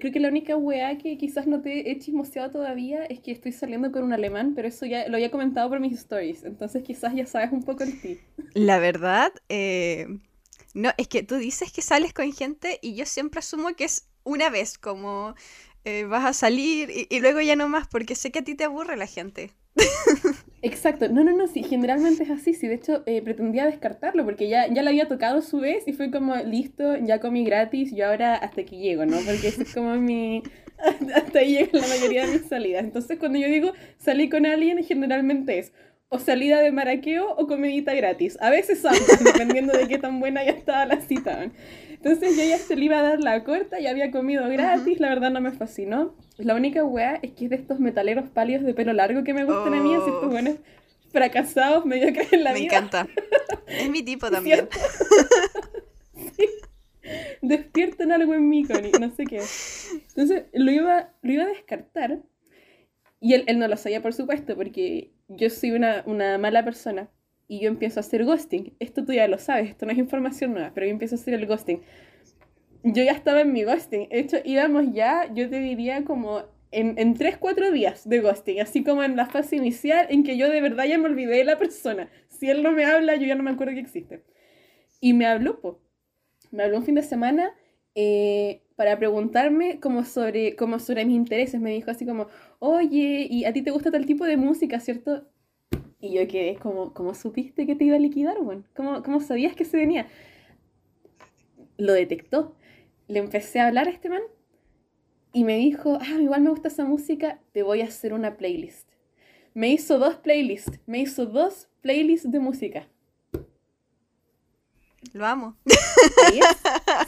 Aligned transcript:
creo 0.00 0.12
que 0.12 0.20
la 0.20 0.28
única 0.28 0.56
weá 0.56 0.98
que 0.98 1.16
quizás 1.18 1.46
no 1.46 1.60
te 1.60 1.90
he 1.90 1.98
chismoseado 1.98 2.50
todavía 2.50 3.04
es 3.04 3.20
que 3.20 3.32
estoy 3.32 3.52
saliendo 3.52 3.92
con 3.92 4.02
un 4.02 4.12
alemán, 4.12 4.54
pero 4.54 4.68
eso 4.68 4.86
ya 4.86 5.08
lo 5.08 5.16
había 5.16 5.30
comentado 5.30 5.68
por 5.68 5.80
mis 5.80 5.92
stories, 5.92 6.44
entonces 6.44 6.82
quizás 6.82 7.14
ya 7.14 7.26
sabes 7.26 7.52
un 7.52 7.62
poco 7.62 7.84
el 7.84 8.00
ti. 8.00 8.18
La 8.54 8.78
verdad, 8.78 9.32
eh, 9.48 10.06
no, 10.74 10.90
es 10.96 11.08
que 11.08 11.22
tú 11.22 11.36
dices 11.36 11.72
que 11.72 11.82
sales 11.82 12.12
con 12.12 12.32
gente 12.32 12.78
y 12.82 12.94
yo 12.94 13.06
siempre 13.06 13.40
asumo 13.40 13.74
que 13.74 13.84
es 13.84 14.08
una 14.24 14.50
vez, 14.50 14.78
como 14.78 15.34
eh, 15.84 16.04
vas 16.04 16.24
a 16.24 16.32
salir 16.32 16.90
y, 17.10 17.20
luego 17.20 17.40
ya 17.40 17.56
no 17.56 17.68
más, 17.68 17.88
porque 17.88 18.14
sé 18.14 18.30
que 18.30 18.40
a 18.40 18.44
ti 18.44 18.54
te 18.54 18.64
aburre 18.64 18.96
la 18.96 19.06
gente. 19.06 19.52
Exacto, 20.60 21.08
no, 21.08 21.22
no, 21.22 21.36
no, 21.36 21.46
sí, 21.46 21.62
generalmente 21.62 22.24
es 22.24 22.30
así, 22.30 22.52
sí, 22.52 22.66
de 22.66 22.74
hecho 22.74 23.04
eh, 23.06 23.22
pretendía 23.22 23.64
descartarlo 23.66 24.24
porque 24.24 24.48
ya, 24.48 24.66
ya 24.66 24.82
le 24.82 24.88
había 24.90 25.06
tocado 25.06 25.40
su 25.40 25.60
vez 25.60 25.86
y 25.86 25.92
fue 25.92 26.10
como, 26.10 26.34
listo, 26.34 26.96
ya 26.96 27.20
comí 27.20 27.44
gratis, 27.44 27.94
yo 27.94 28.06
ahora 28.08 28.34
hasta 28.34 28.62
aquí 28.62 28.78
llego, 28.78 29.06
¿no? 29.06 29.18
Porque 29.18 29.48
es 29.48 29.72
como 29.72 29.94
mi, 29.94 30.42
hasta 31.14 31.38
ahí 31.38 31.54
llega 31.54 31.78
la 31.78 31.86
mayoría 31.86 32.26
de 32.26 32.32
mis 32.32 32.48
salidas. 32.48 32.82
Entonces 32.82 33.18
cuando 33.20 33.38
yo 33.38 33.46
digo 33.46 33.72
salí 33.98 34.28
con 34.28 34.46
alguien, 34.46 34.82
generalmente 34.82 35.58
es 35.60 35.72
o 36.08 36.18
salida 36.18 36.60
de 36.60 36.72
maraqueo 36.72 37.34
o 37.36 37.46
comidita 37.46 37.94
gratis, 37.94 38.38
a 38.40 38.50
veces 38.50 38.84
ambas, 38.84 39.22
dependiendo 39.22 39.74
de 39.74 39.86
qué 39.86 39.98
tan 39.98 40.18
buena 40.20 40.42
ya 40.42 40.52
estaba 40.52 40.86
la 40.86 41.00
cita. 41.02 41.50
Entonces 42.02 42.36
yo 42.36 42.44
ya 42.44 42.58
se 42.58 42.76
le 42.76 42.84
iba 42.84 43.00
a 43.00 43.02
dar 43.02 43.20
la 43.20 43.42
corta, 43.42 43.80
ya 43.80 43.90
había 43.90 44.12
comido 44.12 44.48
gratis, 44.48 45.00
la 45.00 45.08
verdad 45.08 45.32
no 45.32 45.40
me 45.40 45.50
fascinó. 45.50 46.14
La 46.36 46.54
única 46.54 46.84
weá 46.84 47.18
es 47.22 47.32
que 47.32 47.44
es 47.44 47.50
de 47.50 47.56
estos 47.56 47.80
metaleros 47.80 48.30
pálidos 48.30 48.64
de 48.64 48.72
pelo 48.72 48.92
largo 48.92 49.24
que 49.24 49.34
me 49.34 49.44
gustan 49.44 49.74
a 49.74 49.82
mí, 49.82 49.94
así 49.94 50.08
estos 50.08 50.24
oh. 50.24 50.28
buenos 50.28 50.56
fracasados, 51.10 51.84
medio 51.84 52.12
que 52.12 52.28
en 52.30 52.44
la 52.44 52.52
vida. 52.52 52.60
Me 52.60 52.66
encanta. 52.66 53.08
Es 53.66 53.90
mi 53.90 54.02
tipo 54.02 54.30
también. 54.30 54.66
sí. 56.36 56.48
Despiertan 57.42 58.12
algo 58.12 58.32
en 58.32 58.48
mí, 58.48 58.64
Connie, 58.64 58.92
no 58.98 59.10
sé 59.10 59.24
qué. 59.24 59.42
Entonces 60.08 60.44
lo 60.54 60.70
iba, 60.70 61.12
lo 61.20 61.32
iba 61.32 61.42
a 61.42 61.48
descartar. 61.48 62.20
Y 63.20 63.34
él, 63.34 63.44
él 63.46 63.58
no 63.58 63.68
lo 63.68 63.76
sabía, 63.76 64.00
por 64.00 64.14
supuesto, 64.14 64.54
porque 64.56 65.10
yo 65.28 65.50
soy 65.50 65.72
una, 65.72 66.02
una 66.06 66.38
mala 66.38 66.64
persona 66.64 67.10
y 67.48 67.60
yo 67.60 67.68
empiezo 67.68 67.98
a 67.98 68.02
hacer 68.02 68.24
ghosting. 68.24 68.74
Esto 68.78 69.04
tú 69.04 69.12
ya 69.12 69.26
lo 69.26 69.38
sabes, 69.38 69.70
esto 69.70 69.86
no 69.86 69.92
es 69.92 69.98
información 69.98 70.52
nueva, 70.52 70.70
pero 70.74 70.86
yo 70.86 70.92
empiezo 70.92 71.16
a 71.16 71.18
hacer 71.18 71.34
el 71.34 71.46
ghosting. 71.46 71.80
Yo 72.84 73.02
ya 73.02 73.12
estaba 73.12 73.40
en 73.40 73.52
mi 73.52 73.64
ghosting. 73.64 74.08
De 74.10 74.20
hecho, 74.20 74.36
íbamos 74.44 74.92
ya, 74.92 75.32
yo 75.34 75.48
te 75.48 75.58
diría 75.58 76.04
como 76.04 76.44
en, 76.70 76.98
en 76.98 77.14
3, 77.14 77.38
4 77.38 77.72
días 77.72 78.08
de 78.08 78.20
ghosting, 78.20 78.60
así 78.60 78.84
como 78.84 79.02
en 79.02 79.16
la 79.16 79.26
fase 79.26 79.56
inicial 79.56 80.06
en 80.10 80.22
que 80.22 80.36
yo 80.36 80.48
de 80.50 80.60
verdad 80.60 80.84
ya 80.84 80.98
me 80.98 81.06
olvidé 81.06 81.38
de 81.38 81.44
la 81.44 81.58
persona. 81.58 82.10
Si 82.28 82.48
él 82.50 82.62
no 82.62 82.70
me 82.72 82.84
habla, 82.84 83.16
yo 83.16 83.26
ya 83.26 83.34
no 83.34 83.42
me 83.42 83.50
acuerdo 83.50 83.72
que 83.74 83.80
existe. 83.80 84.22
Y 85.00 85.14
me 85.14 85.26
habló, 85.26 85.60
po. 85.60 85.80
Me 86.50 86.64
habló 86.64 86.78
un 86.78 86.84
fin 86.84 86.94
de 86.94 87.02
semana 87.02 87.52
eh, 87.94 88.62
para 88.76 88.98
preguntarme 88.98 89.80
como 89.80 90.04
sobre, 90.04 90.54
como 90.56 90.78
sobre 90.78 91.04
mis 91.04 91.16
intereses. 91.16 91.60
Me 91.60 91.70
dijo 91.72 91.90
así 91.90 92.06
como, 92.06 92.28
oye, 92.58 93.26
¿y 93.30 93.44
a 93.44 93.52
ti 93.52 93.62
te 93.62 93.70
gusta 93.70 93.90
tal 93.90 94.06
tipo 94.06 94.24
de 94.24 94.36
música, 94.36 94.80
cierto? 94.80 95.26
Y 96.00 96.14
yo 96.14 96.28
quedé 96.28 96.56
como, 96.56 96.94
¿cómo 96.94 97.14
supiste 97.14 97.66
que 97.66 97.74
te 97.74 97.84
iba 97.84 97.96
a 97.96 98.00
liquidar, 98.00 98.38
bueno? 98.40 98.62
¿Cómo, 98.76 99.02
¿Cómo 99.02 99.20
sabías 99.20 99.56
que 99.56 99.64
se 99.64 99.76
venía? 99.76 100.06
Lo 101.76 101.92
detectó. 101.92 102.54
Le 103.08 103.18
empecé 103.18 103.60
a 103.60 103.66
hablar 103.66 103.88
a 103.88 103.90
este 103.90 104.08
man 104.08 104.22
y 105.32 105.44
me 105.44 105.56
dijo, 105.56 105.98
ah, 106.00 106.20
igual 106.20 106.42
me 106.42 106.50
gusta 106.50 106.68
esa 106.68 106.84
música, 106.84 107.40
te 107.52 107.62
voy 107.62 107.80
a 107.80 107.86
hacer 107.86 108.12
una 108.14 108.36
playlist. 108.36 108.88
Me 109.54 109.70
hizo 109.70 109.98
dos 109.98 110.16
playlists, 110.16 110.80
me 110.86 111.00
hizo 111.00 111.26
dos 111.26 111.68
playlists 111.80 112.30
de 112.30 112.40
música. 112.40 112.88
Lo 115.12 115.26
amo. 115.26 115.56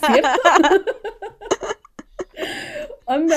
¿Cierto? 0.06 0.28
Onda, 3.06 3.36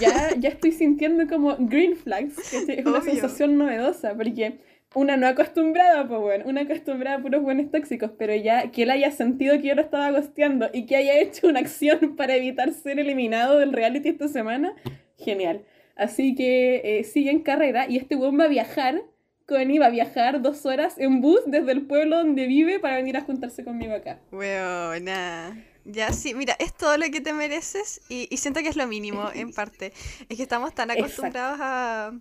ya, 0.00 0.30
ya 0.38 0.48
estoy 0.48 0.72
sintiendo 0.72 1.26
como 1.26 1.56
green 1.58 1.96
flags, 1.96 2.36
que 2.50 2.74
es 2.74 2.86
una 2.86 3.00
sensación 3.00 3.58
novedosa, 3.58 4.14
porque 4.14 4.58
una 4.94 5.16
no 5.16 5.26
acostumbrada, 5.26 6.06
pues 6.06 6.20
bueno, 6.20 6.44
una 6.46 6.62
acostumbrada 6.62 7.18
a 7.18 7.22
puros 7.22 7.42
buenos 7.42 7.70
tóxicos, 7.70 8.10
pero 8.18 8.34
ya 8.34 8.70
que 8.70 8.82
él 8.82 8.90
haya 8.90 9.10
sentido 9.10 9.56
que 9.58 9.68
yo 9.68 9.74
lo 9.74 9.82
estaba 9.82 10.10
gosteando 10.10 10.68
y 10.72 10.86
que 10.86 10.96
haya 10.96 11.18
hecho 11.18 11.48
una 11.48 11.60
acción 11.60 12.14
para 12.16 12.36
evitar 12.36 12.72
ser 12.72 12.98
eliminado 12.98 13.58
del 13.58 13.72
reality 13.72 14.08
esta 14.08 14.28
semana, 14.28 14.74
genial. 15.18 15.64
Así 15.96 16.34
que 16.34 16.80
eh, 16.84 17.04
sigue 17.04 17.30
en 17.30 17.40
carrera 17.40 17.86
y 17.88 17.96
este 17.96 18.16
weón 18.16 18.38
va 18.38 18.44
a 18.44 18.48
viajar, 18.48 19.02
Connie 19.46 19.78
va 19.78 19.86
a 19.86 19.90
viajar 19.90 20.40
dos 20.40 20.64
horas 20.64 20.98
en 20.98 21.20
bus 21.20 21.40
desde 21.46 21.72
el 21.72 21.82
pueblo 21.82 22.16
donde 22.16 22.46
vive 22.46 22.78
para 22.78 22.96
venir 22.96 23.16
a 23.16 23.20
juntarse 23.20 23.64
conmigo 23.64 23.94
acá. 23.94 24.18
Weona. 24.32 25.69
Ya, 25.84 26.12
sí, 26.12 26.34
mira, 26.34 26.54
es 26.58 26.74
todo 26.74 26.96
lo 26.98 27.10
que 27.10 27.20
te 27.20 27.32
mereces 27.32 28.02
y, 28.08 28.28
y 28.30 28.36
siento 28.38 28.60
que 28.60 28.68
es 28.68 28.76
lo 28.76 28.86
mínimo 28.86 29.30
en 29.32 29.52
parte. 29.54 29.92
Es 30.28 30.36
que 30.36 30.42
estamos 30.42 30.74
tan 30.74 30.90
acostumbrados 30.90 31.58
a 31.60 32.12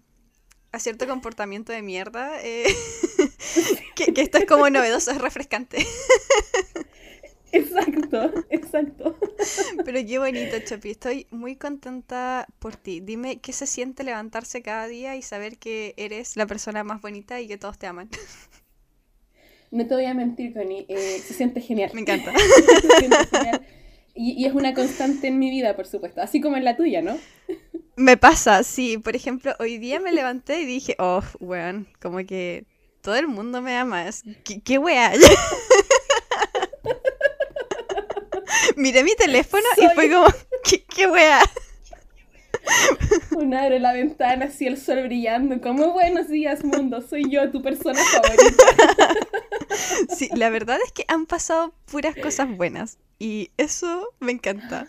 a 0.71 0.79
cierto 0.79 1.07
comportamiento 1.07 1.71
de 1.71 1.81
mierda, 1.81 2.41
eh, 2.43 2.65
que, 3.95 4.13
esto 4.17 4.37
es 4.37 4.45
como 4.45 4.69
novedoso, 4.69 5.11
es 5.11 5.17
refrescante. 5.19 5.85
Exacto, 7.51 8.31
exacto. 8.51 9.17
Pero 9.83 9.99
qué 10.05 10.19
bonito, 10.19 10.55
Chopi. 10.59 10.91
Estoy 10.91 11.25
muy 11.31 11.55
contenta 11.55 12.45
por 12.59 12.75
ti. 12.75 12.99
Dime 12.99 13.39
qué 13.39 13.53
se 13.53 13.65
siente 13.65 14.03
levantarse 14.03 14.61
cada 14.61 14.85
día 14.85 15.15
y 15.15 15.23
saber 15.23 15.57
que 15.57 15.95
eres 15.97 16.37
la 16.37 16.45
persona 16.45 16.83
más 16.83 17.01
bonita 17.01 17.41
y 17.41 17.47
que 17.47 17.57
todos 17.57 17.79
te 17.79 17.87
aman. 17.87 18.07
No 19.71 19.85
te 19.85 19.93
voy 19.93 20.05
a 20.05 20.13
mentir, 20.13 20.53
Connie. 20.53 20.85
Eh, 20.87 21.21
se 21.25 21.33
siente 21.33 21.61
genial. 21.61 21.91
Me 21.93 22.01
encanta. 22.01 22.33
se 22.81 22.97
siente 22.97 23.25
genial. 23.31 23.61
Y, 24.15 24.31
y, 24.31 24.45
es 24.45 24.53
una 24.53 24.73
constante 24.73 25.27
en 25.27 25.39
mi 25.39 25.49
vida, 25.49 25.75
por 25.75 25.85
supuesto. 25.85 26.21
Así 26.21 26.41
como 26.41 26.57
en 26.57 26.65
la 26.65 26.75
tuya, 26.75 27.01
¿no? 27.01 27.17
Me 27.95 28.17
pasa, 28.17 28.63
sí. 28.63 28.97
Por 28.97 29.15
ejemplo, 29.15 29.53
hoy 29.59 29.77
día 29.77 29.99
me 29.99 30.11
levanté 30.11 30.61
y 30.61 30.65
dije, 30.65 30.95
oh, 30.99 31.21
weón, 31.39 31.87
como 32.01 32.17
que 32.25 32.65
todo 33.01 33.15
el 33.15 33.27
mundo 33.27 33.61
me 33.61 33.77
ama. 33.77 34.05
¿Qué, 34.43 34.61
qué 34.61 34.77
weá? 34.77 35.13
Miré 38.75 39.03
mi 39.03 39.15
teléfono 39.15 39.63
y 39.77 39.87
fue 39.93 40.09
como, 40.09 40.27
¿qué, 40.63 40.83
qué 40.83 41.07
weá? 41.07 41.41
Una 43.35 43.63
abre 43.63 43.79
la 43.79 43.93
ventana, 43.93 44.45
así 44.45 44.67
el 44.67 44.77
sol 44.77 45.03
brillando, 45.03 45.59
como 45.61 45.93
buenos 45.93 46.27
días 46.27 46.63
mundo, 46.63 47.01
soy 47.01 47.29
yo, 47.29 47.49
tu 47.51 47.61
persona 47.61 47.99
favorita. 47.99 48.63
Sí, 50.15 50.29
la 50.35 50.49
verdad 50.49 50.79
es 50.83 50.91
que 50.91 51.05
han 51.07 51.25
pasado 51.25 51.73
puras 51.85 52.15
cosas 52.15 52.49
buenas 52.57 52.97
y 53.17 53.51
eso 53.57 54.09
me 54.19 54.31
encanta. 54.31 54.87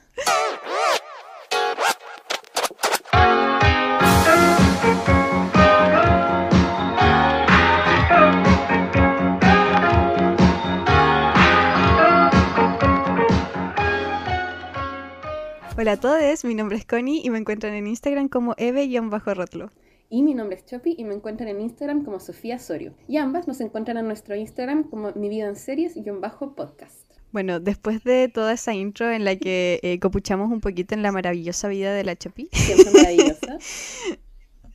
Hola 15.81 15.93
a 15.93 15.97
todos, 15.97 16.45
mi 16.45 16.55
nombre 16.55 16.77
es 16.77 16.85
Connie 16.85 17.23
y 17.25 17.31
me 17.31 17.39
encuentran 17.39 17.73
en 17.73 17.87
Instagram 17.87 18.29
como 18.29 18.55
eve-rotlo. 18.59 19.71
Y 20.11 20.23
mi 20.23 20.35
nombre 20.35 20.59
es 20.59 20.67
Chopi 20.67 20.95
y 20.99 21.05
me 21.05 21.15
encuentran 21.15 21.49
en 21.49 21.59
Instagram 21.59 22.05
como 22.05 22.21
Sofía 22.21 22.59
Sorio. 22.59 22.93
Y 23.09 23.17
ambas 23.17 23.49
nos 23.49 23.63
encuentran 23.63 23.97
en 23.97 24.05
nuestro 24.05 24.37
Instagram 24.37 24.91
como 24.91 25.11
Mi 25.13 25.31
Vida 25.31 25.49
en 25.49 25.57
Series-podcast. 25.57 27.15
Bueno, 27.33 27.61
después 27.61 28.05
de 28.05 28.29
toda 28.29 28.53
esa 28.53 28.75
intro 28.75 29.11
en 29.11 29.25
la 29.25 29.37
que 29.37 29.81
eh, 29.83 29.99
copuchamos 30.01 30.53
un 30.53 30.61
poquito 30.61 30.95
en 30.95 31.03
la 31.03 31.13
maravillosa 31.13 31.69
vida 31.69 31.95
de 31.95 32.05
la 32.05 32.15
Chopi. 32.15 32.51
Siempre 32.53 32.93
maravillosa. 32.93 33.57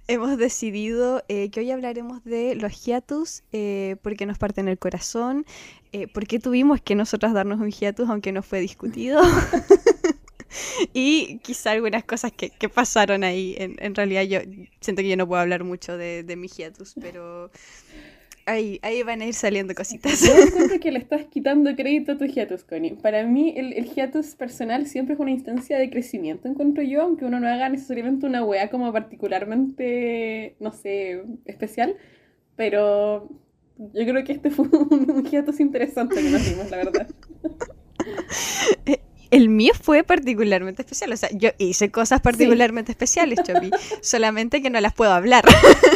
hemos 0.07 0.37
decidido 0.37 1.23
eh, 1.27 1.49
que 1.49 1.61
hoy 1.61 1.71
hablaremos 1.71 2.23
de 2.23 2.55
los 2.55 2.83
hiatus, 2.83 3.43
eh, 3.51 3.97
porque 4.01 4.25
nos 4.25 4.37
parten 4.37 4.67
el 4.67 4.77
corazón, 4.77 5.45
eh, 5.91 6.07
porque 6.07 6.39
tuvimos 6.39 6.81
que 6.81 6.95
nosotras 6.95 7.33
darnos 7.33 7.59
un 7.59 7.71
hiatus 7.71 8.09
aunque 8.09 8.31
no 8.31 8.43
fue 8.43 8.59
discutido. 8.59 9.21
y 10.93 11.39
quizá 11.39 11.71
algunas 11.71 12.03
cosas 12.03 12.31
que, 12.31 12.51
pasaron 12.69 13.23
ahí. 13.23 13.55
En, 13.57 13.95
realidad 13.95 14.23
yo 14.23 14.39
siento 14.81 15.01
que 15.01 15.09
yo 15.09 15.17
no 15.17 15.27
puedo 15.27 15.41
hablar 15.41 15.63
mucho 15.63 15.97
de, 15.97 16.23
de 16.23 16.35
mi 16.35 16.47
hiatus, 16.47 16.95
pero 16.99 17.51
ahí, 18.45 18.79
ahí 18.81 19.03
van 19.03 19.21
a 19.21 19.25
ir 19.25 19.33
saliendo 19.33 19.73
cositas. 19.75 20.21
Yo 20.21 20.35
siento 20.47 20.79
que 20.79 20.91
le 20.91 20.99
estás 20.99 21.25
quitando 21.25 21.75
crédito 21.75 22.13
a 22.13 22.17
tu 22.17 22.25
hiatus, 22.25 22.63
Connie. 22.63 22.95
Para 22.95 23.23
mí 23.23 23.53
el, 23.55 23.73
el 23.73 23.85
hiatus 23.85 24.35
personal 24.35 24.85
siempre 24.87 25.15
es 25.15 25.19
una 25.19 25.31
instancia 25.31 25.77
de 25.77 25.89
crecimiento, 25.89 26.47
encuentro 26.47 26.83
yo, 26.83 27.01
aunque 27.01 27.25
uno 27.25 27.39
no 27.39 27.47
haga 27.47 27.69
necesariamente 27.69 28.25
una 28.25 28.43
wea 28.43 28.69
como 28.69 28.91
particularmente, 28.91 30.55
no 30.59 30.71
sé, 30.71 31.23
especial. 31.45 31.95
Pero 32.55 33.29
yo 33.77 34.05
creo 34.05 34.23
que 34.23 34.33
este 34.33 34.49
fue 34.49 34.67
un, 34.71 35.11
un 35.11 35.25
hiatus 35.25 35.59
interesante 35.59 36.15
que 36.15 36.29
nos 36.29 36.45
dimos, 36.45 36.69
la 36.69 36.77
verdad. 36.77 37.07
El 39.35 39.49
mío 39.49 39.73
fue 39.79 40.03
particularmente 40.03 40.81
especial. 40.81 41.11
O 41.11 41.17
sea, 41.17 41.27
yo 41.33 41.49
hice 41.57 41.91
cosas 41.91 42.21
particularmente 42.21 42.93
especiales, 42.93 43.39
Chopi. 43.43 43.69
solamente 44.01 44.61
que 44.61 44.69
no 44.69 44.79
las 44.79 44.93
puedo 44.93 45.11
hablar. 45.11 45.43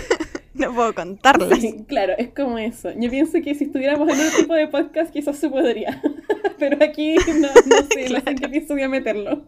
no 0.56 0.76
puedo 0.76 0.94
contarlas. 0.94 1.60
claro, 1.88 2.16
es 2.18 2.34
como 2.34 2.58
eso. 2.58 2.90
Yo 2.98 3.10
pienso 3.10 3.40
que 3.42 3.56
si 3.56 3.64
estuviéramos 3.64 4.10
en 4.10 4.20
otro 4.20 4.40
tipo 4.40 4.54
de 4.56 4.68
podcast, 4.68 5.14
quizás 5.14 5.38
se 5.38 5.50
podría. 5.50 6.02
Pero 6.60 6.84
aquí 6.84 7.16
no, 7.16 7.48
no 7.48 7.88
sé, 7.90 8.10
la 8.10 8.20
gente 8.20 8.50
pienso 8.50 8.74
voy 8.74 8.84
a 8.84 8.90
meterlo. 8.90 9.46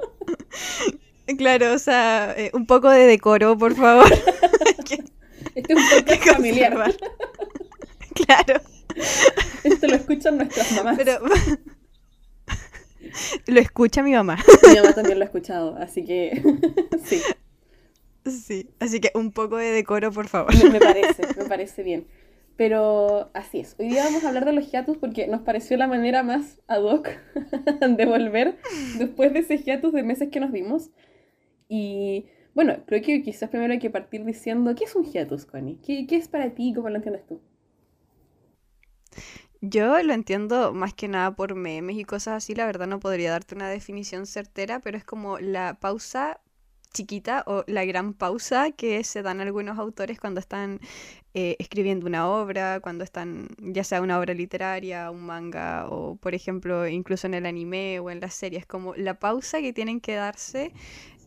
Claro, 1.38 1.74
o 1.74 1.78
sea, 1.78 2.34
eh, 2.38 2.50
un 2.54 2.66
poco 2.66 2.90
de 2.90 3.06
decoro, 3.08 3.58
por 3.58 3.76
favor. 3.76 4.10
este 5.54 5.74
es 5.74 5.78
un 5.78 6.06
podcast 6.06 6.38
familiar. 6.38 6.96
claro. 8.26 8.62
Esto 9.66 9.88
lo 9.88 9.96
escuchan 9.96 10.38
nuestras 10.38 10.72
mamás. 10.72 10.98
Pero... 10.98 11.20
lo 13.48 13.60
escucha 13.60 14.04
mi 14.04 14.12
mamá. 14.14 14.38
Mi 14.68 14.76
mamá 14.76 14.94
también 14.94 15.20
lo 15.20 15.24
ha 15.24 15.28
escuchado, 15.28 15.76
así 15.78 16.04
que 16.04 16.42
sí. 17.04 17.22
Sí, 18.26 18.70
así 18.80 19.00
que 19.00 19.12
un 19.16 19.32
poco 19.32 19.58
de 19.58 19.72
decoro, 19.72 20.12
por 20.12 20.28
favor. 20.28 20.54
Me, 20.72 20.80
parece, 20.80 21.24
me 21.38 21.46
parece 21.46 21.82
bien. 21.82 22.06
Pero 22.56 23.32
así 23.34 23.60
es. 23.60 23.76
Hoy 23.80 23.88
día 23.88 24.04
vamos 24.04 24.24
a 24.24 24.28
hablar 24.28 24.46
de 24.46 24.54
los 24.54 24.72
hiatus 24.72 24.98
porque 24.98 25.26
nos 25.28 25.42
pareció 25.42 25.78
la 25.78 25.88
manera 25.88 26.22
más 26.22 26.62
ad 26.68 26.84
hoc 26.84 27.10
de 27.98 28.06
volver 28.06 28.58
después 29.00 29.34
de 29.34 29.40
ese 29.40 29.58
hiatus 29.58 29.94
de 29.94 30.04
meses 30.04 30.30
que 30.30 30.40
nos 30.40 30.52
dimos. 30.52 30.92
Y 31.68 32.28
bueno, 32.54 32.84
creo 32.86 33.02
que 33.02 33.24
quizás 33.24 33.50
primero 33.50 33.74
hay 33.74 33.80
que 33.80 33.90
partir 33.90 34.24
diciendo, 34.26 34.76
¿qué 34.76 34.84
es 34.84 34.96
un 34.96 35.06
hiatus, 35.06 35.46
Connie? 35.46 35.80
¿Qué, 35.84 36.06
qué 36.06 36.18
es 36.18 36.28
para 36.28 36.54
ti? 36.54 36.74
¿Cómo 36.76 36.90
lo 36.90 36.98
entiendes 36.98 37.26
tú? 37.26 37.42
Yo 39.62 40.02
lo 40.02 40.14
entiendo 40.14 40.74
más 40.74 40.94
que 40.96 41.08
nada 41.08 41.36
por 41.36 41.54
memes 41.56 41.96
y 41.98 42.04
cosas 42.04 42.36
así, 42.44 42.56
la 42.56 42.66
verdad 42.66 42.88
no 42.88 43.00
podría 43.00 43.32
darte 43.32 43.54
una 43.56 43.70
definición 43.70 44.26
certera, 44.26 44.80
pero 44.80 44.98
es 44.98 45.04
como 45.06 45.38
la 45.38 45.76
pausa 45.80 46.42
chiquita 46.94 47.44
o 47.46 47.64
la 47.68 47.86
gran 47.86 48.14
pausa 48.14 48.72
que 48.72 49.04
se 49.04 49.22
dan 49.22 49.40
algunos 49.40 49.78
autores 49.78 50.20
cuando 50.20 50.40
están 50.40 50.80
eh, 51.34 51.56
escribiendo 51.60 52.08
una 52.08 52.30
obra, 52.30 52.82
cuando 52.82 53.04
están, 53.04 53.48
ya 53.60 53.84
sea 53.84 54.02
una 54.02 54.20
obra 54.20 54.34
literaria, 54.34 55.10
un 55.12 55.22
manga, 55.22 55.88
o 55.90 56.16
por 56.16 56.36
ejemplo, 56.36 56.88
incluso 56.88 57.28
en 57.28 57.36
el 57.36 57.46
anime 57.46 58.00
o 58.00 58.10
en 58.10 58.20
las 58.20 58.34
series, 58.34 58.66
como 58.66 58.96
la 58.96 59.14
pausa 59.20 59.62
que 59.62 59.72
tienen 59.72 60.02
que 60.02 60.16
darse, 60.16 60.74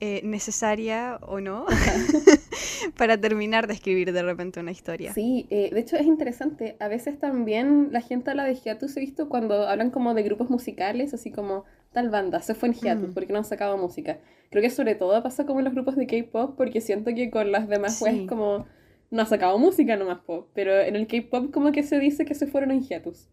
eh, 0.00 0.20
necesaria 0.22 1.18
o 1.22 1.40
no, 1.40 1.64
para 2.98 3.18
terminar 3.18 3.66
de 3.66 3.72
escribir 3.72 4.12
de 4.12 4.22
repente 4.22 4.60
una 4.60 4.72
historia. 4.72 5.14
Sí, 5.14 5.46
eh, 5.48 5.70
de 5.72 5.80
hecho 5.80 5.96
es 5.96 6.04
interesante. 6.04 6.76
A 6.80 6.88
veces 6.88 7.18
también 7.18 7.88
la 7.90 8.02
gente 8.02 8.30
habla 8.30 8.44
de 8.44 8.56
hiatus, 8.56 8.96
he 8.98 9.00
visto 9.00 9.30
cuando 9.30 9.66
hablan 9.66 9.90
como 9.90 10.12
de 10.12 10.22
grupos 10.22 10.50
musicales, 10.50 11.14
así 11.14 11.30
como 11.30 11.64
tal 11.92 12.10
banda 12.10 12.42
se 12.42 12.54
fue 12.54 12.68
en 12.68 12.74
hiatus 12.74 13.14
porque 13.14 13.32
no 13.32 13.38
han 13.38 13.44
sacado 13.44 13.78
música. 13.78 14.18
Creo 14.50 14.62
que 14.62 14.70
sobre 14.70 14.96
todo 14.96 15.22
pasa 15.22 15.46
como 15.46 15.60
en 15.60 15.64
los 15.64 15.74
grupos 15.74 15.96
de 15.96 16.06
K-pop, 16.06 16.54
porque 16.56 16.82
siento 16.82 17.14
que 17.14 17.30
con 17.30 17.50
las 17.50 17.68
demás 17.68 17.96
sí. 17.96 18.26
como 18.26 18.66
no 19.10 19.22
ha 19.22 19.26
sacado 19.26 19.58
música 19.58 19.96
nomás 19.96 20.20
pop, 20.20 20.48
pero 20.54 20.80
en 20.80 20.96
el 20.96 21.06
K-pop 21.06 21.52
como 21.52 21.72
que 21.72 21.82
se 21.82 21.98
dice 21.98 22.24
que 22.24 22.34
se 22.34 22.46
fueron 22.46 22.70
en 22.70 22.82
hiatus. 22.82 23.28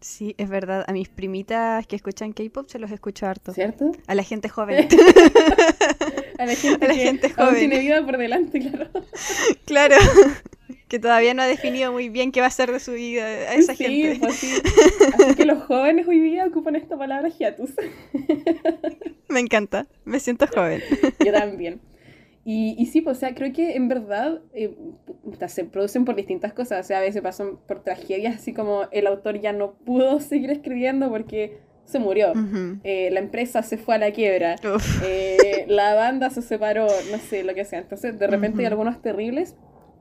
Sí, 0.00 0.34
es 0.38 0.48
verdad. 0.48 0.84
A 0.86 0.92
mis 0.92 1.08
primitas 1.08 1.86
que 1.86 1.96
escuchan 1.96 2.32
K-pop 2.32 2.68
se 2.68 2.78
los 2.78 2.90
escucho 2.90 3.26
harto. 3.26 3.52
¿Cierto? 3.52 3.90
A 4.06 4.14
la 4.14 4.22
gente 4.22 4.48
joven. 4.48 4.86
a 6.38 6.46
la 6.46 6.54
gente, 6.54 6.84
a 6.86 6.88
la 6.88 6.94
gente 6.94 7.30
joven. 7.30 7.56
tiene 7.56 7.80
vida 7.80 8.04
por 8.04 8.16
delante, 8.16 8.60
claro. 8.60 8.90
claro. 9.64 9.96
Que 10.86 10.98
todavía 10.98 11.34
no 11.34 11.42
ha 11.42 11.46
definido 11.46 11.92
muy 11.92 12.08
bien 12.08 12.30
qué 12.30 12.40
va 12.40 12.46
a 12.46 12.50
ser 12.50 12.70
de 12.70 12.80
su 12.80 12.92
vida 12.92 13.24
a 13.24 13.54
esa 13.54 13.74
sí, 13.74 13.84
gente. 13.84 14.20
Pues 14.20 14.36
sí. 14.36 14.54
Así 15.14 15.34
que 15.34 15.44
los 15.44 15.64
jóvenes 15.64 16.06
hoy 16.06 16.20
día 16.20 16.46
ocupan 16.46 16.76
esta 16.76 16.96
palabra 16.96 17.28
hiatus. 17.28 17.72
Me 19.28 19.40
encanta. 19.40 19.86
Me 20.04 20.20
siento 20.20 20.46
joven. 20.46 20.80
Yo 21.24 21.32
también. 21.32 21.80
Y, 22.50 22.74
y, 22.78 22.86
sí, 22.86 23.02
pues, 23.02 23.18
o 23.18 23.20
sea, 23.20 23.34
creo 23.34 23.52
que 23.52 23.76
en 23.76 23.88
verdad 23.88 24.40
eh, 24.54 24.74
se 25.48 25.66
producen 25.66 26.06
por 26.06 26.14
distintas 26.14 26.54
cosas. 26.54 26.82
O 26.82 26.88
sea, 26.88 26.96
a 26.96 27.02
veces 27.02 27.20
pasan 27.20 27.58
por 27.68 27.84
tragedias, 27.84 28.36
así 28.36 28.54
como 28.54 28.84
el 28.90 29.06
autor 29.06 29.38
ya 29.38 29.52
no 29.52 29.74
pudo 29.74 30.18
seguir 30.20 30.50
escribiendo 30.50 31.10
porque 31.10 31.58
se 31.84 31.98
murió. 31.98 32.30
Uh 32.30 32.36
-huh. 32.36 32.80
eh, 32.84 33.10
la 33.10 33.20
empresa 33.20 33.62
se 33.62 33.76
fue 33.76 33.96
a 33.96 33.98
la 33.98 34.12
quiebra. 34.12 34.56
Eh, 35.04 35.66
la 35.68 35.92
banda 35.92 36.30
se 36.30 36.40
separó, 36.40 36.86
no 37.10 37.18
sé, 37.18 37.44
lo 37.44 37.54
que 37.54 37.66
sea. 37.66 37.80
Entonces, 37.80 38.18
de 38.18 38.26
repente 38.26 38.56
uh 38.56 38.60
-huh. 38.60 38.60
hay 38.60 38.66
algunos 38.68 39.02
terribles. 39.02 39.54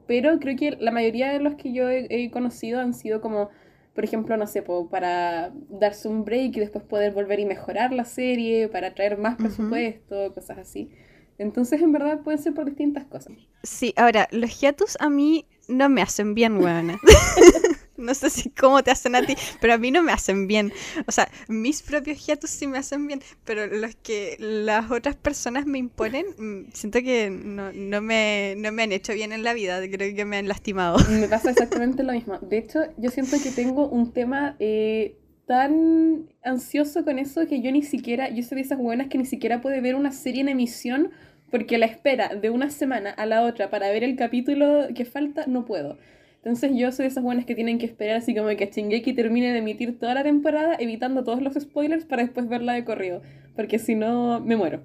Pero 0.05 0.39
creo 0.39 0.55
que 0.55 0.71
la 0.79 0.91
mayoría 0.91 1.33
de 1.33 1.41
los 1.41 1.55
que 1.55 1.73
yo 1.73 1.89
he, 1.89 2.07
he 2.09 2.31
conocido 2.31 2.79
han 2.79 2.93
sido 2.93 3.19
como, 3.19 3.49
por 3.93 4.05
ejemplo, 4.05 4.37
no 4.37 4.47
sé, 4.47 4.61
po, 4.61 4.87
para 4.89 5.51
darse 5.67 6.07
un 6.07 6.23
break 6.23 6.55
y 6.55 6.59
después 6.61 6.85
poder 6.85 7.11
volver 7.11 7.41
y 7.41 7.45
mejorar 7.45 7.91
la 7.91 8.05
serie, 8.05 8.69
para 8.69 8.93
traer 8.93 9.17
más 9.17 9.35
presupuesto, 9.35 10.15
uh 10.15 10.29
-huh. 10.29 10.33
cosas 10.33 10.59
así. 10.59 10.89
Entonces, 11.37 11.81
en 11.81 11.91
verdad, 11.91 12.21
pueden 12.21 12.41
ser 12.41 12.53
por 12.53 12.65
distintas 12.65 13.05
cosas. 13.05 13.33
Sí, 13.63 13.93
ahora, 13.95 14.27
los 14.31 14.59
hiatus 14.59 14.97
a 14.99 15.09
mí 15.09 15.45
no 15.67 15.89
me 15.89 16.01
hacen 16.01 16.33
bien, 16.33 16.57
weona. 16.57 16.99
no 17.97 18.13
sé 18.13 18.29
si 18.29 18.49
cómo 18.49 18.83
te 18.83 18.91
hacen 18.91 19.15
a 19.15 19.25
ti, 19.25 19.35
pero 19.59 19.73
a 19.73 19.77
mí 19.77 19.91
no 19.91 20.01
me 20.01 20.11
hacen 20.11 20.47
bien. 20.47 20.71
O 21.07 21.11
sea, 21.11 21.29
mis 21.47 21.81
propios 21.81 22.25
hiatus 22.25 22.49
sí 22.49 22.67
me 22.67 22.77
hacen 22.77 23.07
bien, 23.07 23.21
pero 23.43 23.67
los 23.67 23.95
que 23.95 24.37
las 24.39 24.89
otras 24.89 25.15
personas 25.15 25.65
me 25.65 25.79
imponen, 25.79 26.25
mm, 26.37 26.71
siento 26.73 26.99
que 27.01 27.29
no, 27.29 27.71
no, 27.73 28.01
me, 28.01 28.55
no 28.57 28.71
me 28.71 28.83
han 28.83 28.91
hecho 28.91 29.13
bien 29.13 29.31
en 29.31 29.43
la 29.43 29.53
vida, 29.53 29.79
creo 29.91 30.15
que 30.15 30.25
me 30.25 30.37
han 30.37 30.47
lastimado. 30.47 30.97
Me 31.09 31.27
pasa 31.27 31.51
exactamente 31.51 32.03
lo 32.03 32.13
mismo. 32.13 32.37
De 32.39 32.57
hecho, 32.59 32.79
yo 32.97 33.09
siento 33.09 33.37
que 33.41 33.51
tengo 33.51 33.87
un 33.87 34.13
tema... 34.13 34.55
Eh, 34.59 35.17
tan 35.47 36.27
ansioso 36.43 37.05
con 37.05 37.19
eso 37.19 37.47
que 37.47 37.61
yo 37.61 37.71
ni 37.71 37.81
siquiera, 37.81 38.29
yo 38.29 38.43
soy 38.43 38.57
de 38.57 38.63
esas 38.63 38.77
buenas 38.77 39.07
que 39.07 39.17
ni 39.17 39.25
siquiera 39.25 39.61
puede 39.61 39.79
ver 39.79 39.95
una 39.95 40.11
serie 40.11 40.41
en 40.41 40.49
emisión 40.49 41.11
porque 41.51 41.77
la 41.77 41.85
espera 41.85 42.29
de 42.29 42.49
una 42.49 42.69
semana 42.69 43.11
a 43.11 43.25
la 43.25 43.43
otra 43.43 43.69
para 43.69 43.89
ver 43.89 44.03
el 44.03 44.15
capítulo 44.15 44.87
que 44.95 45.05
falta, 45.05 45.45
no 45.47 45.65
puedo. 45.65 45.97
Entonces 46.37 46.71
yo 46.75 46.91
soy 46.91 47.03
de 47.03 47.09
esas 47.09 47.23
buenas 47.23 47.45
que 47.45 47.55
tienen 47.55 47.77
que 47.77 47.85
esperar 47.85 48.17
así 48.17 48.33
como 48.35 48.47
que 48.49 48.71
Shingeki 48.73 49.13
termine 49.13 49.51
de 49.51 49.59
emitir 49.59 49.99
toda 49.99 50.13
la 50.13 50.23
temporada, 50.23 50.75
evitando 50.79 51.23
todos 51.23 51.41
los 51.41 51.55
spoilers 51.55 52.05
para 52.05 52.23
después 52.23 52.47
verla 52.47 52.73
de 52.73 52.85
corrido, 52.85 53.21
porque 53.55 53.79
si 53.79 53.95
no 53.95 54.39
me 54.39 54.55
muero. 54.55 54.81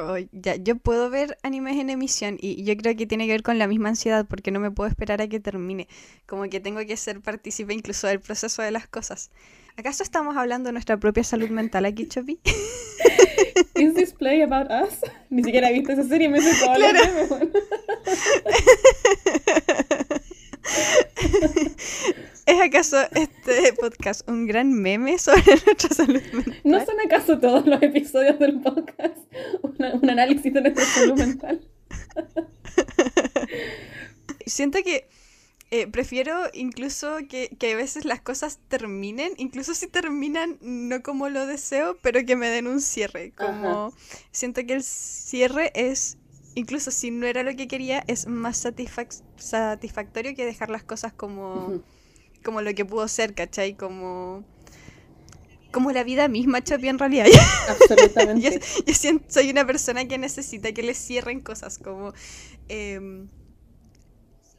Oh, 0.00 0.16
ya, 0.30 0.54
yo 0.54 0.76
puedo 0.76 1.10
ver 1.10 1.36
animes 1.42 1.76
en 1.76 1.90
emisión 1.90 2.38
y 2.40 2.62
yo 2.62 2.76
creo 2.76 2.94
que 2.94 3.06
tiene 3.06 3.26
que 3.26 3.32
ver 3.32 3.42
con 3.42 3.58
la 3.58 3.66
misma 3.66 3.88
ansiedad 3.88 4.26
porque 4.28 4.52
no 4.52 4.60
me 4.60 4.70
puedo 4.70 4.88
esperar 4.88 5.20
a 5.20 5.26
que 5.28 5.40
termine. 5.40 5.88
Como 6.24 6.44
que 6.48 6.60
tengo 6.60 6.78
que 6.86 6.96
ser 6.96 7.20
partícipe 7.20 7.74
incluso 7.74 8.06
del 8.06 8.20
proceso 8.20 8.62
de 8.62 8.70
las 8.70 8.86
cosas. 8.86 9.30
¿Acaso 9.78 10.02
estamos 10.02 10.36
hablando 10.36 10.66
de 10.70 10.72
nuestra 10.72 10.96
propia 10.96 11.22
salud 11.22 11.50
mental 11.50 11.84
aquí, 11.84 12.08
Chopi? 12.08 12.40
¿Is 13.76 13.94
this 13.94 14.12
play 14.12 14.42
about 14.42 14.72
us? 14.72 14.98
Ni 15.30 15.44
siquiera 15.44 15.70
he 15.70 15.74
visto 15.74 15.92
esa 15.92 16.02
serie 16.02 16.28
me 16.28 16.40
sé 16.40 16.50
todo 16.58 16.74
claro. 16.74 16.98
¿Es 22.46 22.60
acaso 22.60 22.96
este 23.14 23.72
podcast 23.74 24.28
un 24.28 24.48
gran 24.48 24.72
meme 24.72 25.16
sobre 25.16 25.44
nuestra 25.64 25.94
salud 25.94 26.22
mental? 26.32 26.60
¿No 26.64 26.84
son 26.84 26.98
acaso 26.98 27.38
todos 27.38 27.64
los 27.64 27.80
episodios 27.80 28.36
del 28.40 28.60
podcast 28.60 29.16
una, 29.62 29.94
un 29.94 30.10
análisis 30.10 30.52
de 30.52 30.60
nuestra 30.60 30.84
salud 30.86 31.16
mental? 31.20 31.60
Siento 34.44 34.82
que 34.82 35.06
eh, 35.70 35.86
prefiero 35.86 36.32
incluso 36.54 37.18
que, 37.28 37.54
que, 37.58 37.72
a 37.72 37.76
veces 37.76 38.06
las 38.06 38.22
cosas 38.22 38.58
terminen, 38.68 39.32
incluso 39.36 39.74
si 39.74 39.86
terminan 39.86 40.56
no 40.62 41.02
como 41.02 41.28
lo 41.28 41.46
deseo, 41.46 41.98
pero 42.00 42.24
que 42.24 42.36
me 42.36 42.48
den 42.48 42.66
un 42.66 42.80
cierre. 42.80 43.32
Como 43.36 43.88
Ajá. 43.88 43.96
siento 44.30 44.64
que 44.64 44.72
el 44.72 44.82
cierre 44.82 45.70
es, 45.74 46.16
incluso 46.54 46.90
si 46.90 47.10
no 47.10 47.26
era 47.26 47.42
lo 47.42 47.54
que 47.54 47.68
quería, 47.68 48.02
es 48.06 48.26
más 48.26 48.56
satisfac 48.56 49.12
satisfactorio 49.36 50.34
que 50.34 50.46
dejar 50.46 50.70
las 50.70 50.84
cosas 50.84 51.12
como, 51.12 51.54
uh 51.54 51.70
-huh. 51.74 51.82
como 52.42 52.62
lo 52.62 52.74
que 52.74 52.86
pudo 52.86 53.06
ser, 53.06 53.34
¿cachai? 53.34 53.76
Como 53.76 54.44
como 55.70 55.92
la 55.92 56.02
vida 56.02 56.28
misma, 56.28 56.64
Chopi, 56.64 56.88
en 56.88 56.98
realidad. 56.98 57.26
Absolutamente. 57.68 58.50
yo, 58.50 58.84
yo 58.86 58.94
siento, 58.94 59.26
soy 59.28 59.50
una 59.50 59.66
persona 59.66 60.08
que 60.08 60.16
necesita 60.16 60.72
que 60.72 60.82
le 60.82 60.94
cierren 60.94 61.40
cosas, 61.40 61.78
como, 61.78 62.14
eh, 62.70 63.26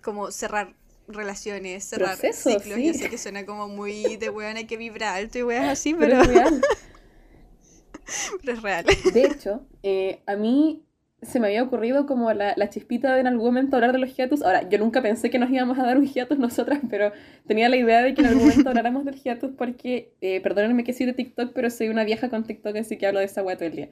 como 0.04 0.30
cerrar 0.30 0.76
relaciones, 1.10 1.84
cerrar 1.84 2.18
Proceso, 2.18 2.52
ciclos. 2.52 2.76
Sí. 2.76 2.88
Yo 2.88 2.94
sé 2.94 3.10
que 3.10 3.18
suena 3.20 3.46
como 3.46 3.68
muy 3.68 4.18
de 4.18 4.30
weona 4.30 4.66
que 4.66 4.78
vibra 4.78 5.16
alto 5.16 5.38
y 5.38 5.44
weas 5.44 5.68
así, 5.68 5.94
pero... 5.94 6.22
Pero 6.22 6.22
es 6.22 6.28
real. 6.28 6.62
pero 8.42 8.54
es 8.54 8.62
real. 8.62 8.86
De 9.14 9.24
hecho, 9.26 9.66
eh, 9.84 10.22
a 10.26 10.36
mí 10.36 10.84
se 11.22 11.40
me 11.40 11.48
había 11.48 11.64
ocurrido 11.64 12.06
como 12.06 12.32
la, 12.32 12.54
la, 12.56 12.70
chispita 12.70 13.14
de 13.14 13.20
en 13.20 13.28
algún 13.28 13.48
momento 13.48 13.76
hablar 13.76 13.92
de 13.92 14.00
los 14.00 14.16
hiatus. 14.16 14.42
Ahora, 14.42 14.70
yo 14.70 14.78
nunca 14.78 15.02
pensé 15.02 15.30
que 15.30 15.38
nos 15.38 15.52
íbamos 15.52 15.78
a 15.78 15.84
dar 15.84 15.98
un 15.98 16.08
hiatus 16.08 16.40
nosotras, 16.40 16.80
pero 16.90 17.12
tenía 17.46 17.68
la 17.68 17.76
idea 17.76 18.02
de 18.02 18.14
que 18.14 18.22
en 18.22 18.28
algún 18.28 18.48
momento 18.48 18.70
habláramos 18.70 19.04
del 19.04 19.16
hiatus 19.16 19.52
porque, 19.58 20.14
eh, 20.22 20.40
perdónenme 20.42 20.84
que 20.84 20.94
soy 20.94 21.08
de 21.08 21.14
TikTok, 21.14 21.52
pero 21.54 21.70
soy 21.70 21.90
una 21.90 22.06
vieja 22.06 22.30
con 22.30 22.46
TikTok, 22.46 22.76
así 22.78 22.98
que 22.98 23.08
hablo 23.08 23.20
de 23.20 23.26
esa 23.26 23.44
wea 23.44 23.58
todo 23.58 23.68
el 23.68 23.76
día. 23.76 23.90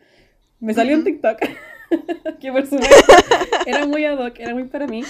Me 0.60 0.74
salió 0.74 0.98
un 0.98 1.04
TikTok, 1.04 1.38
que 2.40 2.52
por 2.52 2.66
supuesto 2.66 3.14
era 3.68 3.86
muy 3.86 4.06
ad 4.06 4.18
hoc, 4.18 4.40
era 4.40 4.54
muy 4.54 4.66
para 4.66 4.88
mí. 4.88 5.04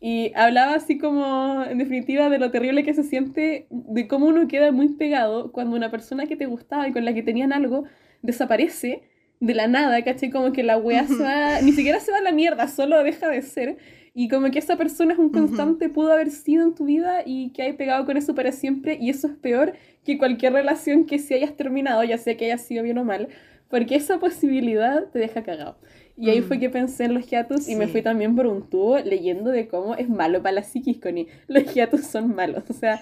Y 0.00 0.32
hablaba 0.36 0.74
así 0.74 0.98
como, 0.98 1.64
en 1.68 1.78
definitiva, 1.78 2.30
de 2.30 2.38
lo 2.38 2.50
terrible 2.50 2.84
que 2.84 2.94
se 2.94 3.02
siente, 3.02 3.66
de 3.70 4.06
cómo 4.06 4.26
uno 4.26 4.46
queda 4.46 4.70
muy 4.70 4.90
pegado 4.90 5.50
cuando 5.50 5.76
una 5.76 5.90
persona 5.90 6.26
que 6.26 6.36
te 6.36 6.46
gustaba 6.46 6.86
y 6.86 6.92
con 6.92 7.04
la 7.04 7.14
que 7.14 7.22
tenían 7.22 7.52
algo 7.52 7.84
desaparece 8.22 9.02
de 9.40 9.54
la 9.54 9.66
nada, 9.66 10.02
¿cachai? 10.02 10.30
Como 10.30 10.52
que 10.52 10.62
la 10.62 10.78
wea 10.78 11.06
se 11.06 11.22
va, 11.22 11.60
ni 11.62 11.72
siquiera 11.72 12.00
se 12.00 12.12
va 12.12 12.18
a 12.18 12.22
la 12.22 12.32
mierda, 12.32 12.68
solo 12.68 13.02
deja 13.02 13.28
de 13.28 13.42
ser. 13.42 13.76
Y 14.14 14.28
como 14.28 14.50
que 14.50 14.58
esa 14.58 14.76
persona 14.76 15.12
es 15.12 15.18
un 15.18 15.30
constante, 15.30 15.86
uh 15.86 15.90
-huh. 15.90 15.92
pudo 15.92 16.12
haber 16.12 16.30
sido 16.30 16.64
en 16.64 16.74
tu 16.74 16.86
vida 16.86 17.22
y 17.24 17.50
que 17.50 17.62
hay 17.62 17.72
pegado 17.74 18.04
con 18.04 18.16
eso 18.16 18.34
para 18.34 18.50
siempre. 18.52 18.98
Y 19.00 19.10
eso 19.10 19.28
es 19.28 19.34
peor 19.34 19.74
que 20.04 20.18
cualquier 20.18 20.52
relación 20.52 21.06
que 21.06 21.18
si 21.18 21.34
hayas 21.34 21.56
terminado, 21.56 22.02
ya 22.04 22.18
sea 22.18 22.36
que 22.36 22.46
haya 22.46 22.58
sido 22.58 22.82
bien 22.82 22.98
o 22.98 23.04
mal, 23.04 23.28
Porque 23.68 23.96
esa 23.96 24.18
posibilidad 24.18 25.04
te 25.10 25.18
deja 25.18 25.42
cagado. 25.42 25.78
Y 26.16 26.30
ahí 26.30 26.42
fue 26.42 26.56
mm. 26.56 26.60
que 26.60 26.70
pensé 26.70 27.04
en 27.04 27.14
los 27.14 27.28
hiatus 27.28 27.68
y 27.68 27.76
me 27.76 27.86
fui 27.86 28.02
también 28.02 28.34
por 28.34 28.46
un 28.46 28.68
tubo 28.68 28.98
leyendo 28.98 29.50
de 29.50 29.68
cómo 29.68 29.94
es 29.94 30.08
malo 30.08 30.42
para 30.42 30.52
la 30.52 30.62
psiquis, 30.64 31.00
Connie. 31.00 31.28
Los 31.46 31.72
hiatus 31.72 32.06
son 32.06 32.34
malos, 32.34 32.64
o 32.68 32.72
sea, 32.72 33.00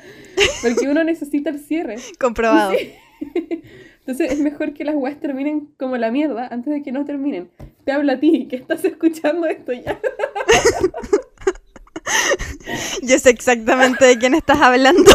porque 0.62 0.88
uno 0.88 1.02
necesita 1.02 1.48
el 1.48 1.58
cierre. 1.58 1.96
Comprobado. 2.18 2.74
Entonces 4.00 4.32
es 4.32 4.38
mejor 4.38 4.72
que 4.72 4.84
las 4.84 4.94
weas 4.94 5.18
terminen 5.18 5.68
como 5.78 5.96
la 5.96 6.10
mierda 6.10 6.46
antes 6.48 6.72
de 6.72 6.82
que 6.82 6.92
no 6.92 7.04
terminen. 7.04 7.50
Te 7.84 7.92
hablo 7.92 8.12
a 8.12 8.20
ti, 8.20 8.46
que 8.48 8.56
estás 8.56 8.84
escuchando 8.84 9.46
esto 9.46 9.72
ya. 9.72 9.98
Yo 13.02 13.18
sé 13.18 13.30
exactamente 13.30 14.04
de 14.04 14.18
quién 14.18 14.34
estás 14.34 14.60
hablando. 14.60 15.10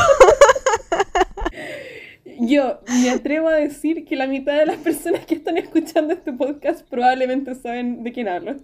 Yo 2.44 2.80
me 2.88 3.12
atrevo 3.12 3.50
a 3.50 3.54
decir 3.54 4.04
que 4.04 4.16
la 4.16 4.26
mitad 4.26 4.58
de 4.58 4.66
las 4.66 4.78
personas 4.78 5.28
que 5.28 5.36
están 5.36 5.58
escuchando 5.58 6.14
este 6.16 6.34
podcast 6.34 6.82
probablemente 6.90 7.54
saben 7.54 8.04
de 8.04 8.12
quién 8.12 8.28
hablo. 8.28 8.56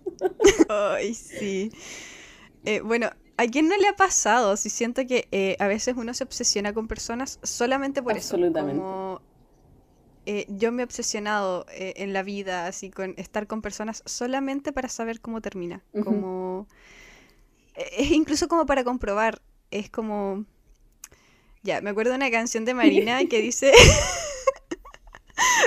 Ay, 0.68 1.14
sí. 1.14 1.72
Eh, 2.66 2.82
bueno, 2.82 3.12
¿a 3.38 3.46
quién 3.46 3.70
no 3.70 3.78
le 3.78 3.88
ha 3.88 3.96
pasado? 3.96 4.58
Si 4.58 4.72
siento 4.72 5.06
que 5.06 5.28
eh, 5.32 5.58
a 5.60 5.68
veces 5.68 5.94
uno 5.96 6.16
se 6.16 6.24
obsesiona 6.24 6.74
con 6.74 6.88
personas 6.88 7.40
solamente 7.44 8.02
por 8.02 8.18
eso. 8.18 8.36
Como, 8.36 9.22
eh, 10.26 10.48
yo 10.50 10.72
me 10.72 10.82
he 10.82 10.86
obsesionado 10.86 11.68
en 11.70 12.14
la 12.14 12.24
vida, 12.24 12.66
así, 12.66 12.90
con 12.90 13.14
estar 13.18 13.46
con 13.46 13.62
personas 13.62 14.02
solamente 14.08 14.74
para 14.74 14.90
saber 14.90 15.22
cómo 15.22 15.40
termina. 15.40 15.84
Como. 16.04 16.68
Es 17.76 18.10
incluso 18.10 18.48
como 18.48 18.66
para 18.66 18.84
comprobar. 18.84 19.40
Es 19.70 19.92
como 19.92 20.46
ya, 21.68 21.82
me 21.82 21.90
acuerdo 21.90 22.12
de 22.12 22.18
una 22.18 22.32
canción 22.32 22.66
de 22.66 22.74
Marina 22.74 23.20
que 23.30 23.42
dice. 23.42 23.72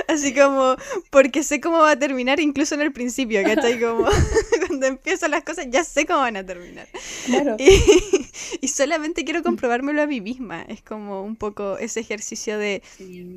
Así 0.09 0.33
como, 0.33 0.75
porque 1.11 1.43
sé 1.43 1.61
cómo 1.61 1.77
va 1.77 1.91
a 1.91 1.99
terminar 1.99 2.41
incluso 2.41 2.75
en 2.75 2.81
el 2.81 2.91
principio, 2.91 3.41
¿cachai? 3.43 3.79
Como 3.79 4.05
cuando 4.67 4.87
empiezan 4.87 5.31
las 5.31 5.43
cosas 5.43 5.67
ya 5.69 5.85
sé 5.85 6.05
cómo 6.05 6.19
van 6.19 6.35
a 6.35 6.45
terminar. 6.45 6.87
Claro. 7.25 7.55
Y, 7.57 8.67
solamente 8.67 9.23
quiero 9.23 9.43
comprobármelo 9.43 10.01
a 10.01 10.07
mí 10.07 10.19
misma. 10.19 10.63
Es 10.63 10.81
como 10.81 11.23
un 11.23 11.37
poco 11.37 11.77
ese 11.77 12.01
ejercicio 12.01 12.57
de 12.57 12.81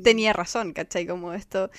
tenía 0.03 0.33
razón, 0.33 0.73
¿cachai? 0.73 1.05
Como 1.07 1.33
esto 1.33 1.69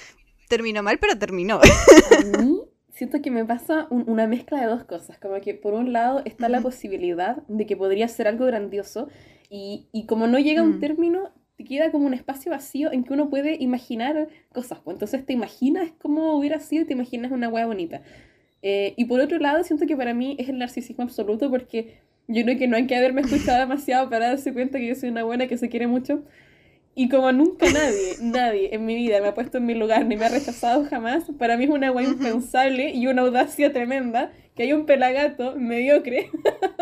terminó 0.49 0.83
mal, 0.83 0.99
pero 0.99 1.19
terminó. 1.19 1.61
A 1.61 2.39
mí 2.39 2.63
siento 2.95 3.21
que 3.21 3.31
me 3.31 3.45
pasa 3.45 3.89
una 3.91 4.27
mezcla 4.27 4.61
de 4.61 4.69
dos 4.69 4.85
cosas. 4.85 5.19
Como 5.19 5.39
que 5.43 5.53
por 5.53 5.75
un 5.75 5.93
lado 5.93 6.23
está 6.25 6.49
la 6.49 6.63
posibilidad 6.63 7.37
de 7.49 7.67
que 7.67 7.77
podría 7.77 8.09
ser 8.09 8.29
algo 8.29 8.47
grandioso 8.47 9.09
y, 9.51 9.87
y 9.93 10.07
como 10.07 10.27
no 10.27 10.39
llega 10.39 10.61
a 10.61 10.65
un 10.65 10.77
mm. 10.77 10.81
término, 10.81 11.31
te 11.57 11.65
queda 11.65 11.91
como 11.91 12.07
un 12.07 12.15
espacio 12.15 12.51
vacío 12.51 12.93
en 12.93 13.05
que 13.05 13.13
uno 13.13 13.31
puede 13.31 13.57
imaginar 13.61 14.29
cosas. 14.53 14.79
Pues. 14.85 14.95
Entonces 14.95 15.25
te 15.25 15.33
imaginas 15.33 15.91
cómo 15.99 16.37
hubiera 16.37 16.61
sido 16.61 16.85
y 16.85 16.87
te 16.87 16.93
imaginas 16.93 17.33
una 17.33 17.49
hueá 17.49 17.67
bonita. 17.67 18.03
Eh, 18.63 18.95
y 18.97 19.07
por 19.07 19.21
otro 19.21 19.39
lado, 19.39 19.63
siento 19.65 19.87
que 19.87 19.97
para 19.97 20.15
mí 20.15 20.37
es 20.39 20.49
el 20.49 20.59
narcisismo 20.59 21.05
absoluto 21.05 21.51
porque 21.51 21.99
yo 22.29 22.43
creo 22.43 22.59
que 22.59 22.69
no 22.69 22.77
hay 22.77 22.87
que 22.87 22.97
haberme 22.97 23.23
escuchado 23.23 23.59
demasiado 23.61 24.11
para 24.11 24.29
darse 24.29 24.53
cuenta 24.53 24.79
que 24.79 24.87
yo 24.87 24.95
soy 24.95 25.09
una 25.09 25.25
buena 25.25 25.47
que 25.47 25.57
se 25.57 25.69
quiere 25.69 25.87
mucho. 25.87 26.23
Y 26.95 27.09
como 27.09 27.31
nunca 27.33 27.67
nadie, 27.71 28.15
nadie 28.21 28.75
en 28.75 28.85
mi 28.85 28.95
vida 28.95 29.21
me 29.21 29.29
ha 29.29 29.35
puesto 29.35 29.59
en 29.59 29.67
mi 29.67 29.75
lugar 29.75 30.07
ni 30.07 30.17
me 30.17 30.27
ha 30.27 30.31
rechazado 30.31 30.85
jamás, 30.87 31.25
para 31.39 31.57
mí 31.57 31.65
es 31.65 31.71
una 31.71 31.93
hueá 31.93 32.09
impensable 32.09 32.91
y 32.91 33.07
una 33.07 33.23
audacia 33.23 33.73
tremenda 33.73 34.33
que 34.55 34.63
hay 34.63 34.73
un 34.73 34.87
pelagato 34.87 35.57
mediocre 35.57 36.31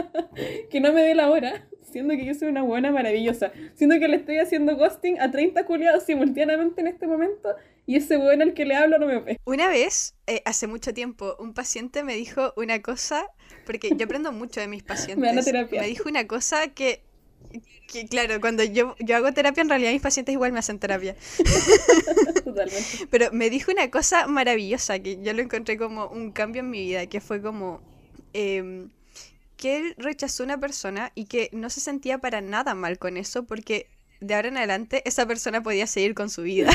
que 0.71 0.81
no 0.81 0.93
me 0.93 1.03
dé 1.03 1.17
la 1.17 1.29
hora 1.31 1.67
siendo 1.95 2.15
que 2.15 2.25
yo 2.27 2.35
soy 2.35 2.49
una 2.49 2.63
buena 2.63 2.91
maravillosa, 2.91 3.53
siendo 3.75 3.99
que 4.01 4.09
le 4.09 4.17
estoy 4.17 4.39
haciendo 4.39 4.77
ghosting 4.77 5.21
a 5.21 5.31
30 5.31 5.65
culiados 5.65 6.03
simultáneamente 6.03 6.81
en 6.81 6.89
este 6.89 7.07
momento 7.07 7.55
y 7.87 7.95
ese 7.97 8.17
weón 8.17 8.43
al 8.43 8.53
que 8.53 8.65
le 8.65 8.75
hablo 8.75 8.99
no 8.99 9.07
me 9.07 9.21
ve. 9.21 9.41
Una 9.45 9.69
vez, 9.69 10.17
eh, 10.27 10.43
hace 10.45 10.67
mucho 10.67 10.93
tiempo, 10.93 11.37
un 11.39 11.55
paciente 11.55 12.03
me 12.03 12.17
dijo 12.17 12.53
una 12.57 12.83
cosa, 12.83 13.27
porque 13.65 13.91
yo 13.97 14.07
aprendo 14.07 14.33
mucho 14.33 14.61
de 14.61 14.67
mis 14.67 14.83
pacientes. 14.93 15.35
me, 15.35 15.43
terapia. 15.43 15.83
me 15.83 15.87
dijo 15.87 16.09
una 16.09 16.27
cosa 16.27 16.67
que 16.69 17.05
que, 17.87 18.09
claro, 18.09 18.41
cuando 18.41 18.65
yo, 18.65 18.97
yo 18.99 19.15
hago 19.15 19.33
terapia, 19.33 19.61
en 19.61 19.69
realidad 19.69 19.93
mis 19.93 20.03
pacientes 20.03 20.33
igual 20.33 20.51
me 20.51 20.59
hacen 20.59 20.81
terapia. 20.81 21.15
Totalmente. 22.45 23.07
Pero 23.11 23.31
me 23.31 23.51
dijo 23.51 23.71
una 23.71 23.89
cosa 23.89 24.27
maravillosa 24.27 24.99
que 24.99 25.23
yo 25.23 25.33
lo 25.33 25.43
encontré 25.43 25.79
como 25.79 26.09
un 26.09 26.33
cambio 26.33 26.61
en 26.61 26.71
mi 26.71 26.81
vida, 26.81 27.07
que 27.07 27.21
fue 27.21 27.41
como, 27.41 27.81
em, 28.33 28.91
que 29.57 29.77
él 29.77 29.95
rechazó 29.99 30.45
una 30.45 30.59
persona 30.59 31.13
y 31.15 31.27
que 31.27 31.51
no 31.53 31.71
se 31.71 31.81
sentía 31.81 32.19
para 32.19 32.41
nada 32.41 32.75
mal 32.75 32.99
con 32.99 33.17
eso 33.17 33.45
porque 33.45 33.89
de 34.21 34.35
ahora 34.35 34.49
en 34.49 34.57
adelante 34.57 35.03
esa 35.05 35.27
persona 35.27 35.63
podía 35.63 35.87
seguir 35.87 36.15
con 36.15 36.31
su 36.31 36.43
vida. 36.43 36.71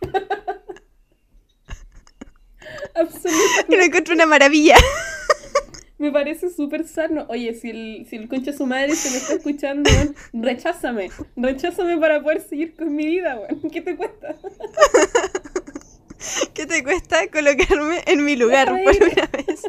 Absolutamente. 2.94 3.66
Y 3.68 3.76
lo 3.76 3.82
encontré 3.82 4.14
una 4.14 4.26
maravilla. 4.26 4.76
Me 5.98 6.10
parece 6.10 6.50
súper 6.50 6.88
sano. 6.88 7.26
Oye, 7.28 7.54
si 7.54 7.70
el, 7.70 8.06
si 8.10 8.16
el 8.16 8.28
concha 8.28 8.52
su 8.52 8.66
madre 8.66 8.96
se 8.96 9.10
me 9.10 9.18
está 9.18 9.34
escuchando, 9.34 9.88
recházame. 10.32 11.10
Recházame 11.36 11.96
para 11.96 12.20
poder 12.20 12.40
seguir 12.40 12.74
con 12.74 12.92
mi 12.92 13.06
vida, 13.06 13.38
weón. 13.38 13.70
¿Qué 13.70 13.82
te 13.82 13.96
cuesta? 13.96 14.34
¿Qué 16.54 16.66
te 16.66 16.82
cuesta 16.82 17.28
colocarme 17.28 18.02
en 18.06 18.24
mi 18.24 18.34
lugar 18.34 18.68
por 18.68 18.96
una 18.96 19.26
vez? 19.26 19.62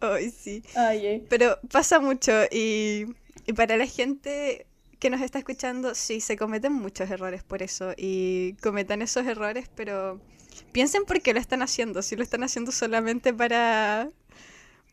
Ay, 0.00 0.30
sí. 0.30 0.62
Ay, 0.74 1.24
Pero 1.28 1.58
pasa 1.70 2.00
mucho 2.00 2.32
y, 2.50 3.06
y 3.46 3.52
para 3.52 3.76
la 3.76 3.86
gente 3.86 4.66
que 5.00 5.10
nos 5.10 5.22
está 5.22 5.38
escuchando, 5.38 5.94
sí, 5.94 6.20
se 6.20 6.36
cometen 6.36 6.74
muchos 6.74 7.10
errores 7.10 7.42
por 7.42 7.62
eso 7.62 7.92
y 7.96 8.54
cometan 8.60 9.02
esos 9.02 9.26
errores, 9.26 9.70
pero 9.74 10.20
piensen 10.72 11.04
por 11.04 11.22
qué 11.22 11.32
lo 11.32 11.40
están 11.40 11.62
haciendo, 11.62 12.02
si 12.02 12.16
lo 12.16 12.22
están 12.22 12.42
haciendo 12.44 12.70
solamente 12.70 13.32
para, 13.32 14.10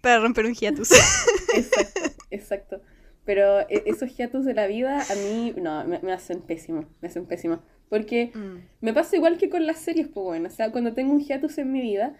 para 0.01 0.19
romper 0.19 0.45
un 0.45 0.53
hiatus. 0.53 0.91
Exacto, 1.55 2.01
exacto. 2.31 2.81
Pero 3.25 3.59
e, 3.61 3.83
esos 3.85 4.15
hiatus 4.15 4.45
de 4.45 4.53
la 4.53 4.67
vida 4.67 5.01
a 5.01 5.15
mí, 5.15 5.53
no, 5.57 5.83
me, 5.85 6.13
hacen 6.13 6.41
pésimo, 6.41 6.85
me 7.01 7.09
hacen 7.09 7.25
pésimo. 7.25 7.61
Porque 7.89 8.31
mm. 8.33 8.85
me 8.85 8.93
pasa 8.93 9.15
igual 9.17 9.37
que 9.37 9.49
con 9.49 9.65
las 9.65 9.79
series, 9.79 10.07
pues 10.07 10.23
bueno, 10.23 10.47
o 10.47 10.51
sea, 10.51 10.71
cuando 10.71 10.93
tengo 10.93 11.13
un 11.13 11.19
hiatus 11.19 11.57
en 11.57 11.71
mi 11.71 11.81
vida, 11.81 12.15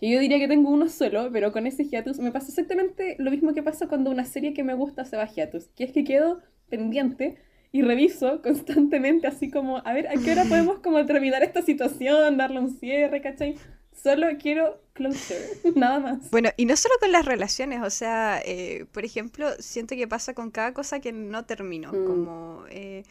que 0.00 0.10
yo 0.10 0.18
diría 0.18 0.38
que 0.38 0.48
tengo 0.48 0.70
uno 0.70 0.88
solo, 0.88 1.28
pero 1.30 1.52
con 1.52 1.66
ese 1.66 1.84
hiatus 1.84 2.18
me 2.18 2.32
pasa 2.32 2.48
exactamente 2.48 3.16
lo 3.18 3.30
mismo 3.30 3.52
que 3.52 3.62
pasa 3.62 3.86
cuando 3.86 4.10
una 4.10 4.24
serie 4.24 4.54
que 4.54 4.64
me 4.64 4.72
gusta 4.72 5.04
se 5.04 5.16
va 5.16 5.24
a 5.24 5.32
hiatus, 5.32 5.66
que 5.76 5.84
es 5.84 5.92
que 5.92 6.04
quedo 6.04 6.40
pendiente 6.70 7.36
y 7.70 7.82
reviso 7.82 8.40
constantemente 8.42 9.26
así 9.26 9.50
como, 9.50 9.82
a 9.84 9.92
ver, 9.92 10.08
¿a 10.08 10.14
qué 10.14 10.32
hora 10.32 10.44
podemos 10.44 10.78
como 10.78 11.04
terminar 11.04 11.42
esta 11.42 11.60
situación, 11.60 12.38
darle 12.38 12.60
un 12.60 12.70
cierre, 12.70 13.20
¿cachai? 13.20 13.56
Solo 13.92 14.26
quiero 14.40 14.80
closure, 14.94 15.38
nada 15.76 15.98
más. 15.98 16.30
Bueno, 16.30 16.48
y 16.56 16.64
no 16.64 16.76
solo 16.76 16.94
con 16.98 17.12
las 17.12 17.26
relaciones, 17.26 17.82
o 17.82 17.90
sea, 17.90 18.40
eh, 18.42 18.86
por 18.92 19.04
ejemplo, 19.04 19.50
siento 19.58 19.96
que 19.96 20.08
pasa 20.08 20.32
con 20.32 20.50
cada 20.50 20.72
cosa 20.72 21.00
que 21.00 21.12
no 21.12 21.44
termino, 21.44 21.92
mm. 21.92 22.06
como, 22.06 22.64
eh, 22.70 23.02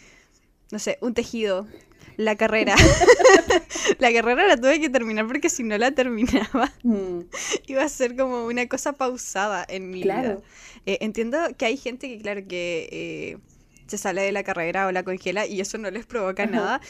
no 0.71 0.79
sé, 0.79 0.97
un 1.01 1.13
tejido, 1.13 1.67
la 2.17 2.35
carrera. 2.35 2.75
la 3.99 4.13
carrera 4.13 4.47
la 4.47 4.57
tuve 4.57 4.79
que 4.79 4.89
terminar 4.89 5.27
porque 5.27 5.49
si 5.49 5.63
no 5.63 5.77
la 5.77 5.91
terminaba, 5.91 6.71
mm. 6.83 7.19
iba 7.67 7.83
a 7.83 7.89
ser 7.89 8.15
como 8.15 8.45
una 8.45 8.67
cosa 8.67 8.93
pausada 8.93 9.65
en 9.67 9.89
mi 9.89 10.03
vida. 10.03 10.37
Eh, 10.85 10.97
entiendo 11.01 11.37
que 11.57 11.65
hay 11.65 11.77
gente 11.77 12.07
que, 12.09 12.21
claro, 12.21 12.41
que 12.47 12.89
eh, 12.91 13.37
se 13.87 13.97
sale 13.97 14.21
de 14.21 14.31
la 14.31 14.43
carrera 14.43 14.87
o 14.87 14.91
la 14.91 15.03
congela 15.03 15.45
y 15.45 15.61
eso 15.61 15.77
no 15.77 15.89
les 15.91 16.05
provoca 16.05 16.45
nada. 16.45 16.81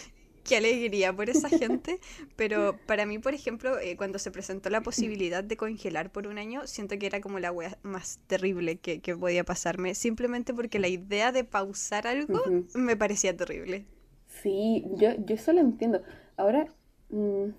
Qué 0.43 0.57
alegría 0.57 1.13
por 1.13 1.29
esa 1.29 1.49
gente. 1.49 1.99
Pero 2.35 2.77
para 2.87 3.05
mí, 3.05 3.19
por 3.19 3.33
ejemplo, 3.33 3.77
eh, 3.79 3.95
cuando 3.97 4.19
se 4.19 4.31
presentó 4.31 4.69
la 4.69 4.81
posibilidad 4.81 5.43
de 5.43 5.57
congelar 5.57 6.11
por 6.11 6.27
un 6.27 6.37
año, 6.37 6.65
siento 6.65 6.97
que 6.97 7.05
era 7.05 7.21
como 7.21 7.39
la 7.39 7.51
wea 7.51 7.77
más 7.83 8.19
terrible 8.27 8.77
que, 8.77 8.99
podía 9.15 9.43
pasarme. 9.43 9.95
Simplemente 9.95 10.53
porque 10.53 10.79
la 10.79 10.87
idea 10.87 11.31
de 11.31 11.43
pausar 11.43 12.07
algo 12.07 12.41
me 12.73 12.97
parecía 12.97 13.35
terrible. 13.35 13.85
Sí, 14.41 14.85
yo, 14.95 15.09
yo 15.25 15.35
eso 15.35 15.53
lo 15.53 15.59
entiendo. 15.61 16.01
Ahora, 16.37 16.67
mm, 17.09 17.49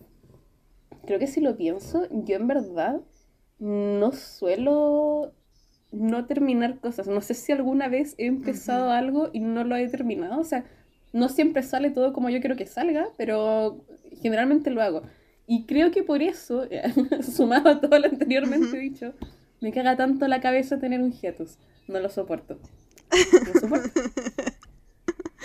creo 1.06 1.18
que 1.18 1.26
si 1.26 1.40
lo 1.40 1.56
pienso, 1.56 2.06
yo 2.10 2.36
en 2.36 2.46
verdad 2.46 3.00
no 3.58 4.12
suelo 4.12 5.32
no 5.92 6.26
terminar 6.26 6.78
cosas. 6.80 7.08
No 7.08 7.20
sé 7.20 7.34
si 7.34 7.52
alguna 7.52 7.88
vez 7.88 8.14
he 8.18 8.26
empezado 8.26 8.90
algo 8.90 9.30
y 9.32 9.40
no 9.40 9.64
lo 9.64 9.76
he 9.76 9.88
terminado. 9.88 10.40
O 10.40 10.44
sea, 10.44 10.64
no 11.12 11.28
siempre 11.28 11.62
sale 11.62 11.90
todo 11.90 12.12
como 12.12 12.30
yo 12.30 12.40
quiero 12.40 12.56
que 12.56 12.66
salga, 12.66 13.08
pero 13.16 13.84
generalmente 14.22 14.70
lo 14.70 14.82
hago. 14.82 15.02
Y 15.46 15.66
creo 15.66 15.90
que 15.90 16.02
por 16.04 16.22
eso, 16.22 16.68
sumado 17.22 17.70
a 17.70 17.80
todo 17.80 17.98
lo 17.98 18.06
anteriormente 18.06 18.78
dicho, 18.78 19.14
me 19.60 19.72
caga 19.72 19.96
tanto 19.96 20.28
la 20.28 20.40
cabeza 20.40 20.78
tener 20.78 21.00
un 21.00 21.12
hiatus. 21.12 21.58
No 21.88 22.00
lo 22.00 22.08
soporto. 22.08 22.58
No 23.32 23.52
lo 23.54 23.60
soporto. 23.60 24.00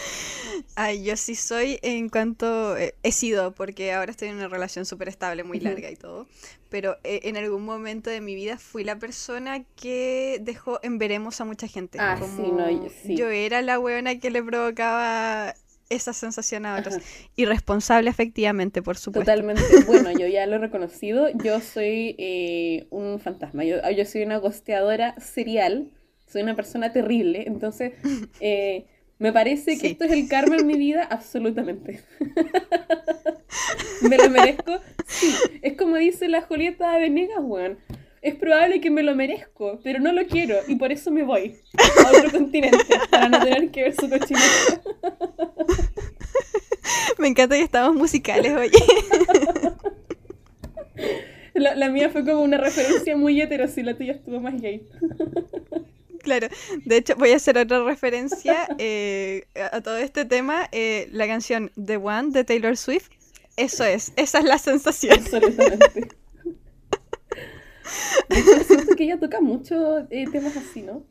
Ay, 0.75 1.03
yo 1.03 1.15
sí 1.17 1.35
soy 1.35 1.79
en 1.81 2.09
cuanto 2.09 2.77
eh, 2.77 2.95
he 3.03 3.11
sido, 3.11 3.53
porque 3.53 3.93
ahora 3.93 4.11
estoy 4.11 4.29
en 4.29 4.35
una 4.35 4.47
relación 4.47 4.85
súper 4.85 5.09
estable, 5.09 5.43
muy 5.43 5.59
larga 5.59 5.89
y 5.89 5.95
todo, 5.95 6.27
pero 6.69 6.97
eh, 7.03 7.21
en 7.23 7.37
algún 7.37 7.63
momento 7.63 8.09
de 8.09 8.21
mi 8.21 8.35
vida 8.35 8.57
fui 8.57 8.83
la 8.83 8.97
persona 8.97 9.63
que 9.75 10.39
dejó 10.41 10.79
en 10.83 10.97
veremos 10.97 11.39
a 11.41 11.45
mucha 11.45 11.67
gente. 11.67 11.97
Ah, 11.99 12.17
sí, 12.19 12.41
no, 12.41 12.69
yo, 13.15 13.29
era 13.29 13.61
la 13.61 13.79
weona 13.79 14.19
que 14.19 14.29
le 14.29 14.43
provocaba 14.43 15.55
esa 15.89 16.13
sensación 16.13 16.65
a 16.65 16.77
otros. 16.77 16.97
Irresponsable 17.35 18.09
efectivamente, 18.09 18.81
por 18.81 18.97
supuesto. 18.97 19.31
Totalmente. 19.31 19.61
Bueno, 19.87 20.11
yo 20.11 20.27
ya 20.27 20.45
lo 20.47 20.55
he 20.55 20.59
reconocido. 20.59 21.29
Yo 21.43 21.61
soy 21.61 22.15
eh, 22.17 22.87
un 22.89 23.19
fantasma. 23.19 23.63
Yo, 23.63 23.77
yo, 23.91 24.05
soy 24.05 24.23
una 24.23 24.37
gosteadora 24.37 25.19
serial. 25.19 25.91
Soy 26.27 26.41
una 26.41 26.55
persona 26.55 26.91
terrible. 26.91 27.43
Entonces, 27.45 27.93
eh, 28.39 28.87
me 29.19 29.31
parece 29.31 29.77
que 29.77 29.87
esto 29.87 30.05
es 30.05 30.11
el 30.11 30.27
karma 30.27 30.57
en 30.57 30.67
mi 30.67 30.77
vida, 30.77 31.03
absolutamente. 31.03 32.03
¿Me 34.01 34.17
lo 34.17 34.29
merezco? 34.29 34.79
Sí. 35.07 35.33
Es 35.61 35.73
como 35.77 35.95
dice 35.95 36.27
la 36.27 36.41
Julieta 36.41 36.97
Venegas, 36.97 37.39
weón 37.41 37.77
es 38.25 38.33
probable 38.33 38.81
que 38.81 38.89
me 38.89 39.03
lo 39.03 39.13
merezco, 39.13 39.79
pero 39.83 39.99
no 39.99 40.11
lo 40.11 40.25
quiero 40.25 40.55
y 40.67 40.77
por 40.77 40.91
eso 40.91 41.11
me 41.11 41.21
voy 41.21 41.57
a 42.03 42.09
otro 42.09 42.31
continente 42.31 42.83
para 43.11 43.29
no 43.29 43.39
tener 43.39 43.69
que 43.69 43.83
ver 43.83 43.93
su 43.93 44.09
cochineta. 44.09 44.81
Me 47.19 47.27
encanta 47.27 47.55
que 47.55 47.61
estamos 47.61 47.95
musicales, 47.95 48.51
oye. 48.51 48.71
La, 51.53 51.75
la, 51.75 51.89
mía 51.89 52.09
fue 52.09 52.25
como 52.25 52.41
una 52.41 52.57
referencia 52.57 53.15
muy 53.15 53.39
hetero, 53.39 53.67
si 53.67 53.83
la 53.83 53.95
tuya 53.95 54.13
estuvo 54.13 54.39
más 54.39 54.59
gay. 54.59 54.87
Claro, 56.25 56.47
de 56.85 56.97
hecho 56.97 57.15
voy 57.17 57.29
a 57.29 57.35
hacer 57.35 57.55
otra 57.55 57.83
referencia 57.83 58.67
eh, 58.79 59.45
a 59.71 59.79
todo 59.81 59.97
este 59.97 60.25
tema. 60.25 60.67
Eh, 60.71 61.07
la 61.11 61.27
canción 61.27 61.71
The 61.75 61.97
One 61.97 62.31
de 62.31 62.43
Taylor 62.43 62.75
Swift, 62.75 63.09
eso 63.57 63.83
es, 63.83 64.11
esa 64.15 64.39
es 64.39 64.45
la 64.45 64.57
sensación. 64.57 65.19
Absolutamente. 65.19 66.07
siento 68.67 68.95
que 68.95 69.03
ella 69.03 69.19
toca 69.19 69.39
mucho 69.39 69.99
eh, 70.09 70.25
temas 70.31 70.57
así, 70.57 70.81
¿no? 70.81 71.05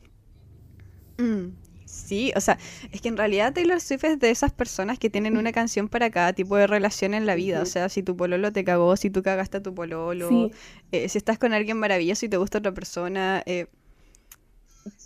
Mm, 1.18 1.54
sí, 1.84 2.32
o 2.34 2.40
sea, 2.40 2.58
es 2.90 3.00
que 3.00 3.06
en 3.06 3.16
realidad 3.16 3.52
Taylor 3.52 3.80
Swift 3.80 4.02
es 4.02 4.18
de 4.18 4.30
esas 4.30 4.52
personas 4.52 4.98
que 4.98 5.10
tienen 5.10 5.36
una 5.36 5.52
canción 5.52 5.88
para 5.88 6.10
cada 6.10 6.32
tipo 6.32 6.56
de 6.56 6.66
relación 6.66 7.14
en 7.14 7.24
la 7.24 7.36
vida. 7.36 7.62
O 7.62 7.66
sea, 7.66 7.88
si 7.88 8.02
tu 8.02 8.16
pololo 8.16 8.52
te 8.52 8.64
cagó, 8.64 8.96
si 8.96 9.10
tú 9.10 9.22
cagaste 9.22 9.58
a 9.58 9.62
tu 9.62 9.76
pololo, 9.76 10.50
si 10.90 11.18
estás 11.18 11.38
con 11.38 11.52
alguien 11.52 11.78
maravilloso 11.78 12.26
y 12.26 12.28
te 12.28 12.36
gusta 12.36 12.58
otra 12.58 12.74
persona, 12.74 13.44
eh, 13.46 13.68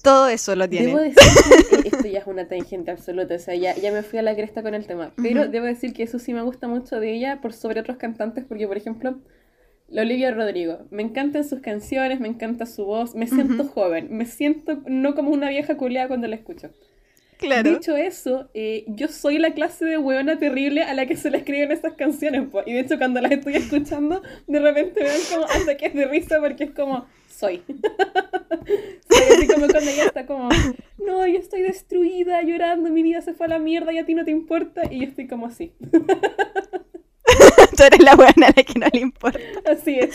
todo 0.02 0.28
eso 0.28 0.54
lo 0.56 0.68
tiene. 0.68 0.86
Debo 0.86 0.98
decir 1.00 1.82
que 1.82 1.88
esto 1.88 2.06
ya 2.08 2.20
es 2.20 2.26
una 2.26 2.46
tangente 2.46 2.90
absoluta, 2.90 3.34
o 3.34 3.38
sea, 3.38 3.54
ya, 3.54 3.74
ya 3.74 3.92
me 3.92 4.02
fui 4.02 4.18
a 4.18 4.22
la 4.22 4.34
cresta 4.34 4.62
con 4.62 4.74
el 4.74 4.86
tema. 4.86 5.12
Pero 5.16 5.48
debo 5.48 5.66
decir 5.66 5.92
que 5.92 6.02
eso 6.02 6.18
sí 6.18 6.32
me 6.32 6.42
gusta 6.42 6.68
mucho 6.68 7.00
de 7.00 7.12
ella 7.14 7.40
por 7.40 7.52
sobre 7.52 7.80
otros 7.80 7.96
cantantes, 7.96 8.44
porque 8.44 8.66
por 8.66 8.76
ejemplo 8.76 9.18
la 9.88 10.02
Olivia 10.02 10.30
Rodrigo. 10.30 10.80
Me 10.90 11.02
encantan 11.02 11.44
sus 11.44 11.60
canciones, 11.60 12.20
me 12.20 12.28
encanta 12.28 12.66
su 12.66 12.84
voz, 12.84 13.14
me 13.14 13.26
siento 13.26 13.64
joven, 13.64 14.08
me 14.10 14.26
siento 14.26 14.82
no 14.86 15.14
como 15.14 15.30
una 15.30 15.48
vieja 15.48 15.76
culeada 15.76 16.08
cuando 16.08 16.28
la 16.28 16.36
escucho. 16.36 16.70
Claro. 17.38 17.70
Dicho 17.70 17.96
eso, 17.96 18.50
eh, 18.52 18.84
yo 18.88 19.06
soy 19.06 19.38
la 19.38 19.52
clase 19.54 19.84
de 19.84 19.96
hueona 19.96 20.38
terrible 20.38 20.82
a 20.82 20.92
la 20.92 21.06
que 21.06 21.16
se 21.16 21.30
le 21.30 21.38
escriben 21.38 21.70
esas 21.70 21.94
canciones. 21.94 22.48
Y 22.66 22.72
de 22.72 22.80
hecho, 22.80 22.98
cuando 22.98 23.20
las 23.20 23.30
estoy 23.30 23.54
escuchando, 23.54 24.22
de 24.48 24.58
repente 24.58 25.00
me 25.02 25.08
dan 25.08 25.20
como 25.32 25.44
ataques 25.44 25.94
de 25.94 26.06
risa 26.06 26.40
porque 26.40 26.64
es 26.64 26.70
como, 26.72 27.06
soy. 27.28 27.62
soy 29.08 29.36
así 29.36 29.46
como 29.46 29.68
cuando 29.68 29.90
ella 29.90 30.06
está 30.06 30.26
como, 30.26 30.48
no, 30.98 31.26
yo 31.28 31.38
estoy 31.38 31.62
destruida, 31.62 32.42
llorando, 32.42 32.90
mi 32.90 33.04
vida 33.04 33.22
se 33.22 33.34
fue 33.34 33.46
a 33.46 33.50
la 33.50 33.58
mierda 33.60 33.92
y 33.92 33.98
a 33.98 34.04
ti 34.04 34.14
no 34.14 34.24
te 34.24 34.32
importa. 34.32 34.82
Y 34.90 35.00
yo 35.00 35.04
estoy 35.06 35.28
como 35.28 35.46
así. 35.46 35.72
tú 37.78 37.84
eres 37.84 38.00
la 38.00 38.16
buena 38.16 38.48
a 38.48 38.52
la 38.56 38.62
que 38.64 38.78
no 38.78 38.86
le 38.92 39.00
importa. 39.00 39.38
Así 39.70 39.98
es. 39.98 40.10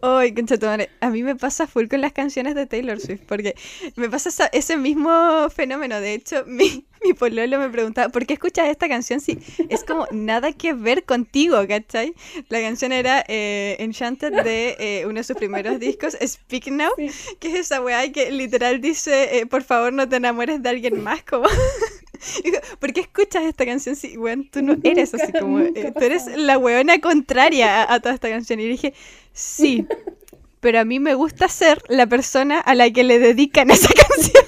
Ay, 0.00 0.34
madre. 0.62 0.88
A 1.00 1.10
mí 1.10 1.22
me 1.22 1.36
pasa 1.36 1.66
full 1.66 1.86
con 1.88 2.00
las 2.00 2.12
canciones 2.12 2.54
de 2.54 2.66
Taylor 2.66 2.98
Swift, 2.98 3.22
porque 3.26 3.54
me 3.96 4.08
pasa 4.08 4.48
ese 4.52 4.76
mismo 4.78 5.48
fenómeno. 5.50 6.00
De 6.00 6.14
hecho, 6.14 6.44
mi, 6.46 6.86
mi 7.04 7.12
pololo 7.12 7.58
me 7.58 7.68
preguntaba, 7.68 8.08
¿por 8.08 8.26
qué 8.26 8.34
escuchas 8.34 8.68
esta 8.68 8.88
canción 8.88 9.20
si 9.20 9.38
es 9.68 9.84
como 9.84 10.06
nada 10.10 10.52
que 10.52 10.72
ver 10.72 11.04
contigo, 11.04 11.58
¿cachai? 11.68 12.14
La 12.48 12.60
canción 12.60 12.92
era 12.92 13.24
eh, 13.28 13.76
Enchanted 13.78 14.42
de 14.42 14.76
eh, 14.78 15.06
uno 15.06 15.16
de 15.16 15.24
sus 15.24 15.36
primeros 15.36 15.78
discos, 15.78 16.16
Speak 16.26 16.68
Now, 16.68 16.92
que 16.96 17.48
es 17.48 17.54
esa 17.54 17.82
weá 17.82 18.10
que 18.10 18.30
literal 18.30 18.80
dice, 18.80 19.38
eh, 19.38 19.46
por 19.46 19.62
favor 19.62 19.92
no 19.92 20.08
te 20.08 20.16
enamores 20.16 20.62
de 20.62 20.68
alguien 20.70 21.02
más, 21.02 21.22
como... 21.24 21.46
¿Por 22.78 22.92
qué 22.92 23.00
escuchas 23.00 23.44
esta 23.44 23.64
canción 23.64 23.96
si, 23.96 24.16
weón, 24.16 24.48
tú 24.50 24.62
no 24.62 24.76
eres 24.82 25.14
así 25.14 25.32
como... 25.32 25.60
tú 25.64 26.04
eres 26.04 26.26
la 26.36 26.58
weona 26.58 27.00
contraria 27.00 27.82
a, 27.82 27.94
a 27.94 28.00
toda 28.00 28.14
esta 28.14 28.28
canción? 28.28 28.60
Y 28.60 28.68
dije, 28.68 28.94
sí, 29.32 29.86
pero 30.60 30.78
a 30.78 30.84
mí 30.84 31.00
me 31.00 31.14
gusta 31.14 31.48
ser 31.48 31.82
la 31.88 32.06
persona 32.06 32.60
a 32.60 32.76
la 32.76 32.88
que 32.90 33.02
le 33.02 33.18
dedican 33.18 33.70
esa 33.70 33.88
canción. 34.08 34.44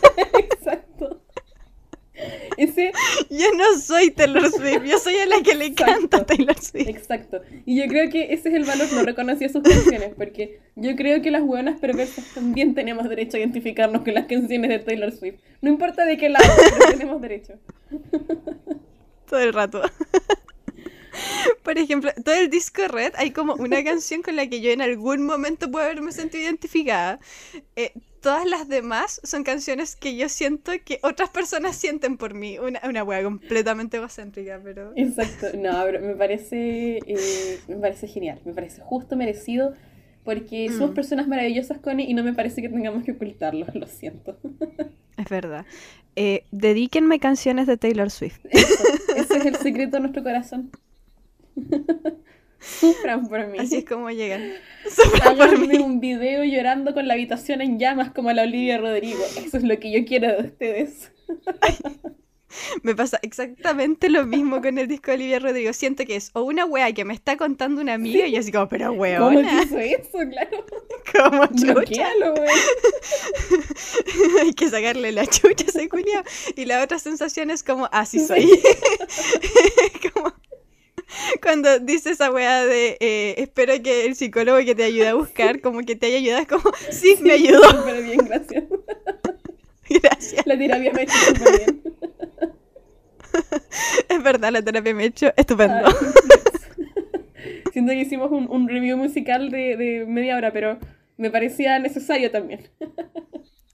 Ese... 2.56 2.92
Yo 3.30 3.46
no 3.56 3.78
soy 3.78 4.10
Taylor 4.10 4.50
Swift, 4.50 4.84
yo 4.84 4.98
soy 4.98 5.16
a 5.16 5.26
la 5.26 5.42
que 5.42 5.54
le 5.54 5.74
canta 5.74 6.24
Taylor 6.24 6.58
Swift. 6.58 6.88
Exacto. 6.88 7.40
Y 7.66 7.80
yo 7.80 7.87
creo 7.88 8.10
que 8.10 8.32
ese 8.32 8.48
es 8.48 8.54
el 8.54 8.64
valor, 8.64 8.87
no 8.92 9.02
reconocía 9.02 9.48
sus 9.48 9.62
canciones, 9.62 10.12
porque 10.16 10.60
yo 10.76 10.94
creo 10.96 11.22
que 11.22 11.30
las 11.30 11.42
buenas 11.42 11.80
perversas 11.80 12.24
también 12.34 12.74
tenemos 12.74 13.08
derecho 13.08 13.37
a 13.37 13.40
identificarnos 13.40 14.02
con 14.02 14.14
las 14.14 14.26
canciones 14.26 14.70
de 14.70 14.78
Taylor 14.78 15.12
Swift. 15.12 15.40
No 15.60 15.70
importa 15.70 16.04
de 16.04 16.16
qué 16.16 16.28
lado, 16.28 16.46
pero 16.56 16.90
tenemos 16.90 17.20
derecho. 17.20 17.54
Todo 19.28 19.40
el 19.40 19.52
rato. 19.52 19.82
Por 21.62 21.78
ejemplo, 21.78 22.10
todo 22.24 22.34
el 22.34 22.50
disco 22.50 22.82
Red 22.88 23.12
hay 23.16 23.30
como 23.30 23.54
una 23.54 23.82
canción 23.84 24.22
con 24.22 24.37
la 24.37 24.48
que 24.48 24.60
yo 24.60 24.70
en 24.70 24.82
algún 24.82 25.24
momento 25.24 25.70
puedo 25.70 25.84
haberme 25.84 26.12
sentido 26.12 26.44
identificada. 26.44 27.20
Eh, 27.76 27.92
todas 28.24 28.46
las 28.46 28.68
demás 28.68 29.20
son 29.22 29.44
canciones 29.44 29.96
que 29.96 30.16
yo 30.16 30.30
siento 30.30 30.72
que 30.82 30.98
otras 31.02 31.28
personas 31.28 31.76
sienten 31.76 32.16
por 32.16 32.32
mí. 32.32 32.58
Una, 32.58 32.80
una 32.88 33.04
wea 33.04 33.22
completamente 33.22 33.98
egocéntrica, 33.98 34.58
pero. 34.64 34.92
Exacto, 34.96 35.48
no, 35.58 35.82
pero 35.84 36.00
me 36.00 36.14
parece, 36.14 37.00
eh, 37.06 37.58
me 37.68 37.76
parece 37.76 38.08
genial, 38.08 38.40
me 38.46 38.54
parece 38.54 38.80
justo 38.80 39.14
merecido. 39.14 39.74
Porque 40.24 40.70
somos 40.70 40.92
mm. 40.92 40.94
personas 40.94 41.28
maravillosas, 41.28 41.78
Connie, 41.80 42.10
y 42.10 42.14
no 42.14 42.24
me 42.24 42.32
parece 42.32 42.62
que 42.62 42.70
tengamos 42.70 43.04
que 43.04 43.12
ocultarlo, 43.12 43.66
lo 43.74 43.87
siento. 43.87 44.38
Es 45.18 45.28
verdad. 45.28 45.66
Eh, 46.16 46.44
dedíquenme 46.50 47.20
canciones 47.20 47.66
de 47.66 47.76
Taylor 47.76 48.10
Swift. 48.10 48.40
ese 48.46 49.37
es 49.37 49.44
el 49.44 49.56
secreto 49.56 49.98
de 49.98 50.00
nuestro 50.00 50.22
corazón. 50.22 50.70
Sufran 52.64 53.29
por 53.29 53.46
mí. 53.48 53.59
Así 53.59 53.77
es 53.77 53.85
como 53.85 54.11
llegan. 54.11 54.53
Sufran 54.88 55.37
por 55.37 55.59
mí. 55.59 55.77
un 55.79 56.00
video 56.00 56.44
llorando 56.44 56.94
con 56.94 57.07
la 57.07 57.14
habitación 57.14 57.61
en 57.61 57.79
llamas 57.79 58.11
como 58.11 58.33
la 58.33 58.42
Olivia 58.42 58.79
Rodrigo. 58.79 59.22
Eso 59.37 59.59
es 59.59 59.62
lo 59.62 59.79
que 59.79 59.92
yo 59.92 60.07
quiero 60.07 60.29
de 60.29 60.48
ustedes. 60.48 61.12
me 62.83 62.94
pasa 62.94 63.18
exactamente 63.22 64.09
lo 64.09 64.27
mismo 64.27 64.61
con 64.61 64.79
el 64.79 64.87
disco 64.87 65.11
de 65.11 65.16
Olivia 65.16 65.38
Rodrigo. 65.38 65.72
Siento 65.72 66.05
que 66.05 66.16
es 66.16 66.31
o 66.35 66.42
una 66.42 66.64
wea 66.64 66.92
que 66.92 67.05
me 67.05 67.14
está 67.14 67.37
contando 67.37 67.81
una 67.81 67.94
amiga 67.94 68.27
y 68.27 68.33
yo 68.33 68.40
así 68.40 68.53
como, 68.53 68.68
pero 68.68 68.92
wea. 68.92 69.18
¿Cómo 69.18 69.40
hizo 69.40 69.79
eso? 69.79 70.18
Claro. 70.31 70.64
Como 71.12 71.46
chucha. 71.46 72.09
Hay 74.42 74.53
que 74.53 74.68
sacarle 74.68 75.12
la 75.12 75.27
chucha 75.27 75.66
a 75.66 75.68
ese 75.68 75.88
Y 76.57 76.64
la 76.64 76.83
otra 76.83 76.98
sensación 76.98 77.50
es 77.50 77.62
como, 77.62 77.88
así 77.92 78.18
ah, 78.22 78.27
soy. 78.27 78.48
como 80.12 80.33
cuando 81.44 81.78
dice 81.78 82.11
esa 82.11 82.33
weá 82.33 82.64
de 82.64 82.96
eh, 83.00 83.35
espero 83.38 83.74
que 83.83 84.07
el 84.07 84.16
psicólogo 84.16 84.59
que 84.64 84.74
te 84.74 84.85
ayude 84.85 85.09
a 85.09 85.14
buscar, 85.22 85.61
como 85.61 85.80
que 85.80 85.94
te 85.94 86.07
haya 86.07 86.16
ayudado, 86.16 86.46
como 86.48 86.74
sí, 86.90 87.16
me 87.20 87.33
ayudó. 87.33 87.62
Súper 87.70 88.02
bien, 88.02 88.18
gracias. 88.26 88.64
Gracias. 89.88 90.46
La 90.46 90.59
terapia 90.59 90.92
me 90.92 91.00
ha 91.00 91.02
hecho 91.02 91.14
súper 91.14 91.59
bien. 91.59 91.83
Es 94.09 94.22
verdad, 94.22 94.50
la 94.50 94.62
terapia 94.62 94.94
me 94.94 95.02
ha 95.02 95.07
hecho 95.07 95.33
estupendo. 95.37 95.76
Siento 97.72 97.92
que 97.92 98.00
hicimos 98.00 98.33
un, 98.33 98.48
un 98.48 98.66
review 98.68 98.96
musical 98.96 99.50
de, 99.50 99.76
de 99.76 100.07
media 100.07 100.37
hora, 100.37 100.52
pero 100.52 100.78
me 101.18 101.30
parecía 101.30 101.78
necesario 101.78 102.30
también. 102.30 102.70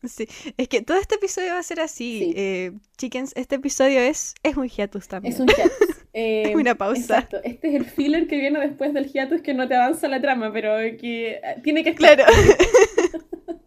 Sí, 0.03 0.27
es 0.57 0.69
que 0.69 0.83
todo 0.83 0.99
este 0.99 1.15
episodio 1.17 1.53
va 1.53 1.59
a 1.59 1.63
ser 1.63 1.79
así. 1.81 2.33
Eh, 2.35 2.73
chickens, 2.97 3.33
este 3.37 3.57
episodio 3.57 4.01
es, 4.01 4.35
es 4.43 4.57
un 4.57 4.69
hiatus 4.69 5.07
también. 5.07 5.35
Es 5.35 5.41
un 5.41 5.47
hiatus. 5.47 6.00
Eh, 6.13 6.53
una 6.57 6.75
pausa. 6.75 7.01
Exacto. 7.01 7.41
Este 7.45 7.69
es 7.69 7.75
el 7.75 7.85
filler 7.85 8.27
que 8.27 8.39
viene 8.39 8.59
después 8.61 8.93
del 8.93 9.07
hiatus 9.07 9.43
que 9.43 9.55
no 9.55 9.69
te 9.69 9.77
avanza 9.77 10.09
la 10.09 10.21
trama, 10.21 10.53
pero 10.53 10.77
que 10.99 11.33
eh, 11.33 11.41
tiene 11.63 11.85
que 11.85 11.91
estar. 11.91 12.17
Claro. 12.17 12.33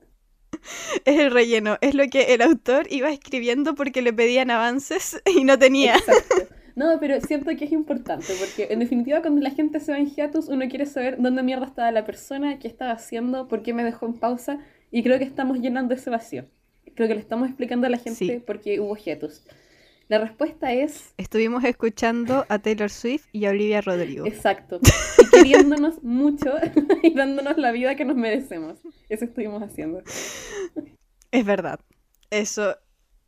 es 1.06 1.20
el 1.20 1.32
relleno. 1.32 1.78
Es 1.82 1.96
lo 1.96 2.08
que 2.10 2.34
el 2.34 2.42
autor 2.42 2.88
iba 2.90 3.10
escribiendo 3.12 3.76
porque 3.76 4.02
le 4.02 4.14
pedían 4.14 4.52
avances 4.52 5.22
y 5.26 5.44
no 5.44 5.58
tenía. 5.58 5.96
Exacto. 5.96 6.54
No, 6.76 7.00
pero 7.00 7.22
siento 7.22 7.56
que 7.56 7.66
es 7.66 7.72
importante, 7.72 8.34
porque 8.40 8.74
en 8.74 8.80
definitiva 8.80 9.22
cuando 9.22 9.42
la 9.42 9.52
gente 9.52 9.80
se 9.80 9.92
va 9.92 10.00
en 10.00 10.10
hiatus, 10.10 10.48
uno 10.48 10.68
quiere 10.68 10.88
saber 10.88 11.18
dónde 11.20 11.44
mierda 11.44 11.68
estaba 11.68 11.92
la 11.92 12.04
persona, 12.04 12.58
qué 12.58 12.68
estaba 12.68 12.92
haciendo, 12.94 13.48
por 13.48 13.62
qué 13.62 13.74
me 13.74 13.84
dejó 13.84 14.08
en 14.08 14.14
pausa, 14.14 14.60
y 14.90 15.04
creo 15.04 15.20
que 15.20 15.24
estamos 15.24 15.60
llenando 15.60 15.94
ese 15.94 16.10
vacío. 16.10 16.46
Creo 16.96 17.08
que 17.08 17.14
le 17.14 17.20
estamos 17.20 17.48
explicando 17.48 17.86
a 17.86 17.92
la 17.92 17.98
gente 17.98 18.40
por 18.40 18.60
qué 18.60 18.80
hubo 18.80 18.96
hiatus. 18.96 19.44
La 20.10 20.20
respuesta 20.20 20.74
es... 20.74 21.14
Estuvimos 21.18 21.64
escuchando 21.64 22.46
a 22.50 22.60
Taylor 22.60 22.90
Swift 22.90 23.26
y 23.32 23.46
a 23.46 23.52
Olivia 23.52 23.82
Rodrigo. 23.82 24.26
Exacto. 24.26 24.80
Y 25.24 25.30
queriéndonos 25.36 26.04
mucho 26.04 26.54
y 27.04 27.14
dándonos 27.14 27.58
la 27.58 27.72
vida 27.72 27.96
que 27.96 28.06
nos 28.06 28.16
merecemos. 28.16 28.80
Eso 29.10 29.26
estuvimos 29.26 29.64
haciendo. 29.64 30.04
Es 31.32 31.46
verdad. 31.46 31.80
Eso 32.30 32.76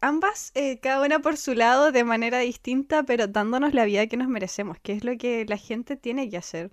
ambas, 0.05 0.51
eh, 0.53 0.79
cada 0.79 1.03
una 1.03 1.19
por 1.19 1.38
su 1.38 1.55
lado, 1.55 1.91
de 1.91 2.03
manera 2.03 2.39
distinta, 2.39 3.03
pero 3.03 3.27
dándonos 3.27 3.73
la 3.73 3.85
vida 3.85 4.05
que 4.07 4.17
nos 4.17 4.27
merecemos, 4.27 4.77
que 4.79 4.93
es 4.93 5.03
lo 5.03 5.17
que 5.17 5.45
la 5.45 5.57
gente 5.57 5.95
tiene 5.95 6.29
que 6.29 6.38
hacer. 6.38 6.71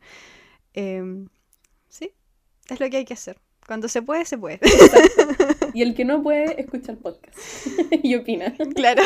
Em, 0.75 1.29
sí, 1.89 2.13
es 2.69 2.79
lo 2.81 2.91
que 2.91 2.99
hay 2.99 3.05
que 3.05 3.15
hacer. 3.15 3.39
Cuando 3.67 3.89
se 3.89 4.03
puede, 4.03 4.25
se 4.25 4.39
puede. 4.39 4.61
Y 5.75 5.81
el 5.81 5.95
que 5.95 6.05
no 6.05 6.23
puede, 6.23 6.61
escucha 6.61 6.93
el 6.93 6.99
podcast 6.99 7.35
y 8.03 8.15
opina. 8.15 8.55
Claro. 8.75 9.03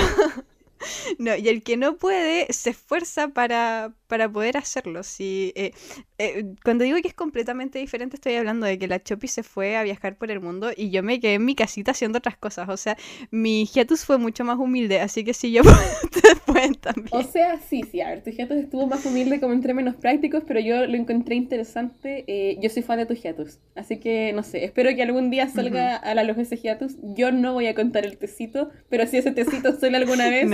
No, 1.18 1.36
y 1.36 1.48
el 1.48 1.62
que 1.62 1.76
no 1.76 1.96
puede 1.96 2.52
se 2.52 2.70
esfuerza 2.70 3.28
para, 3.28 3.94
para 4.06 4.28
poder 4.28 4.56
hacerlo. 4.56 5.02
Si, 5.02 5.52
eh, 5.56 5.72
eh, 6.18 6.44
cuando 6.64 6.84
digo 6.84 6.98
que 7.02 7.08
es 7.08 7.14
completamente 7.14 7.78
diferente, 7.78 8.16
estoy 8.16 8.34
hablando 8.34 8.66
de 8.66 8.78
que 8.78 8.88
la 8.88 9.02
Chopi 9.02 9.28
se 9.28 9.42
fue 9.42 9.76
a 9.76 9.82
viajar 9.82 10.16
por 10.16 10.30
el 10.30 10.40
mundo 10.40 10.70
y 10.76 10.90
yo 10.90 11.02
me 11.02 11.20
quedé 11.20 11.34
en 11.34 11.44
mi 11.44 11.54
casita 11.54 11.90
haciendo 11.92 12.18
otras 12.18 12.36
cosas. 12.36 12.68
O 12.68 12.76
sea, 12.76 12.96
mi 13.30 13.66
hiatus 13.66 14.04
fue 14.04 14.18
mucho 14.18 14.44
más 14.44 14.58
humilde, 14.58 15.00
así 15.00 15.24
que 15.24 15.34
si 15.34 15.52
yo 15.52 15.62
puedo, 16.46 16.72
también. 16.80 17.08
O 17.12 17.22
sea, 17.22 17.58
sí, 17.58 17.82
sí, 17.90 18.00
a 18.00 18.10
ver, 18.10 18.22
tu 18.22 18.30
hiatus 18.30 18.56
estuvo 18.56 18.86
más 18.86 19.04
humilde 19.04 19.40
como 19.40 19.52
entre 19.52 19.74
menos 19.74 19.96
prácticos, 19.96 20.42
pero 20.46 20.60
yo 20.60 20.86
lo 20.86 20.94
encontré 20.94 21.34
interesante. 21.34 22.24
Eh, 22.26 22.58
yo 22.60 22.70
soy 22.70 22.82
fan 22.82 22.98
de 22.98 23.06
tu 23.06 23.14
hiatus, 23.14 23.58
así 23.74 23.98
que 23.98 24.32
no 24.32 24.42
sé, 24.42 24.64
espero 24.64 24.94
que 24.94 25.02
algún 25.02 25.30
día 25.30 25.48
salga 25.48 25.96
a 25.96 26.14
la 26.14 26.24
luz 26.24 26.38
ese 26.38 26.56
hiatus. 26.56 26.96
Yo 27.02 27.32
no 27.32 27.52
voy 27.54 27.66
a 27.66 27.74
contar 27.74 28.04
el 28.04 28.16
tecito, 28.16 28.70
pero 28.88 29.06
si 29.06 29.18
ese 29.18 29.32
tecito 29.32 29.78
suena 29.78 29.98
alguna 29.98 30.28
vez, 30.30 30.44
yo 30.44 30.48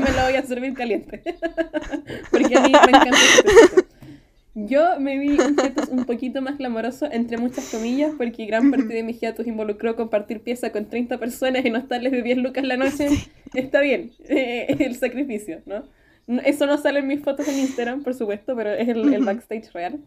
me 0.00 0.10
lo 0.10 0.22
voy 0.24 0.36
a 0.36 0.42
servir 0.42 0.74
caliente. 0.74 1.22
Porque 2.30 2.56
a 2.56 2.60
mí 2.60 2.72
me. 2.72 2.97
Yo 4.66 4.98
me 4.98 5.18
vi 5.18 5.38
un 5.38 5.56
hiatus 5.56 5.88
un 5.88 6.04
poquito 6.04 6.42
más 6.42 6.58
glamoroso, 6.58 7.08
entre 7.10 7.38
muchas 7.38 7.70
comillas, 7.70 8.12
porque 8.18 8.44
gran 8.46 8.70
parte 8.72 8.92
de 8.92 9.02
mis 9.04 9.20
hiatus 9.20 9.46
involucró 9.46 9.94
compartir 9.94 10.40
pieza 10.40 10.72
con 10.72 10.86
30 10.86 11.18
personas 11.18 11.64
y 11.64 11.70
no 11.70 11.78
estarles 11.78 12.10
de 12.10 12.22
10 12.22 12.38
lucas 12.38 12.64
la 12.64 12.76
noche. 12.76 13.08
Está 13.54 13.80
bien, 13.80 14.10
eh, 14.28 14.74
el 14.80 14.96
sacrificio, 14.96 15.62
¿no? 15.64 15.84
Eso 16.44 16.66
no 16.66 16.76
sale 16.76 16.98
en 17.00 17.06
mis 17.06 17.22
fotos 17.22 17.46
en 17.48 17.58
Instagram, 17.58 18.02
por 18.02 18.14
supuesto, 18.14 18.56
pero 18.56 18.72
es 18.72 18.88
el, 18.88 19.14
el 19.14 19.24
backstage 19.24 19.72
real. 19.72 20.00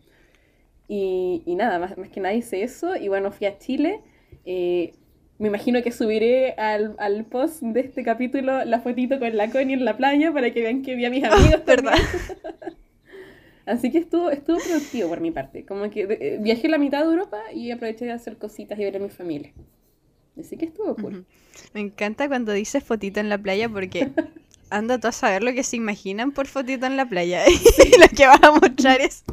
Y, 0.87 1.41
y, 1.45 1.55
nada, 1.55 1.79
más, 1.79 1.97
más 1.97 2.09
que 2.09 2.19
nada 2.19 2.35
hice 2.35 2.61
eso. 2.61 2.95
Y 2.97 3.07
bueno, 3.07 3.31
fui 3.31 3.47
a 3.47 3.57
Chile. 3.57 4.01
Eh, 4.45 4.93
me 5.39 5.47
imagino 5.47 5.81
que 5.81 5.91
subiré 5.91 6.51
al, 6.57 6.95
al, 6.99 7.23
post 7.23 7.61
de 7.63 7.79
este 7.79 8.03
capítulo 8.03 8.65
la 8.65 8.81
fotito 8.81 9.17
con 9.17 9.35
la 9.35 9.49
Connie 9.49 9.73
en 9.73 9.85
la 9.85 9.97
playa 9.97 10.31
para 10.31 10.51
que 10.51 10.61
vean 10.61 10.83
que 10.83 10.95
vi 10.95 11.05
a 11.05 11.09
mis 11.09 11.23
amigos. 11.23 11.65
¿verdad? 11.65 11.95
Así 13.65 13.91
que 13.91 13.99
estuvo, 13.99 14.31
estuvo 14.31 14.57
productivo 14.57 15.09
por 15.09 15.21
mi 15.21 15.31
parte. 15.31 15.65
Como 15.65 15.89
que 15.89 16.07
eh, 16.09 16.37
viajé 16.41 16.67
la 16.67 16.77
mitad 16.77 16.99
de 16.99 17.11
Europa 17.11 17.39
y 17.53 17.71
aproveché 17.71 18.05
de 18.05 18.11
hacer 18.11 18.37
cositas 18.37 18.79
y 18.79 18.83
ver 18.83 18.97
a 18.97 18.99
mi 18.99 19.09
familia. 19.09 19.53
Así 20.39 20.57
que 20.57 20.65
estuvo 20.65 20.95
cool. 20.95 21.25
Me 21.73 21.81
encanta 21.81 22.27
cuando 22.27 22.53
dices 22.53 22.83
fotito 22.83 23.19
en 23.19 23.29
la 23.29 23.37
playa 23.37 23.69
porque 23.69 24.11
anda 24.69 24.99
tú 24.99 25.07
a 25.07 25.11
saber 25.11 25.43
lo 25.43 25.53
que 25.53 25.63
se 25.63 25.75
imaginan 25.75 26.31
por 26.31 26.47
fotito 26.47 26.85
en 26.85 26.97
la 26.97 27.05
playa. 27.05 27.43
Y 27.47 27.99
lo 27.99 28.07
que 28.15 28.25
vas 28.25 28.41
a 28.41 28.51
mostrar 28.51 29.01
es. 29.01 29.23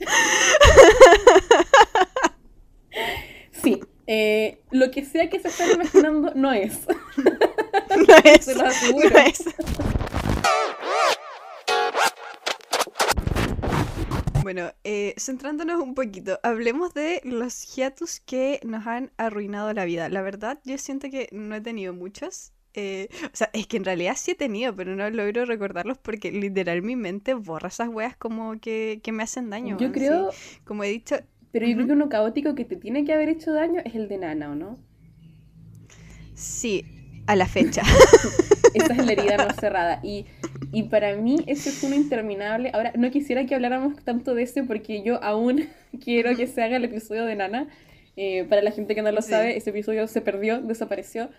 sí, 3.62 3.80
eh, 4.06 4.58
lo 4.70 4.90
que 4.90 5.04
sea 5.04 5.30
que 5.30 5.38
se 5.38 5.48
están 5.48 5.70
imaginando 5.70 6.32
no 6.34 6.52
es. 6.52 6.80
no 7.16 8.14
es. 8.24 8.44
Se 8.44 8.54
lo 8.54 8.66
aseguro. 8.66 9.10
No 9.10 9.18
es. 9.18 9.44
Bueno, 14.42 14.72
eh, 14.84 15.14
centrándonos 15.18 15.80
un 15.82 15.94
poquito, 15.94 16.40
hablemos 16.42 16.94
de 16.94 17.20
los 17.24 17.74
hiatus 17.74 18.20
que 18.20 18.60
nos 18.64 18.86
han 18.86 19.12
arruinado 19.16 19.72
la 19.72 19.84
vida. 19.84 20.08
La 20.08 20.22
verdad, 20.22 20.58
yo 20.64 20.78
siento 20.78 21.10
que 21.10 21.28
no 21.32 21.54
he 21.54 21.60
tenido 21.60 21.92
muchos. 21.92 22.52
Eh, 22.72 23.08
o 23.24 23.36
sea, 23.36 23.50
es 23.52 23.66
que 23.66 23.76
en 23.76 23.84
realidad 23.84 24.14
sí 24.16 24.30
he 24.30 24.34
tenido, 24.34 24.74
pero 24.74 24.94
no 24.94 25.10
logro 25.10 25.44
recordarlos 25.44 25.98
porque 25.98 26.30
literal 26.30 26.82
mi 26.82 26.96
mente 26.96 27.34
borra 27.34 27.68
esas 27.68 27.88
weas 27.88 28.16
como 28.16 28.60
que, 28.60 29.00
que 29.02 29.12
me 29.12 29.24
hacen 29.24 29.50
daño. 29.50 29.76
Yo 29.78 29.92
creo, 29.92 30.30
como 30.64 30.84
he 30.84 30.88
dicho... 30.88 31.16
Pero 31.52 31.66
yo 31.66 31.74
creo 31.74 31.86
que 31.88 31.92
uno 31.94 32.08
caótico 32.08 32.54
que 32.54 32.64
te 32.64 32.76
tiene 32.76 33.04
que 33.04 33.12
haber 33.12 33.28
hecho 33.28 33.52
daño 33.52 33.80
es 33.84 33.94
el 33.96 34.08
de 34.08 34.18
Nana, 34.18 34.52
¿o 34.52 34.54
no? 34.54 34.78
Sí, 36.34 36.99
a 37.26 37.36
la 37.36 37.46
fecha. 37.46 37.82
Esa 38.74 38.92
es 38.92 39.04
la 39.04 39.12
herida 39.12 39.36
no 39.36 39.52
cerrada. 39.60 40.00
Y, 40.02 40.26
y 40.72 40.84
para 40.84 41.16
mí 41.16 41.38
ese 41.46 41.70
es 41.70 41.82
uno 41.82 41.94
interminable. 41.94 42.70
Ahora, 42.72 42.92
no 42.96 43.10
quisiera 43.10 43.46
que 43.46 43.54
habláramos 43.54 44.02
tanto 44.04 44.34
de 44.34 44.42
ese 44.42 44.62
porque 44.62 45.02
yo 45.02 45.22
aún 45.22 45.68
quiero 46.04 46.36
que 46.36 46.46
se 46.46 46.62
haga 46.62 46.76
el 46.76 46.84
episodio 46.84 47.24
de 47.24 47.36
Nana. 47.36 47.68
Eh, 48.16 48.44
para 48.48 48.62
la 48.62 48.70
gente 48.70 48.94
que 48.94 49.02
no 49.02 49.12
lo 49.12 49.22
sabe, 49.22 49.56
ese 49.56 49.70
episodio 49.70 50.06
se 50.06 50.20
perdió, 50.20 50.60
desapareció, 50.60 51.30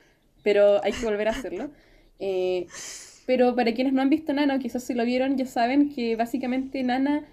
pero 0.41 0.83
hay 0.83 0.93
que 0.93 1.05
volver 1.05 1.27
a 1.27 1.31
hacerlo. 1.31 1.69
Eh, 2.19 2.65
pero 3.27 3.55
para 3.55 3.73
quienes 3.73 3.93
no 3.93 4.01
han 4.01 4.09
visto 4.09 4.33
Nana, 4.33 4.55
o 4.55 4.59
quizás 4.59 4.83
si 4.83 4.93
lo 4.93 5.05
vieron, 5.05 5.37
ya 5.37 5.45
saben 5.45 5.93
que 5.93 6.15
básicamente 6.15 6.81
Nana 6.81 7.23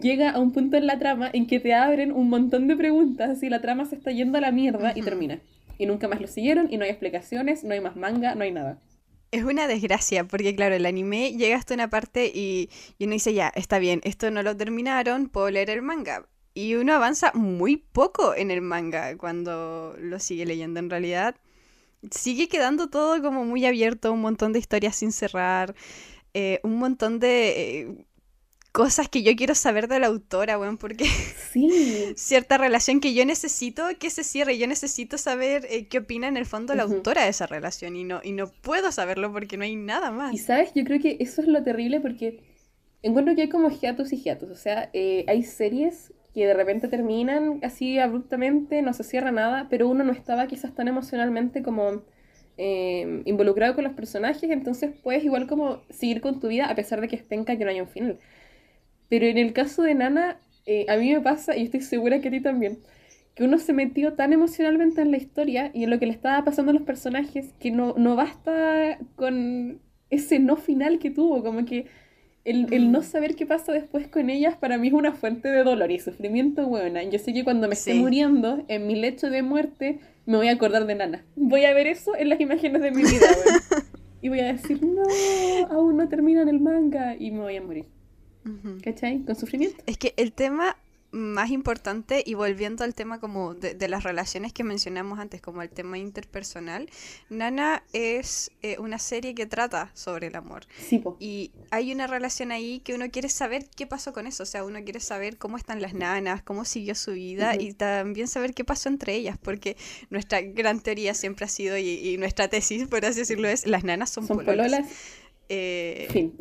llega 0.00 0.30
a 0.30 0.40
un 0.40 0.52
punto 0.52 0.76
en 0.76 0.86
la 0.86 0.98
trama 0.98 1.30
en 1.32 1.46
que 1.46 1.60
te 1.60 1.74
abren 1.74 2.12
un 2.12 2.28
montón 2.28 2.66
de 2.66 2.76
preguntas 2.76 3.42
y 3.42 3.48
la 3.48 3.60
trama 3.60 3.84
se 3.86 3.96
está 3.96 4.10
yendo 4.10 4.38
a 4.38 4.40
la 4.40 4.50
mierda 4.50 4.92
y 4.94 5.02
termina. 5.02 5.40
Y 5.82 5.86
nunca 5.86 6.06
más 6.06 6.20
lo 6.20 6.28
siguieron 6.28 6.72
y 6.72 6.76
no 6.76 6.84
hay 6.84 6.90
explicaciones, 6.90 7.64
no 7.64 7.74
hay 7.74 7.80
más 7.80 7.96
manga, 7.96 8.36
no 8.36 8.44
hay 8.44 8.52
nada. 8.52 8.78
Es 9.32 9.42
una 9.42 9.66
desgracia, 9.66 10.22
porque 10.22 10.54
claro, 10.54 10.76
el 10.76 10.86
anime 10.86 11.32
llega 11.32 11.56
hasta 11.56 11.74
una 11.74 11.90
parte 11.90 12.30
y, 12.32 12.70
uno 13.00 13.14
dice, 13.14 13.34
ya, 13.34 13.48
está 13.56 13.80
bien, 13.80 14.00
esto 14.04 14.30
no 14.30 14.44
lo 14.44 14.56
terminaron, 14.56 15.28
puedo 15.28 15.50
leer 15.50 15.70
el 15.70 15.82
manga. 15.82 16.28
Y 16.54 16.76
uno 16.76 16.94
avanza 16.94 17.32
muy 17.34 17.78
poco 17.78 18.32
en 18.32 18.52
el 18.52 18.60
manga 18.60 19.16
cuando 19.16 19.96
lo 19.98 20.20
sigue 20.20 20.46
leyendo 20.46 20.78
en 20.78 20.88
realidad. 20.88 21.34
Sigue 22.12 22.46
quedando 22.46 22.88
todo 22.88 23.20
como 23.20 23.44
muy 23.44 23.66
abierto, 23.66 24.12
un 24.12 24.20
montón 24.20 24.52
de 24.52 24.60
historias 24.60 24.94
sin 24.94 25.10
cerrar, 25.10 25.74
eh, 26.32 26.60
un 26.62 26.78
montón 26.78 27.18
de... 27.18 27.80
Eh, 27.80 28.06
cosas 28.72 29.08
que 29.08 29.22
yo 29.22 29.36
quiero 29.36 29.54
saber 29.54 29.86
de 29.86 30.00
la 30.00 30.06
autora, 30.06 30.58
weón, 30.58 30.78
porque 30.78 31.04
sí. 31.04 32.12
cierta 32.16 32.56
relación 32.56 33.00
que 33.00 33.12
yo 33.12 33.24
necesito 33.26 33.84
que 33.98 34.08
se 34.08 34.24
cierre, 34.24 34.58
yo 34.58 34.66
necesito 34.66 35.18
saber 35.18 35.66
eh, 35.70 35.86
qué 35.88 35.98
opina 35.98 36.26
en 36.26 36.38
el 36.38 36.46
fondo 36.46 36.74
la 36.74 36.84
autora 36.84 37.24
de 37.24 37.28
esa 37.28 37.46
relación 37.46 37.94
y 37.96 38.04
no, 38.04 38.20
y 38.24 38.32
no 38.32 38.48
puedo 38.62 38.90
saberlo 38.90 39.30
porque 39.30 39.58
no 39.58 39.64
hay 39.64 39.76
nada 39.76 40.10
más. 40.10 40.34
Y 40.34 40.38
sabes, 40.38 40.72
yo 40.74 40.84
creo 40.84 41.00
que 41.00 41.18
eso 41.20 41.42
es 41.42 41.48
lo 41.48 41.62
terrible 41.62 42.00
porque 42.00 42.40
encuentro 43.02 43.34
que 43.34 43.42
hay 43.42 43.48
como 43.50 43.68
hiatus 43.68 44.12
y 44.14 44.22
hiatus, 44.22 44.50
o 44.50 44.56
sea, 44.56 44.88
eh, 44.94 45.26
hay 45.28 45.42
series 45.42 46.14
que 46.32 46.46
de 46.46 46.54
repente 46.54 46.88
terminan 46.88 47.60
así 47.62 47.98
abruptamente, 47.98 48.80
no 48.80 48.94
se 48.94 49.04
cierra 49.04 49.30
nada, 49.32 49.66
pero 49.68 49.86
uno 49.86 50.02
no 50.02 50.12
estaba 50.12 50.46
quizás 50.46 50.74
tan 50.74 50.88
emocionalmente 50.88 51.62
como... 51.62 52.02
Eh, 52.58 53.22
involucrado 53.24 53.74
con 53.74 53.82
los 53.82 53.94
personajes, 53.94 54.42
entonces 54.42 54.92
puedes 55.02 55.24
igual 55.24 55.46
como 55.46 55.80
seguir 55.88 56.20
con 56.20 56.38
tu 56.38 56.48
vida 56.48 56.66
a 56.66 56.74
pesar 56.74 57.00
de 57.00 57.08
que 57.08 57.16
es 57.16 57.22
penca 57.22 57.56
que 57.56 57.64
no 57.64 57.70
haya 57.70 57.82
un 57.82 57.88
final. 57.88 58.18
Pero 59.12 59.26
en 59.26 59.36
el 59.36 59.52
caso 59.52 59.82
de 59.82 59.94
Nana, 59.94 60.38
eh, 60.64 60.86
a 60.88 60.96
mí 60.96 61.12
me 61.12 61.20
pasa, 61.20 61.54
y 61.54 61.64
estoy 61.64 61.82
segura 61.82 62.22
que 62.22 62.28
a 62.28 62.30
ti 62.30 62.40
también, 62.40 62.78
que 63.34 63.44
uno 63.44 63.58
se 63.58 63.74
metió 63.74 64.14
tan 64.14 64.32
emocionalmente 64.32 65.02
en 65.02 65.10
la 65.10 65.18
historia 65.18 65.70
y 65.74 65.84
en 65.84 65.90
lo 65.90 65.98
que 65.98 66.06
le 66.06 66.12
estaba 66.12 66.42
pasando 66.46 66.70
a 66.70 66.72
los 66.72 66.84
personajes 66.84 67.52
que 67.60 67.70
no, 67.70 67.92
no 67.98 68.16
basta 68.16 68.96
con 69.16 69.82
ese 70.08 70.38
no 70.38 70.56
final 70.56 70.98
que 70.98 71.10
tuvo, 71.10 71.44
como 71.44 71.66
que 71.66 71.88
el, 72.46 72.72
el, 72.72 72.90
no 72.90 73.02
saber 73.02 73.36
qué 73.36 73.44
pasa 73.44 73.70
después 73.72 74.08
con 74.08 74.30
ellas 74.30 74.56
para 74.56 74.78
mí 74.78 74.88
es 74.88 74.94
una 74.94 75.12
fuente 75.12 75.50
de 75.50 75.62
dolor 75.62 75.90
y 75.90 75.98
sufrimiento 75.98 76.66
buena. 76.66 77.02
Yo 77.02 77.18
sé 77.18 77.34
que 77.34 77.44
cuando 77.44 77.68
me 77.68 77.74
esté 77.74 77.92
muriendo, 77.92 78.64
en 78.68 78.86
mi 78.86 78.94
lecho 78.94 79.28
de 79.28 79.42
muerte, 79.42 79.98
me 80.24 80.38
voy 80.38 80.48
a 80.48 80.52
acordar 80.52 80.86
de 80.86 80.94
Nana. 80.94 81.22
Voy 81.36 81.66
a 81.66 81.74
ver 81.74 81.86
eso 81.86 82.16
en 82.16 82.30
las 82.30 82.40
imágenes 82.40 82.80
de 82.80 82.92
mi 82.92 83.02
vida, 83.02 83.26
Y 84.22 84.30
voy 84.30 84.40
a 84.40 84.54
decir, 84.54 84.82
no, 84.82 85.02
aún 85.68 85.98
no 85.98 86.08
termina 86.08 86.40
el 86.44 86.60
manga 86.60 87.14
y 87.14 87.30
me 87.30 87.40
voy 87.40 87.56
a 87.56 87.62
morir. 87.62 87.84
¿Cachai? 88.82 89.20
Con 89.24 89.36
sufrimiento. 89.36 89.82
Es 89.86 89.98
que 89.98 90.14
el 90.16 90.32
tema 90.32 90.76
más 91.12 91.50
importante, 91.50 92.24
y 92.26 92.34
volviendo 92.34 92.84
al 92.84 92.94
tema 92.94 93.20
como 93.20 93.54
de, 93.54 93.88
las 93.88 94.02
relaciones 94.02 94.52
que 94.52 94.64
mencionamos 94.64 95.18
antes, 95.18 95.42
como 95.42 95.60
el 95.60 95.68
tema 95.68 95.98
interpersonal, 95.98 96.88
Nana 97.28 97.84
es 97.92 98.50
eh, 98.62 98.78
una 98.78 98.98
serie 98.98 99.34
que 99.34 99.44
trata 99.44 99.90
sobre 99.92 100.28
el 100.28 100.36
amor. 100.36 100.66
Sí, 100.78 101.02
Y 101.20 101.52
hay 101.70 101.92
una 101.92 102.06
relación 102.06 102.50
ahí 102.50 102.80
que 102.80 102.94
uno 102.94 103.10
quiere 103.10 103.28
saber 103.28 103.66
qué 103.76 103.86
pasó 103.86 104.14
con 104.14 104.26
eso, 104.26 104.42
o 104.42 104.46
sea, 104.46 104.64
uno 104.64 104.82
quiere 104.84 105.00
saber 105.00 105.36
cómo 105.36 105.58
están 105.58 105.82
las 105.82 105.92
nanas, 105.92 106.42
cómo 106.42 106.64
siguió 106.64 106.94
su 106.94 107.12
vida 107.12 107.56
y 107.56 107.74
también 107.74 108.26
saber 108.26 108.54
qué 108.54 108.64
pasó 108.64 108.88
entre 108.88 109.14
ellas, 109.14 109.36
porque 109.40 109.76
nuestra 110.08 110.40
gran 110.40 110.80
teoría 110.80 111.12
siempre 111.12 111.44
ha 111.44 111.48
sido, 111.48 111.76
y, 111.76 112.16
nuestra 112.18 112.48
tesis, 112.48 112.86
por 112.88 113.04
así 113.04 113.20
decirlo, 113.20 113.48
es 113.48 113.66
las 113.66 113.84
nanas 113.84 114.10
son, 114.10 114.26
son 114.26 114.44
pololas. 114.44 114.86
Eh, 115.54 116.08
fin. 116.10 116.32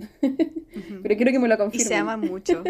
Pero 1.04 1.15
quiero 1.17 1.32
que 1.34 1.39
me 1.39 1.50
lo 1.50 1.58
confirmen. 1.58 1.86
Y 1.86 1.88
se 1.88 1.95
aman 1.95 2.21
mucho. 2.21 2.63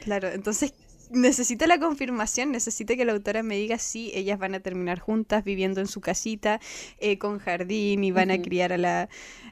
claro, 0.00 0.28
entonces 0.28 0.72
necesito 1.10 1.66
la 1.66 1.78
confirmación, 1.78 2.52
necesito 2.52 2.96
que 2.96 3.04
la 3.04 3.12
autora 3.12 3.42
me 3.42 3.56
diga 3.56 3.76
si 3.76 4.10
ellas 4.14 4.38
van 4.38 4.54
a 4.54 4.60
terminar 4.60 4.98
juntas, 4.98 5.44
viviendo 5.44 5.80
en 5.80 5.88
su 5.88 6.00
casita, 6.00 6.58
eh, 6.98 7.18
con 7.18 7.38
jardín, 7.38 8.02
y 8.02 8.10
van 8.12 8.30
a 8.30 8.40
criar 8.40 8.72
a 8.72 8.78
la... 8.78 9.08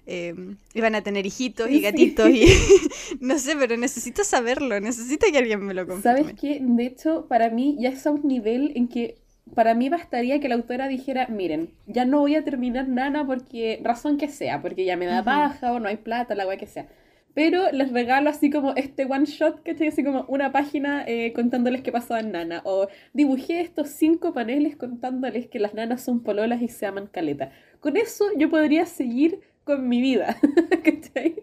Eh, 0.07 0.35
y 0.73 0.81
van 0.81 0.95
a 0.95 1.03
tener 1.03 1.27
hijitos 1.27 1.71
y 1.71 1.83
gatitos, 1.83 2.31
y 2.31 2.47
no 3.21 3.39
sé, 3.39 3.55
pero 3.57 3.77
necesito 3.77 4.25
saberlo, 4.25 4.81
necesito 4.81 5.27
que 5.31 5.37
alguien 5.37 5.63
me 5.65 5.75
lo 5.75 5.87
confirme. 5.87 6.19
¿Sabes 6.21 6.41
qué? 6.41 6.61
De 6.63 6.87
hecho, 6.87 7.27
para 7.29 7.51
mí 7.51 7.77
ya 7.79 7.91
es 7.91 8.07
a 8.07 8.11
un 8.11 8.27
nivel 8.27 8.73
en 8.75 8.89
que 8.89 9.20
para 9.55 9.75
mí 9.75 9.89
bastaría 9.89 10.41
que 10.41 10.49
la 10.49 10.55
autora 10.55 10.89
dijera, 10.89 11.27
miren, 11.29 11.71
ya 11.87 12.05
no 12.05 12.21
voy 12.21 12.37
a 12.37 12.45
terminar 12.45 12.89
Nana 12.89 13.27
porque 13.27 13.81
razón 13.83 14.17
que 14.17 14.29
sea, 14.29 14.63
porque 14.63 14.85
ya 14.85 14.97
me 14.97 15.07
da 15.07 15.25
paja 15.25 15.73
o 15.73 15.81
no 15.81 15.89
hay 15.89 15.97
plata, 15.97 16.35
la 16.35 16.47
weá 16.47 16.57
que 16.57 16.67
sea. 16.67 16.89
Pero 17.35 17.71
les 17.71 17.93
regalo 17.93 18.29
así 18.29 18.51
como 18.51 18.75
este 18.75 19.05
one 19.05 19.25
shot, 19.25 19.63
que 19.63 19.71
Así 19.87 20.03
como 20.03 20.25
una 20.29 20.53
página 20.53 21.05
eh, 21.07 21.33
contándoles 21.33 21.83
qué 21.83 21.93
pasó 21.93 22.17
en 22.17 22.33
Nana. 22.33 22.61
O 22.65 22.89
dibujé 23.13 23.61
estos 23.61 23.89
cinco 23.89 24.33
paneles 24.33 24.77
contándoles 24.77 25.47
que 25.47 25.59
las 25.61 25.75
nanas 25.75 26.03
son 26.03 26.23
pololas 26.23 26.61
y 26.61 26.69
se 26.69 26.87
aman 26.87 27.07
caleta. 27.07 27.53
Con 27.79 27.97
eso 27.97 28.27
yo 28.37 28.51
podría 28.51 28.85
seguir 28.87 29.41
con 29.65 29.89
mi 29.89 30.01
vida. 30.01 30.37
¿Cachai? 30.85 31.37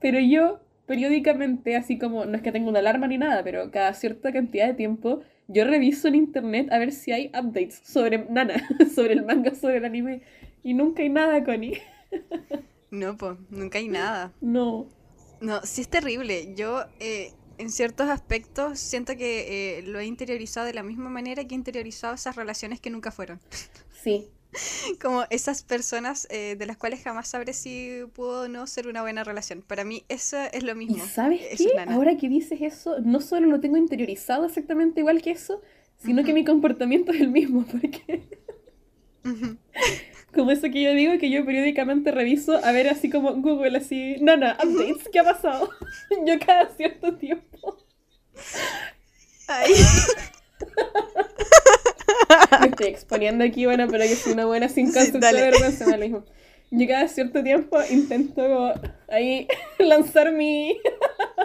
Pero 0.00 0.20
yo, 0.20 0.60
periódicamente, 0.86 1.76
así 1.76 1.98
como, 1.98 2.24
no 2.24 2.36
es 2.36 2.42
que 2.42 2.52
tenga 2.52 2.68
una 2.68 2.78
alarma 2.78 3.06
ni 3.06 3.18
nada, 3.18 3.42
pero 3.44 3.70
cada 3.70 3.92
cierta 3.92 4.32
cantidad 4.32 4.66
de 4.66 4.74
tiempo, 4.74 5.20
yo 5.48 5.64
reviso 5.64 6.08
en 6.08 6.14
internet 6.16 6.72
a 6.72 6.78
ver 6.78 6.92
si 6.92 7.12
hay 7.12 7.28
updates 7.28 7.80
sobre 7.84 8.18
Nana, 8.30 8.54
sobre 8.94 9.14
el 9.14 9.24
manga, 9.24 9.54
sobre 9.54 9.78
el 9.78 9.84
anime. 9.84 10.22
Y 10.62 10.74
nunca 10.74 11.02
hay 11.02 11.08
nada, 11.08 11.44
Connie. 11.44 11.80
No, 12.90 13.16
pues, 13.16 13.36
nunca 13.50 13.78
hay 13.78 13.88
nada. 13.88 14.32
No. 14.40 14.88
No, 15.40 15.60
sí 15.62 15.82
es 15.82 15.88
terrible. 15.88 16.54
Yo, 16.54 16.84
eh, 16.98 17.32
en 17.58 17.70
ciertos 17.70 18.08
aspectos, 18.08 18.78
siento 18.78 19.16
que 19.16 19.78
eh, 19.78 19.82
lo 19.82 19.98
he 19.98 20.06
interiorizado 20.06 20.66
de 20.66 20.74
la 20.74 20.82
misma 20.82 21.10
manera 21.10 21.44
que 21.44 21.54
he 21.54 21.58
interiorizado 21.58 22.14
esas 22.14 22.36
relaciones 22.36 22.80
que 22.80 22.90
nunca 22.90 23.10
fueron. 23.10 23.40
Sí. 24.02 24.28
Como 25.02 25.24
esas 25.30 25.62
personas 25.62 26.26
eh, 26.30 26.56
de 26.58 26.66
las 26.66 26.76
cuales 26.76 27.02
jamás 27.02 27.28
sabré 27.28 27.52
si 27.52 28.00
pudo 28.14 28.42
o 28.42 28.48
no 28.48 28.66
ser 28.66 28.88
una 28.88 29.02
buena 29.02 29.24
relación. 29.24 29.62
Para 29.62 29.84
mí 29.84 30.04
eso 30.08 30.36
es 30.52 30.62
lo 30.62 30.74
mismo. 30.74 30.96
¿Y 30.96 31.08
sabes 31.08 31.40
qué? 31.56 31.72
Ahora 31.88 32.16
que 32.16 32.28
dices 32.28 32.60
eso, 32.62 33.00
no 33.00 33.20
solo 33.20 33.46
lo 33.46 33.60
tengo 33.60 33.76
interiorizado 33.76 34.46
exactamente 34.46 35.00
igual 35.00 35.22
que 35.22 35.30
eso, 35.30 35.60
sino 35.98 36.24
que 36.24 36.32
mi 36.32 36.44
comportamiento 36.44 37.12
es 37.12 37.20
el 37.20 37.28
mismo, 37.28 37.64
porque... 37.70 38.22
Como 40.32 40.50
eso 40.50 40.70
que 40.70 40.82
yo 40.82 40.92
digo, 40.92 41.18
que 41.18 41.30
yo 41.30 41.44
periódicamente 41.44 42.12
reviso 42.12 42.62
a 42.62 42.70
ver 42.70 42.88
así 42.88 43.10
como 43.10 43.34
Google, 43.36 43.78
así, 43.78 44.16
nana, 44.20 44.56
updates, 44.62 45.08
¿qué 45.10 45.18
ha 45.18 45.24
pasado? 45.24 45.70
yo 46.26 46.38
cada 46.44 46.68
cierto 46.76 47.16
tiempo. 47.16 47.78
Ay. 49.48 49.72
Me 52.60 52.66
estoy 52.68 52.86
exponiendo 52.88 53.44
aquí, 53.44 53.66
bueno, 53.66 53.86
pero 53.88 54.04
que 54.04 54.16
soy 54.16 54.32
una 54.32 54.46
buena 54.46 54.68
sin 54.68 54.92
concepto 54.92 55.18
de 55.18 55.32
vergüenza, 55.32 55.86
me 55.86 56.08
lo 56.08 56.24
Yo 56.70 56.88
cada 56.88 57.08
cierto 57.08 57.42
tiempo 57.42 57.78
intento 57.90 58.72
ahí 59.08 59.46
lanzar 59.78 60.32
mi, 60.32 60.78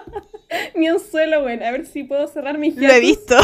mi 0.76 0.88
anzuelo, 0.88 1.42
bueno, 1.42 1.66
a 1.66 1.72
ver 1.72 1.86
si 1.86 2.04
puedo 2.04 2.28
cerrar 2.28 2.58
mi 2.58 2.72
Lo 2.72 2.92
he 2.92 3.00
visto. 3.00 3.38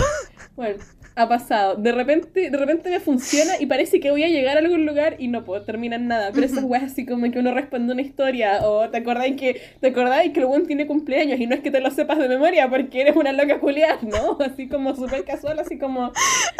Bueno, 0.55 0.83
ha 1.17 1.27
pasado. 1.27 1.75
De 1.75 1.91
repente, 1.91 2.51
de 2.51 2.57
repente 2.57 2.89
me 2.89 2.99
funciona 2.99 3.53
y 3.59 3.65
parece 3.65 3.99
que 3.99 4.11
voy 4.11 4.23
a 4.23 4.27
llegar 4.27 4.55
a 4.55 4.59
algún 4.59 4.85
lugar 4.85 5.15
y 5.17 5.27
no 5.27 5.43
puedo 5.43 5.63
terminar 5.63 5.99
nada. 5.99 6.31
Pero 6.31 6.45
esas 6.45 6.63
weas 6.63 6.83
así 6.83 7.05
como 7.05 7.29
que 7.31 7.39
uno 7.39 7.53
responde 7.53 7.91
una 7.91 8.03
historia 8.03 8.59
o 8.63 8.89
te 8.89 8.97
acordáis 8.97 9.35
que 9.35 9.59
te 9.81 9.87
acordáis 9.87 10.31
que 10.31 10.41
el 10.41 10.67
tiene 10.67 10.85
cumpleaños 10.85 11.39
y 11.39 11.47
no 11.47 11.55
es 11.55 11.61
que 11.61 11.71
te 11.71 11.81
lo 11.81 11.89
sepas 11.89 12.19
de 12.19 12.29
memoria 12.29 12.69
porque 12.69 13.01
eres 13.01 13.15
una 13.15 13.33
loca 13.33 13.59
culiar, 13.59 14.03
¿no? 14.03 14.37
Así 14.45 14.67
como 14.67 14.95
súper 14.95 15.25
casual, 15.25 15.59
así 15.59 15.77
como 15.77 16.07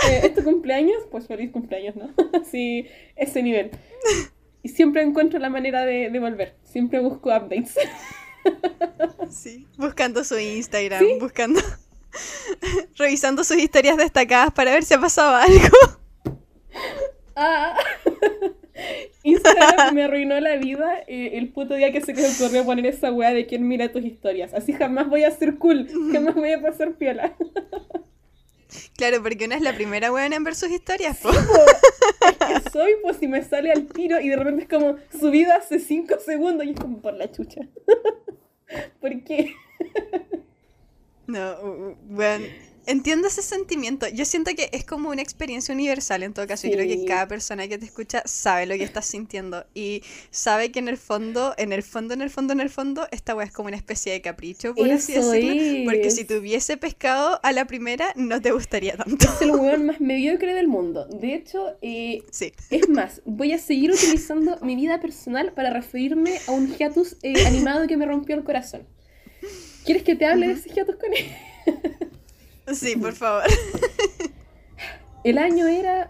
eh, 0.10 0.22
¿es 0.24 0.34
tu 0.34 0.44
cumpleaños? 0.44 0.98
Pues 1.12 1.28
feliz 1.28 1.52
cumpleaños, 1.52 1.96
¿no? 1.96 2.10
Así, 2.42 2.88
ese 3.16 3.44
nivel. 3.44 3.72
Y 4.64 4.70
siempre 4.70 5.04
encuentro 5.04 5.40
la 5.40 5.50
manera 5.50 5.86
de, 5.86 6.10
de 6.10 6.20
volver. 6.20 6.56
Siempre 6.64 7.00
busco 7.00 7.30
updates. 7.30 7.76
Sí, 9.30 9.68
buscando 9.78 10.24
su 10.24 10.40
Instagram, 10.40 11.04
buscando 11.20 11.60
revisando 12.96 13.44
sus 13.44 13.58
historias 13.58 13.98
destacadas 13.98 14.54
para 14.54 14.72
ver 14.72 14.84
si 14.84 14.94
ha 14.94 15.00
pasado 15.00 15.36
algo. 15.36 15.78
Ah. 17.40 17.78
Instagram 19.24 19.94
me 19.94 20.04
arruinó 20.04 20.40
la 20.40 20.56
vida 20.56 21.04
eh, 21.08 21.32
el 21.34 21.50
puto 21.50 21.76
día 21.76 21.92
que 21.92 22.02
se 22.02 22.16
me 22.16 22.28
ocurrió 22.28 22.66
poner 22.66 22.88
esa 22.88 23.12
weá 23.12 23.32
de 23.32 23.46
quién 23.46 23.68
mira 23.68 23.92
tus 23.92 24.04
historias. 24.04 24.54
Así 24.54 24.74
jamás 24.74 25.08
voy 25.08 25.24
a 25.24 25.32
ser 25.32 25.58
cool, 25.58 25.88
jamás 26.12 26.34
voy 26.34 26.52
a 26.52 26.62
pasar 26.62 26.94
piola. 26.94 27.36
Claro, 28.96 29.22
porque 29.22 29.46
una 29.46 29.56
es 29.56 29.62
la 29.62 29.74
primera 29.74 30.12
weá 30.12 30.26
en 30.26 30.44
ver 30.44 30.56
sus 30.56 30.70
historias, 30.70 31.20
soy, 32.72 32.92
pues 33.02 33.18
si 33.18 33.28
me 33.28 33.44
sale 33.44 33.72
al 33.72 33.88
tiro 33.88 34.20
y 34.20 34.30
de 34.30 34.36
repente 34.36 34.64
es 34.64 34.70
como 34.70 34.98
subida 35.20 35.56
hace 35.56 35.80
5 35.80 36.16
segundos 36.20 36.66
y 36.66 36.72
es 36.72 36.80
como 36.80 37.02
por 37.02 37.14
la 37.14 37.32
chucha. 37.32 37.62
¿Por 39.02 39.24
qué? 39.24 39.54
No, 41.28 41.96
bueno, 42.10 42.46
entiendo 42.88 43.28
ese 43.28 43.42
sentimiento. 43.42 44.08
Yo 44.08 44.26
siento 44.26 44.52
que 44.56 44.70
es 44.72 44.84
como 44.86 45.10
una 45.10 45.22
experiencia 45.22 45.74
universal 45.74 46.24
en 46.24 46.34
todo 46.34 46.48
caso. 46.48 46.68
Yo 46.68 46.74
creo 46.74 46.88
que 46.88 47.06
cada 47.06 47.28
persona 47.28 47.68
que 47.68 47.78
te 47.78 47.86
escucha 47.86 48.24
sabe 48.26 48.66
lo 48.66 48.76
que 48.76 48.84
estás 48.84 49.06
sintiendo 49.06 49.66
y 49.76 50.02
sabe 50.32 50.72
que 50.72 50.80
en 50.80 50.88
el 50.88 50.98
fondo, 50.98 51.54
en 51.58 51.74
el 51.74 51.84
fondo, 51.84 52.14
en 52.14 52.22
el 52.22 52.30
fondo, 52.30 52.54
en 52.54 52.62
el 52.62 52.70
fondo, 52.70 53.08
esta 53.12 53.36
weá 53.36 53.46
es 53.46 53.52
como 53.52 53.68
una 53.68 53.78
especie 53.78 54.14
de 54.14 54.22
capricho, 54.22 54.74
por 54.74 54.90
así 54.90 55.14
decirlo. 55.14 55.86
Porque 55.86 56.10
si 56.10 56.24
tuviese 56.24 56.78
pescado 56.78 57.40
a 57.44 57.52
la 57.52 57.66
primera, 57.66 58.14
no 58.16 58.42
te 58.42 58.52
gustaría 58.52 58.96
tanto. 58.96 59.26
Es 59.26 59.42
el 59.42 59.52
weón 59.52 59.86
más 59.86 60.00
mediocre 60.00 60.54
del 60.54 60.68
mundo. 60.68 61.06
De 61.08 61.36
hecho, 61.36 61.78
eh, 61.82 62.24
es 62.70 62.90
más, 62.90 63.22
voy 63.26 63.52
a 63.52 63.58
seguir 63.58 63.92
utilizando 63.92 64.58
mi 64.62 64.76
vida 64.76 65.02
personal 65.02 65.52
para 65.54 65.72
referirme 65.72 66.40
a 66.48 66.52
un 66.52 66.74
hiatus 66.74 67.18
eh, 67.22 67.46
animado 67.46 67.86
que 67.86 67.98
me 67.98 68.06
rompió 68.06 68.36
el 68.36 68.46
corazón. 68.46 68.88
¿Quieres 69.88 70.04
que 70.04 70.16
te 70.16 70.26
hable 70.26 70.48
de 70.48 70.54
ese 70.54 70.70
hiatus 70.70 70.98
con 70.98 71.14
él? 71.14 71.26
Sí, 72.74 72.98
por 72.98 73.14
favor. 73.14 73.44
El 75.24 75.38
año 75.38 75.68
era, 75.68 76.10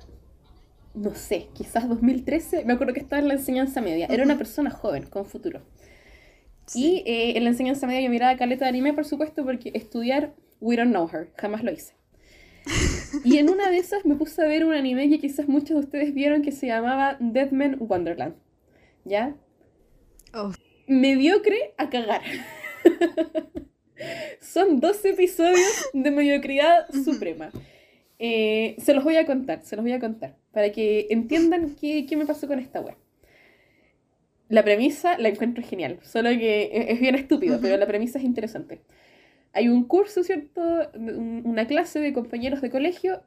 no 0.95 1.13
sé, 1.13 1.49
quizás 1.53 1.87
2013. 1.87 2.65
Me 2.65 2.73
acuerdo 2.73 2.95
que 2.95 2.99
estaba 2.99 3.21
en 3.21 3.27
la 3.27 3.35
enseñanza 3.35 3.79
media. 3.79 4.07
Era 4.09 4.23
una 4.23 4.39
persona 4.39 4.71
joven, 4.71 5.03
con 5.03 5.27
futuro. 5.27 5.61
Y 6.73 7.03
eh, 7.05 7.37
en 7.37 7.43
la 7.43 7.51
enseñanza 7.51 7.85
media 7.85 8.01
yo 8.01 8.09
miraba 8.09 8.35
caleta 8.37 8.65
de 8.65 8.69
anime, 8.69 8.93
por 8.93 9.05
supuesto, 9.05 9.45
porque 9.45 9.69
estudiar 9.75 10.33
We 10.59 10.77
Don't 10.77 10.89
Know 10.89 11.07
Her. 11.13 11.29
Jamás 11.37 11.63
lo 11.63 11.71
hice. 11.71 11.93
Y 13.23 13.37
en 13.37 13.51
una 13.51 13.69
de 13.69 13.77
esas 13.77 14.03
me 14.03 14.15
puse 14.15 14.41
a 14.41 14.47
ver 14.47 14.65
un 14.65 14.73
anime 14.73 15.09
que 15.09 15.19
quizás 15.19 15.47
muchos 15.47 15.69
de 15.69 15.79
ustedes 15.81 16.11
vieron 16.15 16.41
que 16.41 16.51
se 16.51 16.65
llamaba 16.65 17.17
Deadman 17.19 17.77
Wonderland. 17.79 18.33
¿Ya? 19.05 19.35
Oh. 20.33 20.51
Mediocre 20.87 21.75
a 21.77 21.87
cagar. 21.91 22.23
Son 24.39 24.79
dos 24.79 25.03
episodios 25.05 25.89
de 25.93 26.11
mediocridad 26.11 26.87
suprema. 27.05 27.51
Eh, 28.19 28.75
se 28.79 28.93
los 28.93 29.03
voy 29.03 29.17
a 29.17 29.25
contar, 29.25 29.63
se 29.63 29.75
los 29.75 29.83
voy 29.83 29.91
a 29.91 29.99
contar, 29.99 30.35
para 30.51 30.71
que 30.71 31.07
entiendan 31.09 31.75
qué, 31.79 32.05
qué 32.07 32.17
me 32.17 32.25
pasó 32.25 32.47
con 32.47 32.59
esta 32.59 32.81
web. 32.81 32.95
La 34.49 34.63
premisa 34.63 35.17
la 35.17 35.29
encuentro 35.29 35.63
genial, 35.63 35.99
solo 36.03 36.29
que 36.29 36.69
es 36.89 36.99
bien 36.99 37.15
estúpido, 37.15 37.59
pero 37.61 37.77
la 37.77 37.85
premisa 37.85 38.17
es 38.17 38.25
interesante. 38.25 38.81
Hay 39.51 39.69
un 39.69 39.83
curso, 39.83 40.23
¿cierto? 40.23 40.61
Una 40.93 41.67
clase 41.67 41.99
de 41.99 42.13
compañeros 42.13 42.61
de 42.61 42.69
colegio. 42.69 43.21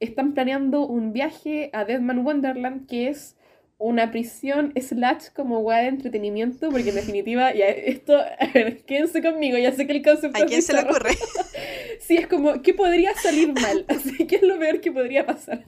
Están 0.00 0.32
planeando 0.32 0.86
un 0.86 1.12
viaje 1.12 1.70
a 1.72 1.84
Deadman 1.84 2.24
Wonderland, 2.24 2.86
que 2.86 3.08
es 3.08 3.36
una 3.82 4.12
prisión 4.12 4.72
slash 4.80 5.30
como 5.34 5.58
weá 5.58 5.78
de 5.78 5.88
entretenimiento, 5.88 6.70
porque 6.70 6.90
en 6.90 6.94
definitiva, 6.94 7.52
ya 7.52 7.66
esto, 7.66 8.16
quédense 8.86 9.22
conmigo, 9.22 9.58
ya 9.58 9.72
sé 9.72 9.86
que 9.86 9.94
el 9.94 10.02
concepto 10.02 10.42
¿A 10.42 10.46
quién 10.46 10.62
se 10.62 10.72
le 10.72 10.80
ocurre? 10.80 11.10
sí, 11.98 12.16
es 12.16 12.28
como, 12.28 12.62
¿qué 12.62 12.74
podría 12.74 13.12
salir 13.14 13.52
mal? 13.52 13.84
Así 13.88 14.26
que 14.26 14.36
es 14.36 14.42
lo 14.42 14.58
peor 14.58 14.80
que 14.80 14.92
podría 14.92 15.26
pasar. 15.26 15.64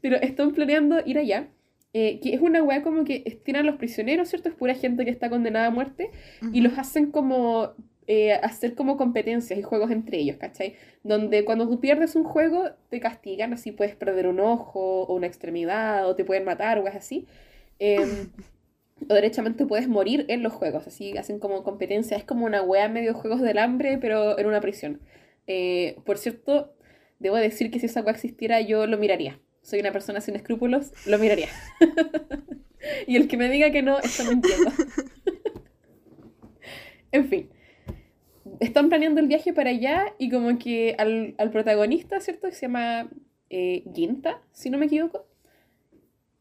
Pero 0.00 0.16
están 0.16 0.52
planeando 0.52 1.02
ir 1.04 1.18
allá, 1.18 1.48
eh, 1.92 2.18
que 2.20 2.34
es 2.34 2.40
una 2.40 2.62
weá 2.62 2.82
como 2.82 3.04
que 3.04 3.22
estiran 3.26 3.64
a 3.64 3.70
los 3.70 3.76
prisioneros, 3.76 4.28
¿cierto? 4.28 4.48
Es 4.48 4.54
pura 4.54 4.74
gente 4.74 5.04
que 5.04 5.10
está 5.10 5.28
condenada 5.28 5.66
a 5.66 5.70
muerte, 5.70 6.10
y 6.52 6.62
los 6.62 6.78
hacen 6.78 7.10
como 7.10 7.74
eh, 8.14 8.34
hacer 8.34 8.74
como 8.74 8.98
competencias 8.98 9.58
y 9.58 9.62
juegos 9.62 9.90
entre 9.90 10.18
ellos, 10.18 10.36
¿cachai? 10.36 10.76
Donde 11.02 11.46
cuando 11.46 11.66
tú 11.66 11.80
pierdes 11.80 12.14
un 12.14 12.24
juego 12.24 12.72
te 12.90 13.00
castigan, 13.00 13.54
así 13.54 13.72
puedes 13.72 13.96
perder 13.96 14.26
un 14.26 14.38
ojo 14.38 15.04
o 15.04 15.14
una 15.14 15.26
extremidad 15.26 16.06
o 16.06 16.14
te 16.14 16.22
pueden 16.22 16.44
matar 16.44 16.76
o 16.76 16.84
algo 16.84 16.98
así. 16.98 17.26
Em, 17.78 18.28
o 19.08 19.14
derechamente 19.14 19.64
puedes 19.64 19.88
morir 19.88 20.26
en 20.28 20.42
los 20.42 20.52
juegos, 20.52 20.86
así 20.86 21.16
hacen 21.16 21.38
como 21.38 21.62
competencia, 21.62 22.18
es 22.18 22.24
como 22.24 22.44
una 22.44 22.60
wea 22.62 22.86
medio 22.90 23.14
juegos 23.14 23.40
del 23.40 23.56
hambre, 23.56 23.96
pero 23.98 24.38
en 24.38 24.44
una 24.46 24.60
prisión. 24.60 25.00
Eh, 25.46 25.96
por 26.04 26.18
cierto, 26.18 26.74
debo 27.18 27.36
decir 27.36 27.70
que 27.70 27.80
si 27.80 27.86
esa 27.86 28.02
wea 28.02 28.12
existiera 28.12 28.60
yo 28.60 28.86
lo 28.86 28.98
miraría. 28.98 29.40
Soy 29.62 29.80
una 29.80 29.92
persona 29.92 30.20
sin 30.20 30.36
escrúpulos, 30.36 30.92
lo 31.06 31.18
miraría. 31.18 31.48
y 33.06 33.16
el 33.16 33.26
que 33.26 33.38
me 33.38 33.48
diga 33.48 33.70
que 33.70 33.80
no, 33.80 33.98
está 34.00 34.24
mintiendo. 34.24 34.70
en 37.12 37.28
fin 37.28 37.48
están 38.62 38.88
planeando 38.88 39.20
el 39.20 39.26
viaje 39.26 39.52
para 39.52 39.70
allá 39.70 40.14
y 40.18 40.30
como 40.30 40.56
que 40.58 40.94
al, 40.96 41.50
protagonista, 41.50 42.20
¿cierto? 42.20 42.48
Que 42.48 42.54
se 42.54 42.62
llama 42.62 43.10
eh, 43.50 43.84
Ginta, 43.92 44.40
si 44.52 44.70
no 44.70 44.78
me 44.78 44.86
equivoco, 44.86 45.26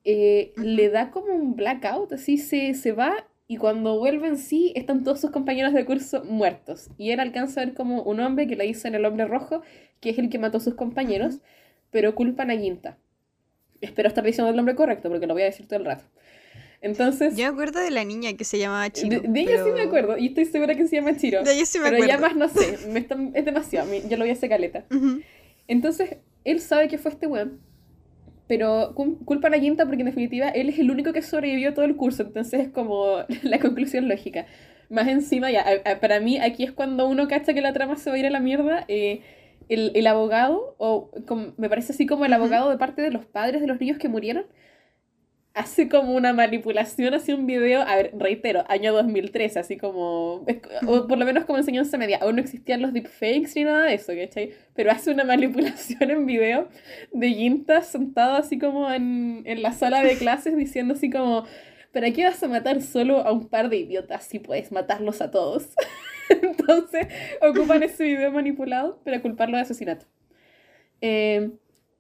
eh, 0.03 0.53
le 0.55 0.89
da 0.89 1.09
como 1.09 1.33
un 1.33 1.55
blackout, 1.55 2.13
así 2.13 2.37
se, 2.37 2.75
se 2.75 2.91
va 2.91 3.27
y 3.47 3.57
cuando 3.57 3.97
vuelve 3.97 4.27
en 4.27 4.37
sí 4.37 4.71
están 4.75 5.03
todos 5.03 5.19
sus 5.19 5.31
compañeros 5.31 5.73
de 5.73 5.83
curso 5.83 6.23
muertos. 6.23 6.89
Y 6.97 7.09
él 7.09 7.19
alcanza 7.19 7.61
a 7.61 7.65
ver 7.65 7.73
como 7.73 8.03
un 8.03 8.19
hombre 8.19 8.47
que 8.47 8.55
le 8.55 8.65
dice 8.65 8.87
en 8.87 8.95
el 8.95 9.05
hombre 9.05 9.25
rojo, 9.25 9.63
que 9.99 10.11
es 10.11 10.19
el 10.19 10.29
que 10.29 10.37
mató 10.37 10.57
a 10.57 10.61
sus 10.61 10.75
compañeros, 10.75 11.39
pero 11.89 12.13
culpan 12.13 12.51
a 12.51 12.57
Ginta. 12.57 12.97
Espero 13.81 14.07
estar 14.07 14.23
diciendo 14.23 14.51
el 14.51 14.55
nombre 14.55 14.75
correcto 14.75 15.09
porque 15.09 15.25
lo 15.25 15.33
voy 15.33 15.41
a 15.41 15.45
decir 15.45 15.67
todo 15.67 15.79
el 15.79 15.85
rato. 15.85 16.05
Entonces. 16.81 17.35
Yo 17.37 17.43
me 17.45 17.49
acuerdo 17.51 17.79
de 17.79 17.91
la 17.91 18.03
niña 18.03 18.33
que 18.33 18.43
se 18.43 18.57
llamaba 18.57 18.89
Chiro. 18.89 19.21
De, 19.21 19.39
ella 19.41 19.63
sí 19.63 19.69
me 19.71 19.81
acuerdo, 19.81 20.17
y 20.17 20.27
estoy 20.27 20.45
segura 20.45 20.73
que 20.75 20.87
se 20.87 20.95
llama 20.95 21.15
Chiro. 21.15 21.43
De 21.43 21.53
ella 21.53 21.65
sí 21.65 21.77
me 21.79 21.85
pero 21.91 21.97
acuerdo. 22.03 22.13
ya 22.13 22.19
más 22.19 22.35
no 22.35 22.49
sé, 22.49 22.87
me 22.91 22.99
está- 22.99 23.17
es 23.35 23.45
demasiado, 23.45 23.87
ya 23.93 24.17
lo 24.17 24.23
voy 24.23 24.29
a 24.31 24.33
hacer 24.33 24.49
caleta. 24.49 24.85
Entonces, 25.67 26.17
él 26.43 26.59
sabe 26.59 26.87
que 26.87 26.97
fue 26.97 27.11
este 27.11 27.27
weón, 27.27 27.59
pero 28.47 28.93
cul- 28.95 29.23
culpan 29.25 29.53
a 29.53 29.59
Ginta 29.59 29.85
porque 29.85 30.01
en 30.01 30.07
definitiva 30.07 30.49
él 30.49 30.69
es 30.69 30.79
el 30.79 30.91
único 30.91 31.13
que 31.13 31.21
sobrevivió 31.21 31.73
todo 31.73 31.85
el 31.85 31.95
curso, 31.95 32.23
entonces 32.23 32.59
es 32.61 32.69
como 32.69 33.17
la 33.43 33.59
conclusión 33.59 34.09
lógica. 34.09 34.47
Más 34.89 35.07
encima, 35.07 35.51
ya, 35.51 35.61
a- 35.61 35.91
a- 35.91 35.99
para 35.99 36.19
mí 36.19 36.37
aquí 36.39 36.63
es 36.63 36.71
cuando 36.71 37.07
uno 37.07 37.27
cacha 37.27 37.53
que 37.53 37.61
la 37.61 37.73
trama 37.73 37.95
se 37.95 38.09
va 38.09 38.15
a 38.15 38.19
ir 38.19 38.25
a 38.25 38.29
la 38.31 38.39
mierda. 38.39 38.85
eh, 38.87 39.21
el, 39.69 39.91
el 39.95 40.05
abogado, 40.07 40.75
o 40.79 41.11
como- 41.25 41.53
me 41.57 41.69
parece 41.69 41.93
así 41.93 42.05
como 42.05 42.25
el 42.25 42.33
abogado 42.33 42.69
de 42.71 42.77
parte 42.77 43.01
de 43.01 43.09
los 43.11 43.25
padres 43.25 43.61
de 43.61 43.67
los 43.67 43.79
niños 43.79 43.97
que 43.99 44.09
murieron, 44.09 44.45
hace 45.53 45.89
como 45.89 46.13
una 46.13 46.33
manipulación, 46.33 47.13
hace 47.13 47.33
un 47.33 47.45
video, 47.45 47.81
a 47.81 47.95
ver, 47.95 48.11
reitero, 48.17 48.63
año 48.69 48.93
2013, 48.93 49.59
así 49.59 49.77
como, 49.77 50.45
por 50.85 51.17
lo 51.17 51.25
menos 51.25 51.45
como 51.45 51.57
enseñanza 51.57 51.97
media, 51.97 52.19
aún 52.21 52.35
no 52.35 52.41
existían 52.41 52.81
los 52.81 52.93
deepfakes 52.93 53.51
ni 53.55 53.65
nada 53.65 53.85
de 53.85 53.95
eso, 53.95 54.13
¿cachai? 54.15 54.53
Pero 54.73 54.91
hace 54.91 55.11
una 55.11 55.23
manipulación 55.25 56.09
en 56.09 56.25
video 56.25 56.69
de 57.11 57.29
Ginta 57.29 57.81
sentado 57.81 58.35
así 58.35 58.57
como 58.57 58.91
en, 58.91 59.43
en 59.45 59.61
la 59.61 59.73
sala 59.73 60.03
de 60.03 60.15
clases 60.17 60.55
diciendo 60.55 60.93
así 60.93 61.09
como, 61.09 61.45
¿para 61.91 62.11
qué 62.11 62.23
vas 62.23 62.41
a 62.41 62.47
matar 62.47 62.81
solo 62.81 63.19
a 63.19 63.31
un 63.31 63.49
par 63.49 63.69
de 63.69 63.77
idiotas 63.77 64.23
si 64.23 64.39
puedes 64.39 64.71
matarlos 64.71 65.21
a 65.21 65.31
todos? 65.31 65.67
Entonces 66.29 67.07
ocupan 67.41 67.83
ese 67.83 68.05
video 68.05 68.31
manipulado 68.31 69.01
para 69.03 69.21
culparlo 69.21 69.57
de 69.57 69.63
asesinato. 69.63 70.05
Eh, 71.01 71.51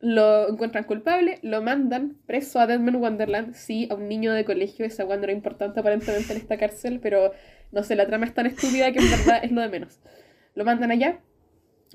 lo 0.01 0.49
encuentran 0.49 0.83
culpable, 0.83 1.39
lo 1.43 1.61
mandan 1.61 2.17
preso 2.25 2.59
a 2.59 2.67
Deadman 2.67 2.95
Wonderland, 2.95 3.53
sí, 3.53 3.87
a 3.89 3.95
un 3.95 4.09
niño 4.09 4.33
de 4.33 4.45
colegio, 4.45 4.85
esa 4.85 5.05
weá 5.05 5.17
no 5.17 5.23
era 5.23 5.33
importante 5.33 5.79
aparentemente 5.79 6.33
en 6.33 6.39
esta 6.39 6.57
cárcel, 6.57 6.99
pero 7.01 7.31
no 7.71 7.83
sé, 7.83 7.95
la 7.95 8.07
trama 8.07 8.25
es 8.25 8.33
tan 8.33 8.47
estúpida 8.47 8.91
que 8.91 8.99
en 8.99 9.09
verdad 9.09 9.39
es 9.43 9.51
lo 9.51 9.61
de 9.61 9.69
menos. 9.69 9.99
Lo 10.55 10.65
mandan 10.65 10.91
allá, 10.91 11.19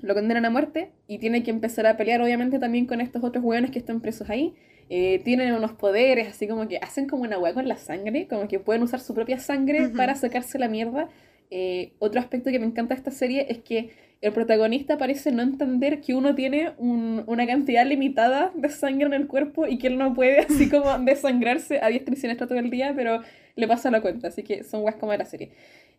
lo 0.01 0.13
condenan 0.13 0.45
a 0.45 0.49
muerte 0.49 0.91
y 1.07 1.19
tiene 1.19 1.43
que 1.43 1.51
empezar 1.51 1.85
a 1.85 1.97
pelear 1.97 2.21
obviamente 2.21 2.59
también 2.59 2.85
con 2.85 3.01
estos 3.01 3.23
otros 3.23 3.43
weones 3.43 3.71
que 3.71 3.79
están 3.79 3.99
presos 3.99 4.29
ahí. 4.29 4.55
Eh, 4.89 5.19
tienen 5.25 5.53
unos 5.53 5.73
poderes, 5.73 6.29
así 6.29 6.47
como 6.47 6.67
que 6.67 6.77
hacen 6.77 7.09
como 7.09 7.23
una 7.23 7.37
weá 7.37 7.53
con 7.53 7.67
la 7.67 7.75
sangre, 7.75 8.27
como 8.27 8.47
que 8.47 8.59
pueden 8.59 8.83
usar 8.83 9.01
su 9.01 9.13
propia 9.13 9.37
sangre 9.37 9.89
para 9.89 10.15
sacarse 10.15 10.57
la 10.59 10.69
mierda. 10.69 11.09
Eh, 11.49 11.93
otro 11.99 12.19
aspecto 12.19 12.51
que 12.51 12.59
me 12.59 12.65
encanta 12.65 12.93
de 12.93 12.99
esta 12.99 13.11
serie 13.11 13.45
es 13.49 13.59
que 13.59 13.91
el 14.21 14.33
protagonista 14.33 14.97
parece 14.97 15.31
no 15.31 15.43
entender 15.43 16.01
que 16.01 16.13
uno 16.15 16.35
tiene 16.35 16.71
un- 16.77 17.23
una 17.27 17.45
cantidad 17.47 17.85
limitada 17.85 18.51
de 18.55 18.69
sangre 18.69 19.05
en 19.07 19.13
el 19.13 19.27
cuerpo 19.27 19.67
y 19.67 19.77
que 19.77 19.87
él 19.87 19.97
no 19.97 20.13
puede 20.13 20.39
así 20.39 20.69
como 20.69 20.97
desangrarse 20.99 21.79
a 21.81 21.87
diestra 21.89 22.13
y 22.15 22.17
siniestra 22.17 22.47
todo 22.47 22.59
el 22.59 22.69
día, 22.69 22.93
pero 22.95 23.21
le 23.55 23.67
pasa 23.67 23.91
la 23.91 24.01
cuenta, 24.01 24.27
así 24.29 24.43
que 24.43 24.63
son 24.63 24.83
weas 24.83 24.95
como 24.97 25.11
de 25.13 25.19
la 25.19 25.25
serie. 25.25 25.51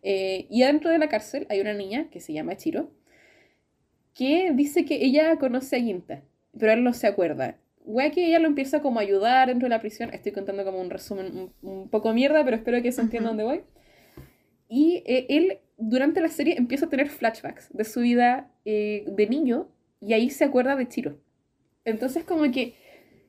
Eh, 0.03 0.47
y 0.49 0.63
adentro 0.63 0.91
de 0.91 0.99
la 0.99 1.09
cárcel 1.09 1.45
hay 1.49 1.59
una 1.61 1.73
niña 1.73 2.09
que 2.11 2.19
se 2.19 2.33
llama 2.33 2.55
Chiro, 2.57 2.91
que 4.13 4.51
dice 4.53 4.85
que 4.85 4.95
ella 5.05 5.37
conoce 5.37 5.75
a 5.77 5.79
Ginta, 5.79 6.21
pero 6.57 6.71
él 6.73 6.83
no 6.83 6.93
se 6.93 7.07
acuerda. 7.07 7.57
Wea 7.85 8.11
que 8.11 8.27
ella 8.27 8.39
lo 8.39 8.47
empieza 8.47 8.81
como 8.81 8.99
a 8.99 9.03
ayudar 9.03 9.47
dentro 9.47 9.65
de 9.65 9.69
la 9.69 9.79
prisión. 9.81 10.13
Estoy 10.13 10.31
contando 10.31 10.63
como 10.63 10.79
un 10.79 10.89
resumen 10.89 11.51
un, 11.63 11.69
un 11.69 11.89
poco 11.89 12.13
mierda, 12.13 12.43
pero 12.43 12.55
espero 12.57 12.81
que 12.83 12.91
se 12.91 13.01
entienda 13.01 13.29
Ujú. 13.29 13.31
dónde 13.31 13.43
voy. 13.43 13.61
Y 14.69 15.03
eh, 15.05 15.25
él, 15.29 15.59
durante 15.77 16.21
la 16.21 16.29
serie, 16.29 16.55
empieza 16.57 16.85
a 16.85 16.89
tener 16.89 17.09
flashbacks 17.09 17.67
de 17.73 17.83
su 17.83 18.01
vida 18.01 18.51
eh, 18.63 19.03
de 19.07 19.27
niño 19.27 19.67
y 19.99 20.13
ahí 20.13 20.29
se 20.29 20.45
acuerda 20.45 20.75
de 20.75 20.87
Chiro. 20.87 21.17
Entonces, 21.83 22.23
como 22.23 22.49
que 22.51 22.75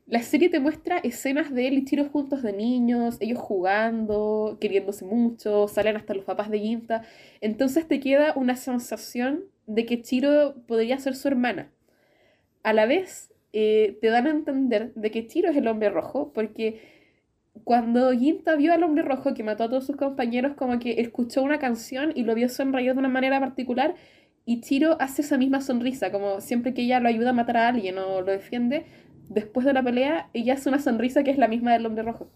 la 0.07 0.23
serie 0.23 0.49
te 0.49 0.61
muestra 0.61 0.99
escenas 0.99 1.53
de 1.55 1.69
él 1.69 1.75
y 1.75 1.85
Chiro 1.85 2.09
juntos 2.09 2.43
de 2.43 2.53
niños, 2.53 3.17
ellos 3.21 3.39
jugando, 3.39 4.59
queriéndose 4.61 5.05
mucho, 5.05 5.69
salen 5.69 5.97
hasta 5.97 6.15
los 6.15 6.25
papás 6.25 6.51
de 6.51 6.59
Ginta. 6.59 7.03
Entonces 7.41 7.87
te 7.89 8.01
queda 8.01 8.35
una 8.37 8.57
sensación 8.57 9.45
de 9.67 9.87
que 9.87 10.03
Chiro 10.03 10.57
podría 10.67 10.99
ser 10.99 11.15
su 11.15 11.29
hermana. 11.29 11.71
A 12.65 12.73
la 12.73 12.87
vez, 12.87 13.33
eh, 13.53 13.99
te 14.01 14.09
dan 14.09 14.27
a 14.27 14.31
entender 14.31 14.93
de 14.95 15.11
que 15.11 15.27
Chiro 15.27 15.51
es 15.51 15.57
el 15.57 15.69
hombre 15.69 15.91
rojo, 15.91 16.33
porque 16.33 16.81
cuando 17.65 18.13
Ginta 18.13 18.57
vio 18.57 18.73
al 18.73 18.83
hombre 18.83 19.03
rojo 19.03 19.35
que 19.35 19.43
mató 19.43 19.65
a 19.65 19.69
todos 19.69 19.87
sus 19.87 19.97
compañeros, 19.97 20.55
como 20.55 20.79
que 20.79 21.01
escuchó 21.01 21.43
una 21.43 21.59
canción 21.59 22.13
y 22.15 22.25
lo 22.25 22.35
vio 22.35 22.49
sonreír 22.49 22.93
de 22.93 22.99
una 22.99 23.09
manera 23.09 23.41
particular, 23.41 23.95
y 24.45 24.61
Chiro 24.61 24.97
hace 25.01 25.23
esa 25.23 25.39
misma 25.39 25.61
sonrisa, 25.61 26.11
como 26.11 26.41
siempre 26.41 26.75
que 26.75 26.83
ella 26.83 27.01
lo 27.01 27.09
ayuda 27.09 27.31
a 27.31 27.35
matar 27.35 27.57
a 27.57 27.69
alguien 27.69 27.99
o 27.99 28.21
lo 28.21 28.33
defiende, 28.33 28.87
después 29.29 29.67
de 29.67 29.73
la 29.73 29.83
pelea, 29.83 30.29
ella 30.33 30.55
hace 30.55 30.69
una 30.69 30.79
sonrisa 30.79 31.23
que 31.23 31.31
es 31.31 31.39
la 31.39 31.49
misma 31.49 31.73
del 31.73 31.87
hombre 31.87 32.03
rojo. 32.03 32.31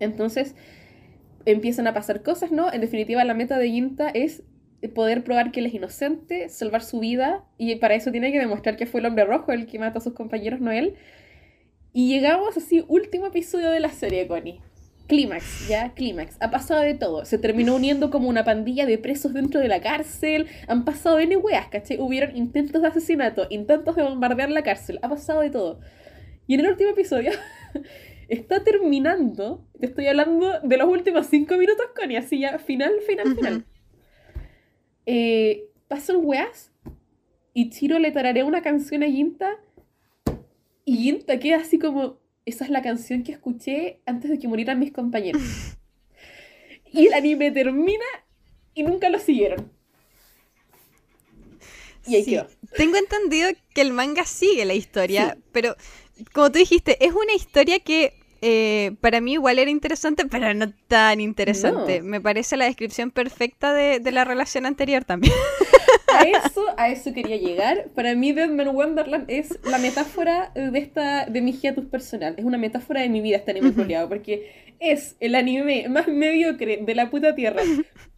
Entonces, 0.00 0.54
empiezan 1.44 1.86
a 1.86 1.94
pasar 1.94 2.22
cosas, 2.22 2.52
¿no? 2.52 2.72
En 2.72 2.80
definitiva, 2.80 3.24
la 3.24 3.34
meta 3.34 3.58
de 3.58 3.68
Ginta 3.68 4.08
es 4.08 4.42
poder 4.94 5.24
probar 5.24 5.52
que 5.52 5.60
él 5.60 5.66
es 5.66 5.74
inocente, 5.74 6.48
salvar 6.48 6.82
su 6.82 7.00
vida, 7.00 7.44
y 7.58 7.74
para 7.76 7.94
eso 7.94 8.12
tiene 8.12 8.32
que 8.32 8.38
demostrar 8.38 8.76
que 8.76 8.86
fue 8.86 9.00
el 9.00 9.06
hombre 9.06 9.24
rojo 9.24 9.52
el 9.52 9.66
que 9.66 9.78
mató 9.78 9.98
a 9.98 10.02
sus 10.02 10.14
compañeros, 10.14 10.60
no 10.60 10.70
él. 10.70 10.94
Y 11.96 12.08
llegamos 12.08 12.54
así, 12.58 12.84
último 12.88 13.24
episodio 13.28 13.70
de 13.70 13.80
la 13.80 13.88
serie, 13.88 14.28
Connie. 14.28 14.60
Clímax, 15.06 15.66
ya, 15.66 15.94
clímax. 15.94 16.36
Ha 16.40 16.50
pasado 16.50 16.82
de 16.82 16.92
todo. 16.92 17.24
Se 17.24 17.38
terminó 17.38 17.74
uniendo 17.74 18.10
como 18.10 18.28
una 18.28 18.44
pandilla 18.44 18.84
de 18.84 18.98
presos 18.98 19.32
dentro 19.32 19.60
de 19.60 19.68
la 19.68 19.80
cárcel. 19.80 20.46
Han 20.68 20.84
pasado 20.84 21.18
N 21.20 21.34
weas, 21.38 21.68
¿cachai? 21.68 21.98
Hubieron 21.98 22.36
intentos 22.36 22.82
de 22.82 22.88
asesinato, 22.88 23.46
intentos 23.48 23.96
de 23.96 24.02
bombardear 24.02 24.50
la 24.50 24.62
cárcel. 24.62 24.98
Ha 25.00 25.08
pasado 25.08 25.40
de 25.40 25.48
todo. 25.48 25.80
Y 26.46 26.52
en 26.52 26.60
el 26.60 26.68
último 26.68 26.90
episodio 26.90 27.30
está 28.28 28.62
terminando. 28.62 29.66
Te 29.80 29.86
estoy 29.86 30.06
hablando 30.08 30.60
de 30.60 30.76
los 30.76 30.88
últimos 30.88 31.28
cinco 31.28 31.56
minutos, 31.56 31.86
Connie. 31.98 32.18
Así 32.18 32.40
ya, 32.40 32.58
final, 32.58 32.92
final, 33.06 33.34
final. 33.34 33.64
Eh, 35.06 35.70
pasan 35.88 36.16
weas 36.20 36.74
y 37.54 37.70
Chiro 37.70 37.98
le 37.98 38.10
tararea 38.10 38.44
una 38.44 38.60
canción 38.60 39.02
a 39.02 39.06
Ginta 39.06 39.56
y 40.86 40.96
Ginta 40.96 41.38
queda 41.38 41.56
así 41.58 41.78
como, 41.78 42.18
esa 42.46 42.64
es 42.64 42.70
la 42.70 42.80
canción 42.80 43.22
que 43.24 43.32
escuché 43.32 44.00
antes 44.06 44.30
de 44.30 44.38
que 44.38 44.48
murieran 44.48 44.78
mis 44.78 44.92
compañeros. 44.92 45.42
y 46.92 47.08
el 47.08 47.12
anime 47.12 47.50
termina 47.50 48.04
y 48.72 48.82
nunca 48.84 49.10
lo 49.10 49.18
siguieron. 49.18 49.70
Y 52.06 52.14
ahí 52.14 52.24
Sí. 52.24 52.30
quedó. 52.30 52.46
Tengo 52.76 52.96
entendido 52.96 53.50
que 53.74 53.80
el 53.80 53.92
manga 53.92 54.24
sigue 54.24 54.64
la 54.64 54.74
historia, 54.74 55.36
pero 55.52 55.76
como 56.32 56.50
tú 56.52 56.58
dijiste, 56.58 57.04
es 57.04 57.12
una 57.12 57.34
historia 57.34 57.80
que 57.80 58.14
eh, 58.42 58.92
para 59.00 59.20
mí 59.20 59.32
igual 59.32 59.58
era 59.58 59.70
interesante, 59.70 60.24
pero 60.26 60.54
no 60.54 60.72
tan 60.88 61.20
interesante. 61.20 62.00
No. 62.00 62.06
Me 62.06 62.20
parece 62.20 62.56
la 62.56 62.66
descripción 62.66 63.10
perfecta 63.10 63.72
de, 63.72 63.98
de 63.98 64.12
la 64.12 64.24
relación 64.24 64.66
anterior 64.66 65.04
también. 65.04 65.34
A 66.18 66.22
eso, 66.22 66.62
a 66.76 66.88
eso 66.88 67.12
quería 67.12 67.36
llegar. 67.36 67.88
Para 67.94 68.14
mí, 68.14 68.32
Deadman 68.32 68.68
Wonderland 68.68 69.24
es 69.28 69.58
la 69.64 69.78
metáfora 69.78 70.50
de 70.54 70.78
esta 70.78 71.26
de 71.26 71.40
mi 71.40 71.52
hiatus 71.52 71.86
personal. 71.86 72.34
Es 72.36 72.44
una 72.44 72.58
metáfora 72.58 73.00
de 73.02 73.08
mi 73.08 73.20
vida 73.20 73.36
este 73.36 73.52
anime 73.52 73.72
culiao, 73.72 74.08
porque 74.08 74.66
es 74.78 75.16
el 75.20 75.34
anime 75.34 75.88
más 75.88 76.08
mediocre 76.08 76.78
de 76.82 76.94
la 76.94 77.10
puta 77.10 77.34
tierra. 77.34 77.62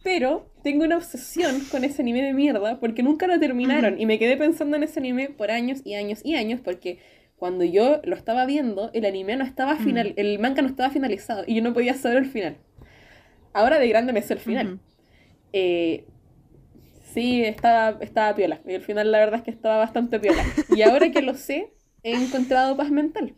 Pero 0.03 0.51
tengo 0.63 0.85
una 0.85 0.97
obsesión 0.97 1.61
con 1.71 1.83
ese 1.83 2.01
anime 2.01 2.21
de 2.21 2.33
mierda 2.33 2.79
porque 2.79 3.03
nunca 3.03 3.27
lo 3.27 3.39
terminaron 3.39 3.99
y 3.99 4.05
me 4.05 4.19
quedé 4.19 4.37
pensando 4.37 4.77
en 4.77 4.83
ese 4.83 4.99
anime 4.99 5.29
por 5.29 5.51
años 5.51 5.81
y 5.83 5.95
años 5.95 6.21
y 6.23 6.35
años 6.35 6.61
porque 6.63 6.99
cuando 7.37 7.63
yo 7.63 8.01
lo 8.03 8.15
estaba 8.15 8.45
viendo, 8.45 8.91
el 8.93 9.05
anime 9.05 9.37
no 9.37 9.45
estaba 9.45 9.77
final, 9.77 10.13
el 10.17 10.39
manga 10.39 10.61
no 10.61 10.67
estaba 10.67 10.89
finalizado 10.89 11.43
y 11.47 11.55
yo 11.55 11.61
no 11.61 11.73
podía 11.73 11.93
saber 11.93 12.17
el 12.17 12.25
final. 12.25 12.57
Ahora 13.53 13.79
de 13.79 13.87
grande 13.87 14.13
me 14.13 14.21
sé 14.21 14.33
el 14.33 14.39
final. 14.39 14.79
Eh, 15.53 16.05
sí, 17.13 17.43
estaba, 17.43 17.97
estaba 18.03 18.35
piola. 18.35 18.61
Y 18.65 18.75
al 18.75 18.81
final 18.81 19.11
la 19.11 19.19
verdad 19.19 19.39
es 19.39 19.43
que 19.43 19.51
estaba 19.51 19.77
bastante 19.77 20.19
piola. 20.19 20.43
Y 20.75 20.81
ahora 20.81 21.11
que 21.11 21.21
lo 21.21 21.33
sé, 21.35 21.73
he 22.03 22.13
encontrado 22.13 22.77
paz 22.77 22.91
mental. 22.91 23.35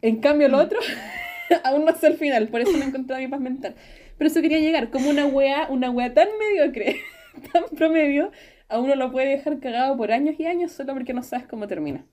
En 0.00 0.20
cambio, 0.20 0.48
lo 0.48 0.58
otro, 0.58 0.78
aún 1.64 1.84
no 1.84 1.94
sé 1.94 2.08
el 2.08 2.16
final, 2.16 2.48
por 2.48 2.60
eso 2.60 2.72
no 2.72 2.84
he 2.84 2.88
encontrado 2.88 3.20
mi 3.20 3.28
paz 3.28 3.40
mental. 3.40 3.74
Pero 4.18 4.30
eso 4.30 4.40
quería 4.40 4.58
llegar, 4.58 4.90
como 4.90 5.10
una 5.10 5.26
wea, 5.26 5.66
una 5.68 5.90
wea 5.90 6.12
tan 6.12 6.28
mediocre, 6.38 7.00
tan 7.52 7.64
promedio, 7.76 8.30
a 8.68 8.78
uno 8.78 8.94
lo 8.94 9.12
puede 9.12 9.28
dejar 9.28 9.60
cagado 9.60 9.96
por 9.96 10.12
años 10.12 10.36
y 10.38 10.46
años 10.46 10.72
solo 10.72 10.94
porque 10.94 11.12
no 11.12 11.22
sabes 11.22 11.46
cómo 11.46 11.66
termina. 11.68 12.04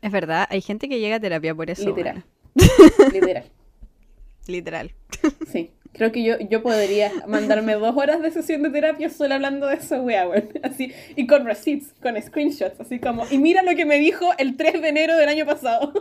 Es 0.00 0.10
verdad, 0.10 0.46
hay 0.50 0.60
gente 0.60 0.88
que 0.88 0.98
llega 0.98 1.16
a 1.16 1.20
terapia 1.20 1.54
por 1.54 1.70
eso. 1.70 1.88
Literal. 1.88 2.24
bueno, 2.54 2.72
Literal. 3.12 3.44
literal. 4.48 4.92
Sí. 5.46 5.70
Creo 5.92 6.10
que 6.10 6.22
yo, 6.22 6.38
yo 6.38 6.62
podría 6.62 7.12
mandarme 7.26 7.74
dos 7.74 7.94
horas 7.96 8.22
de 8.22 8.30
sesión 8.30 8.62
de 8.62 8.70
terapia 8.70 9.10
solo 9.10 9.34
hablando 9.34 9.66
de 9.66 9.74
esa 9.76 10.00
wea, 10.00 10.28
weón. 10.28 10.48
Así, 10.62 10.92
y 11.16 11.26
con 11.26 11.44
receipts, 11.44 11.92
con 12.00 12.20
screenshots, 12.20 12.80
así 12.80 12.98
como, 12.98 13.24
y 13.30 13.38
mira 13.38 13.62
lo 13.62 13.76
que 13.76 13.84
me 13.84 13.98
dijo 13.98 14.30
el 14.38 14.56
3 14.56 14.80
de 14.80 14.88
enero 14.88 15.16
del 15.16 15.28
año 15.28 15.44
pasado. 15.44 15.92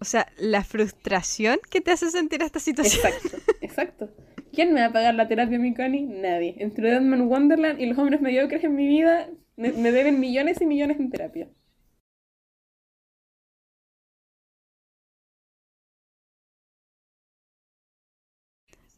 O 0.00 0.04
sea, 0.04 0.28
la 0.38 0.62
frustración 0.62 1.58
que 1.70 1.80
te 1.80 1.90
hace 1.90 2.10
sentir 2.10 2.42
esta 2.42 2.60
situación. 2.60 3.12
Exacto, 3.12 3.52
exacto. 3.60 4.08
¿Quién 4.52 4.72
me 4.72 4.80
va 4.80 4.86
a 4.86 4.92
pagar 4.92 5.14
la 5.14 5.28
terapia, 5.28 5.58
mi 5.58 5.74
Connie? 5.74 6.02
Nadie. 6.02 6.54
Entre 6.58 6.90
Deadman 6.90 7.22
Wonderland 7.22 7.80
y 7.80 7.86
los 7.86 7.98
hombres 7.98 8.20
mediocres 8.20 8.62
en 8.64 8.76
mi 8.76 8.86
vida, 8.86 9.28
Me, 9.56 9.72
me 9.72 9.90
deben 9.90 10.20
millones 10.20 10.60
y 10.60 10.66
millones 10.66 11.00
en 11.00 11.10
terapia. 11.10 11.48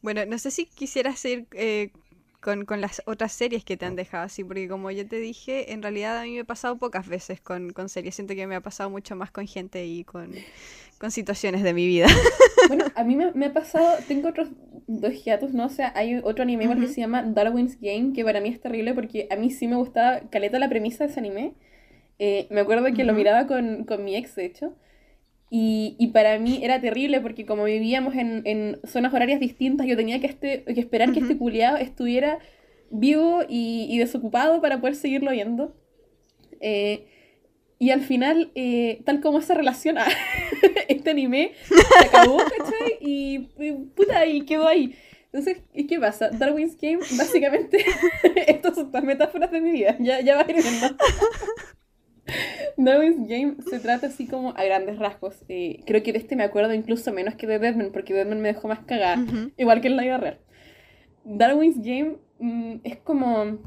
Bueno, 0.01 0.25
no 0.25 0.37
sé 0.37 0.51
si 0.51 0.65
quisieras 0.65 1.23
ir 1.25 1.47
eh, 1.53 1.91
con, 2.41 2.65
con 2.65 2.81
las 2.81 3.01
otras 3.05 3.31
series 3.31 3.63
que 3.63 3.77
te 3.77 3.85
han 3.85 3.95
dejado 3.95 4.23
así, 4.25 4.43
porque 4.43 4.67
como 4.67 4.91
yo 4.91 5.07
te 5.07 5.17
dije, 5.17 5.73
en 5.73 5.81
realidad 5.81 6.17
a 6.17 6.23
mí 6.23 6.33
me 6.33 6.39
ha 6.41 6.43
pasado 6.45 6.77
pocas 6.77 7.07
veces 7.07 7.39
con, 7.41 7.71
con 7.71 7.89
series. 7.89 8.15
Siento 8.15 8.35
que 8.35 8.47
me 8.47 8.55
ha 8.55 8.61
pasado 8.61 8.89
mucho 8.89 9.15
más 9.15 9.31
con 9.31 9.47
gente 9.47 9.85
y 9.85 10.03
con, 10.03 10.33
con 10.97 11.11
situaciones 11.11 11.63
de 11.63 11.73
mi 11.73 11.87
vida. 11.87 12.07
Bueno, 12.63 12.85
a 12.95 13.03
mí 13.03 13.15
me, 13.15 13.31
me 13.33 13.47
ha 13.47 13.53
pasado, 13.53 13.97
tengo 14.07 14.29
otros 14.29 14.49
dos 14.87 15.23
hiatus, 15.23 15.51
¿no? 15.51 15.65
O 15.65 15.69
sea, 15.69 15.91
hay 15.95 16.21
otro 16.23 16.43
anime 16.43 16.65
igual 16.65 16.79
que 16.79 16.87
se 16.87 17.01
llama 17.01 17.23
Darwin's 17.23 17.79
Game, 17.81 18.13
que 18.13 18.23
para 18.23 18.39
mí 18.39 18.49
es 18.49 18.61
terrible 18.61 18.93
porque 18.93 19.27
a 19.31 19.35
mí 19.35 19.49
sí 19.49 19.67
me 19.67 19.75
gustaba 19.75 20.21
caleta 20.29 20.59
la 20.59 20.69
premisa 20.69 21.03
de 21.03 21.09
ese 21.09 21.19
anime. 21.19 21.55
Eh, 22.19 22.47
me 22.51 22.61
acuerdo 22.61 22.93
que 22.93 23.03
lo 23.03 23.13
miraba 23.13 23.47
con, 23.47 23.83
con 23.85 24.03
mi 24.05 24.15
ex, 24.15 24.35
de 24.35 24.45
hecho. 24.45 24.75
Y, 25.53 25.97
y 25.99 26.07
para 26.07 26.39
mí 26.39 26.61
era 26.63 26.79
terrible 26.81 27.19
porque 27.21 27.45
como 27.45 27.65
vivíamos 27.65 28.15
en, 28.15 28.41
en 28.45 28.79
zonas 28.85 29.13
horarias 29.13 29.41
distintas, 29.41 29.85
yo 29.85 29.97
tenía 29.97 30.21
que, 30.21 30.27
este, 30.27 30.63
que 30.63 30.79
esperar 30.79 31.11
que 31.11 31.19
este 31.19 31.33
Ujú. 31.33 31.39
culiao 31.39 31.75
estuviera 31.77 32.39
vivo 32.89 33.41
y, 33.49 33.87
y 33.89 33.97
desocupado 33.99 34.61
para 34.61 34.79
poder 34.79 34.95
seguirlo 34.95 35.31
viendo. 35.31 35.75
Eh, 36.61 37.05
y 37.79 37.89
al 37.91 38.01
final, 38.01 38.51
eh, 38.55 39.01
tal 39.05 39.21
como 39.21 39.39
esa 39.39 39.53
relación, 39.55 39.97
ah, 39.97 40.07
este 40.87 41.09
anime 41.11 41.53
se 41.99 42.05
acabó, 42.07 42.37
¿cachai? 42.37 42.97
Y, 43.01 43.49
y 43.59 43.71
puta, 43.95 44.25
y 44.27 44.45
quedó 44.45 44.67
ahí. 44.67 44.95
Entonces, 45.33 45.63
¿y 45.73 45.87
¿qué 45.87 45.99
pasa? 45.99 46.29
Darwin's 46.29 46.77
Game, 46.79 46.99
básicamente, 47.17 47.83
estas 48.47 48.75
son 48.75 48.91
las 48.93 49.03
metáforas 49.03 49.51
de 49.51 49.61
mi 49.61 49.71
vida, 49.71 49.97
ya, 49.99 50.21
ya 50.21 50.35
va 50.35 50.41
a 50.41 50.51
ir 50.51 50.57
viendo. 50.61 50.95
Darwin's 52.77 53.27
Game 53.27 53.55
se 53.69 53.79
trata 53.79 54.07
así 54.07 54.27
como 54.27 54.51
a 54.51 54.63
grandes 54.63 54.97
rasgos. 54.99 55.43
eh, 55.49 55.79
creo 55.85 56.03
que 56.03 56.13
de 56.13 56.19
este 56.19 56.35
me 56.35 56.43
acuerdo 56.43 56.73
incluso 56.73 57.11
menos 57.11 57.35
que 57.35 57.47
de 57.47 57.59
Deadman, 57.59 57.91
porque 57.91 58.13
Deadman 58.13 58.41
me 58.41 58.49
dejó 58.53 58.67
más 58.67 58.79
cagada, 58.79 59.21
Ujú. 59.21 59.51
igual 59.57 59.81
que 59.81 59.87
en 59.87 59.95
la 59.97 60.03
vida 60.03 60.17
real. 60.17 60.37
Darwin's 61.23 61.77
Game 61.79 62.17
mm, 62.39 62.75
es 62.83 62.97
como 62.97 63.59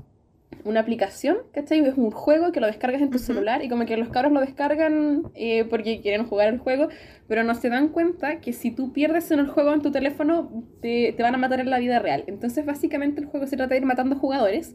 una 0.64 0.80
aplicación, 0.80 1.38
¿cachai? 1.52 1.80
Es 1.80 1.96
un 1.98 2.10
juego 2.10 2.50
que 2.52 2.60
lo 2.60 2.66
descargas 2.66 3.02
en 3.02 3.10
tu 3.10 3.16
Ujú. 3.16 3.26
celular 3.26 3.62
y 3.62 3.68
como 3.68 3.84
que 3.86 3.96
los 3.96 4.08
cabros 4.08 4.32
lo 4.32 4.40
descargan 4.40 5.24
eh, 5.34 5.64
porque 5.64 6.00
quieren 6.00 6.26
jugar 6.26 6.48
el 6.48 6.58
juego, 6.58 6.88
pero 7.28 7.42
no 7.44 7.54
se 7.54 7.68
dan 7.68 7.88
cuenta 7.88 8.40
que 8.40 8.52
si 8.52 8.70
tú 8.70 8.92
pierdes 8.92 9.30
en 9.30 9.40
el 9.40 9.48
juego 9.48 9.74
en 9.74 9.82
tu 9.82 9.90
teléfono, 9.90 10.64
te, 10.80 11.12
te 11.12 11.22
van 11.22 11.34
a 11.34 11.38
matar 11.38 11.60
en 11.60 11.70
la 11.70 11.78
vida 11.80 11.98
real. 11.98 12.24
Entonces, 12.28 12.64
básicamente, 12.64 13.20
el 13.20 13.26
juego 13.26 13.46
se 13.46 13.56
trata 13.56 13.74
de 13.74 13.80
ir 13.80 13.86
matando 13.86 14.16
jugadores 14.16 14.74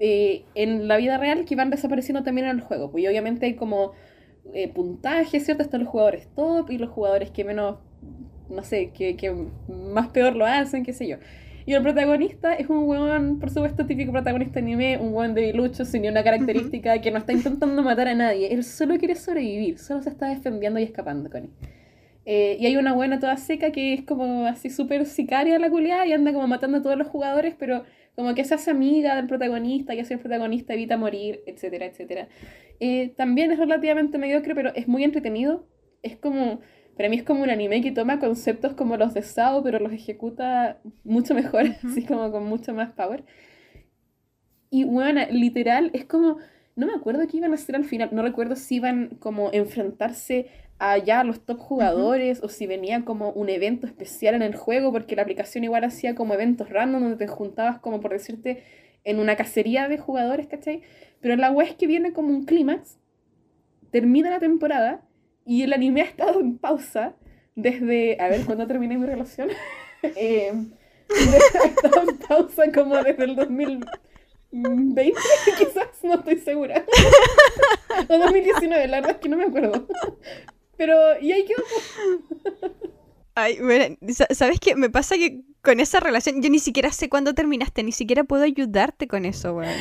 eh, 0.00 0.44
en 0.54 0.88
la 0.88 0.96
vida 0.96 1.18
real 1.18 1.44
que 1.44 1.56
van 1.56 1.70
desapareciendo 1.70 2.22
también 2.22 2.46
en 2.46 2.56
el 2.56 2.62
juego. 2.62 2.90
Pues 2.90 3.04
y 3.04 3.08
obviamente 3.08 3.46
hay 3.46 3.54
como 3.54 3.92
eh, 4.52 4.68
puntaje, 4.68 5.40
¿cierto? 5.40 5.62
Están 5.62 5.80
los 5.80 5.88
jugadores 5.88 6.28
top 6.34 6.70
y 6.70 6.78
los 6.78 6.90
jugadores 6.90 7.30
que 7.30 7.44
menos, 7.44 7.78
no 8.48 8.62
sé, 8.62 8.90
que, 8.90 9.16
que 9.16 9.34
más 9.68 10.08
peor 10.08 10.36
lo 10.36 10.46
hacen, 10.46 10.84
qué 10.84 10.92
sé 10.92 11.06
yo. 11.06 11.16
Y 11.66 11.72
el 11.72 11.82
protagonista 11.82 12.52
es 12.52 12.68
un 12.68 12.86
weón, 12.86 13.38
por 13.38 13.48
supuesto, 13.48 13.86
típico 13.86 14.12
protagonista 14.12 14.58
anime, 14.58 14.98
un 14.98 15.14
weón 15.14 15.34
debilucho, 15.34 15.86
sin 15.86 16.02
ni 16.02 16.08
una 16.08 16.22
característica, 16.22 17.00
que 17.00 17.10
no 17.10 17.18
está 17.18 17.32
intentando 17.32 17.82
matar 17.82 18.08
a 18.08 18.14
nadie. 18.14 18.52
Él 18.52 18.64
solo 18.64 18.98
quiere 18.98 19.14
sobrevivir, 19.14 19.78
solo 19.78 20.02
se 20.02 20.10
está 20.10 20.28
defendiendo 20.28 20.78
y 20.78 20.82
escapando, 20.82 21.30
Connie. 21.30 21.50
Eh, 22.26 22.56
y 22.60 22.66
hay 22.66 22.76
una 22.76 22.94
buena 22.94 23.18
toda 23.18 23.36
seca 23.36 23.70
que 23.70 23.94
es 23.94 24.02
como 24.02 24.46
así 24.46 24.70
súper 24.70 25.04
sicaria 25.04 25.58
la 25.58 25.68
culiada 25.68 26.06
y 26.06 26.12
anda 26.12 26.32
como 26.32 26.46
matando 26.46 26.78
a 26.78 26.82
todos 26.82 26.96
los 26.96 27.08
jugadores, 27.08 27.54
pero 27.58 27.84
como 28.16 28.34
que 28.34 28.44
se 28.44 28.54
hace 28.54 28.70
amiga 28.70 29.16
del 29.16 29.26
protagonista 29.26 29.94
y 29.94 30.00
así 30.00 30.14
el 30.14 30.20
protagonista 30.20 30.74
evita 30.74 30.96
morir, 30.96 31.42
etcétera, 31.46 31.86
etcétera. 31.86 32.28
Eh, 32.80 33.14
también 33.16 33.50
es 33.50 33.58
relativamente 33.58 34.18
mediocre, 34.18 34.54
pero 34.54 34.72
es 34.74 34.88
muy 34.88 35.04
entretenido. 35.04 35.66
Es 36.02 36.16
como, 36.16 36.60
para 36.96 37.08
mí 37.08 37.16
es 37.16 37.22
como 37.24 37.42
un 37.42 37.50
anime 37.50 37.80
que 37.82 37.92
toma 37.92 38.20
conceptos 38.20 38.74
como 38.74 38.96
los 38.96 39.14
de 39.14 39.22
Sao, 39.22 39.62
pero 39.62 39.78
los 39.78 39.92
ejecuta 39.92 40.80
mucho 41.02 41.34
mejor, 41.34 41.64
así 41.84 42.04
como 42.04 42.30
con 42.30 42.46
mucho 42.46 42.72
más 42.74 42.92
power. 42.92 43.24
Y 44.70 44.84
bueno, 44.84 45.20
literal, 45.30 45.90
es 45.92 46.04
como, 46.04 46.38
no 46.76 46.86
me 46.86 46.94
acuerdo 46.94 47.26
qué 47.28 47.36
iban 47.36 47.52
a 47.52 47.54
hacer 47.54 47.76
al 47.76 47.84
final, 47.84 48.10
no 48.12 48.22
recuerdo 48.22 48.56
si 48.56 48.76
iban 48.76 49.16
como 49.20 49.50
enfrentarse 49.52 50.48
a 50.78 50.98
ya 50.98 51.24
los 51.24 51.44
top 51.44 51.58
jugadores 51.58 52.42
o 52.42 52.48
si 52.48 52.66
venía 52.66 53.04
como 53.04 53.30
un 53.30 53.48
evento 53.48 53.86
especial 53.86 54.34
en 54.34 54.42
el 54.42 54.56
juego, 54.56 54.92
porque 54.92 55.16
la 55.16 55.22
aplicación 55.22 55.64
igual 55.64 55.84
hacía 55.84 56.14
como 56.14 56.34
eventos 56.34 56.70
random 56.70 57.02
donde 57.02 57.16
te 57.16 57.28
juntabas 57.28 57.78
como 57.78 58.00
por 58.00 58.12
decirte 58.12 58.64
en 59.04 59.18
una 59.18 59.36
cacería 59.36 59.88
de 59.88 59.98
jugadores, 59.98 60.46
¿cachai? 60.46 60.82
Pero 61.20 61.36
la 61.36 61.50
web 61.50 61.68
es 61.68 61.74
que 61.74 61.86
viene 61.86 62.12
como 62.12 62.28
un 62.28 62.44
clímax, 62.44 62.98
termina 63.90 64.30
la 64.30 64.40
temporada 64.40 65.02
y 65.46 65.62
el 65.62 65.72
anime 65.72 66.02
ha 66.02 66.04
estado 66.04 66.40
en 66.40 66.58
pausa 66.58 67.14
desde, 67.54 68.16
a 68.20 68.28
ver, 68.28 68.44
¿cuándo 68.44 68.66
terminé 68.66 68.98
mi 68.98 69.06
relación? 69.06 69.50
eh, 70.02 70.52
ha 71.62 71.66
estado 71.66 72.10
en 72.10 72.18
pausa 72.18 72.72
como 72.72 72.96
desde 73.02 73.24
el 73.24 73.36
2020, 73.36 75.12
quizás, 75.58 75.88
no 76.02 76.14
estoy 76.14 76.38
segura. 76.38 76.84
o 78.08 78.18
2019, 78.18 78.88
la 78.88 78.96
verdad 78.96 79.16
es 79.16 79.18
que 79.18 79.28
no 79.28 79.36
me 79.36 79.44
acuerdo. 79.44 79.86
Pero, 80.84 80.98
y 81.20 81.32
ahí 81.32 81.44
quedó. 81.46 81.62
Ay, 83.36 83.58
bueno, 83.60 83.96
sa- 84.12 84.28
¿sabes 84.32 84.60
qué? 84.60 84.76
Me 84.76 84.90
pasa 84.90 85.16
que 85.16 85.40
con 85.62 85.80
esa 85.80 85.98
relación 85.98 86.40
yo 86.42 86.50
ni 86.50 86.58
siquiera 86.60 86.92
sé 86.92 87.08
cuándo 87.08 87.34
terminaste, 87.34 87.82
ni 87.82 87.90
siquiera 87.90 88.22
puedo 88.22 88.44
ayudarte 88.44 89.08
con 89.08 89.24
eso, 89.24 89.54
bueno. 89.54 89.72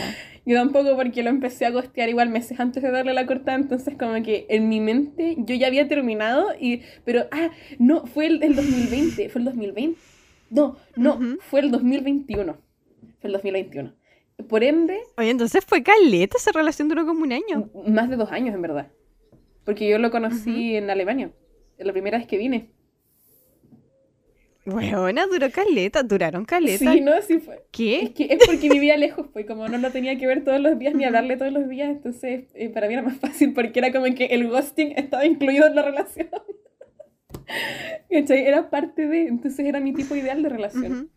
Yo 0.45 0.57
tampoco 0.57 0.95
porque 0.95 1.21
lo 1.23 1.29
empecé 1.29 1.65
a 1.65 1.69
gostear 1.71 2.09
igual 2.09 2.29
meses 2.29 2.59
antes 2.59 2.81
de 2.81 2.89
darle 2.89 3.13
la 3.13 3.25
cortada, 3.27 3.57
entonces 3.57 3.95
como 3.97 4.21
que 4.23 4.45
en 4.49 4.69
mi 4.69 4.79
mente 4.79 5.35
yo 5.39 5.55
ya 5.55 5.67
había 5.67 5.87
terminado 5.87 6.47
y... 6.59 6.81
Pero, 7.05 7.25
ah, 7.31 7.51
no, 7.79 8.05
fue 8.07 8.25
el, 8.27 8.41
el 8.43 8.55
2020, 8.55 9.29
fue 9.29 9.39
el 9.39 9.45
2020. 9.45 9.99
No, 10.49 10.77
no, 10.95 11.15
Ujú. 11.15 11.37
fue 11.41 11.59
el 11.59 11.69
2021. 11.71 12.53
Fue 13.21 13.27
el 13.27 13.33
2021. 13.33 13.93
Por 14.49 14.63
ende, 14.63 14.99
Oye, 15.17 15.29
entonces 15.29 15.63
fue 15.65 15.83
caleta, 15.83 16.37
esa 16.37 16.51
relación 16.51 16.87
duró 16.89 17.05
como 17.05 17.21
un 17.23 17.33
año. 17.33 17.69
más 17.87 18.09
de 18.09 18.15
dos 18.15 18.31
años 18.31 18.55
en 18.55 18.61
verdad. 18.63 18.87
Porque 19.66 19.89
yo 19.89 19.97
lo 19.97 20.11
conocí 20.11 20.76
en 20.76 20.89
Alemania, 20.89 21.32
la 21.78 21.91
primera 21.93 22.18
vez 22.18 22.28
que 22.28 22.38
vine. 22.38 22.70
Weona, 24.66 25.26
duró 25.28 25.49
caleta, 25.51 26.03
duraron 26.03 26.45
caleta. 26.45 26.93
Sí, 26.93 27.01
no, 27.01 27.22
sí 27.22 27.39
fue. 27.39 27.55
Es 27.55 27.61
¿Qué? 27.72 28.14
que 28.14 28.34
es 28.34 28.45
porque 28.45 28.70
vivía 28.70 28.95
lejos, 28.95 29.28
pues 29.34 29.45
como 29.45 29.68
no 29.68 29.78
lo 29.78 29.91
tenía 29.91 30.18
que 30.18 30.26
ver 30.26 30.43
todos 30.43 30.61
los 30.61 30.80
días 30.80 30.95
ni 30.95 31.03
hablarle 31.03 31.36
todos 31.36 31.51
los 31.51 31.68
días, 31.68 31.89
entonces 31.89 32.45
eh, 32.53 32.70
para 32.70 32.88
mí 32.88 32.93
era 32.93 33.03
más 33.03 33.18
fácil 33.18 33.53
porque 33.53 33.80
era 33.80 33.91
como 33.91 34.05
que 34.16 34.26
el 34.26 34.47
ghosting 34.47 34.93
estaba 34.95 35.26
incluido 35.26 35.68
en 35.68 35.76
la 35.76 35.82
relación. 35.82 36.30
¿Cachai? 38.09 38.45
Era 38.45 38.70
parte 38.70 39.07
de, 39.07 39.28
entonces 39.28 39.66
era 39.66 39.82
mi 39.82 39.93
tipo 39.93 40.16
ideal 40.16 40.41
de 40.41 40.49
relación. 40.49 40.84
Pero 40.84 41.09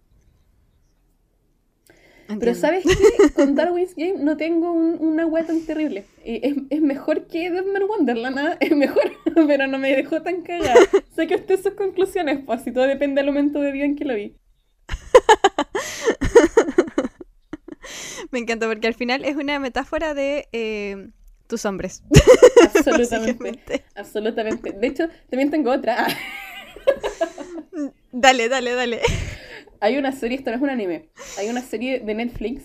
Entiendo. 2.28 2.58
¿sabes 2.58 2.84
qué? 2.84 3.32
Con 3.34 3.54
Darwin's 3.54 3.94
Game 3.94 4.14
no 4.18 4.36
tengo 4.36 4.72
un- 4.72 4.98
una 5.00 5.26
wea 5.26 5.46
tan 5.46 5.60
terrible. 5.64 6.04
Es, 6.24 6.56
es 6.70 6.80
mejor 6.80 7.26
que 7.26 7.50
Deadman 7.50 7.84
Wonderland, 7.88 8.38
¿ah? 8.38 8.56
es 8.60 8.74
mejor, 8.76 9.12
pero 9.46 9.66
no 9.66 9.78
me 9.78 9.94
dejó 9.94 10.22
tan 10.22 10.42
cagada. 10.42 10.74
Saque 11.14 11.36
usted 11.36 11.62
sus 11.62 11.74
conclusiones, 11.74 12.40
pues, 12.44 12.62
si 12.62 12.72
todo 12.72 12.84
depende 12.84 13.22
del 13.22 13.32
momento 13.32 13.60
de 13.60 13.72
día 13.72 13.84
en 13.84 13.96
que 13.96 14.04
lo 14.04 14.14
vi. 14.14 14.36
Me 18.32 18.40
encanta 18.40 18.66
porque 18.66 18.88
al 18.88 18.94
final 18.94 19.24
es 19.24 19.36
una 19.36 19.58
metáfora 19.60 20.12
de 20.14 20.48
eh, 20.52 21.08
tus 21.46 21.64
hombres. 21.64 22.02
Absolutamente. 22.74 23.84
Absolutamente. 23.94 24.72
De 24.72 24.86
hecho, 24.86 25.08
también 25.30 25.50
tengo 25.50 25.70
otra. 25.70 26.06
Dale, 28.12 28.48
dale, 28.48 28.72
dale. 28.72 29.00
Hay 29.86 29.98
una 29.98 30.10
serie, 30.10 30.36
esto 30.36 30.50
no 30.50 30.56
es 30.56 30.62
un 30.62 30.68
anime, 30.68 31.10
hay 31.38 31.48
una 31.48 31.62
serie 31.62 32.00
de 32.00 32.12
Netflix 32.12 32.64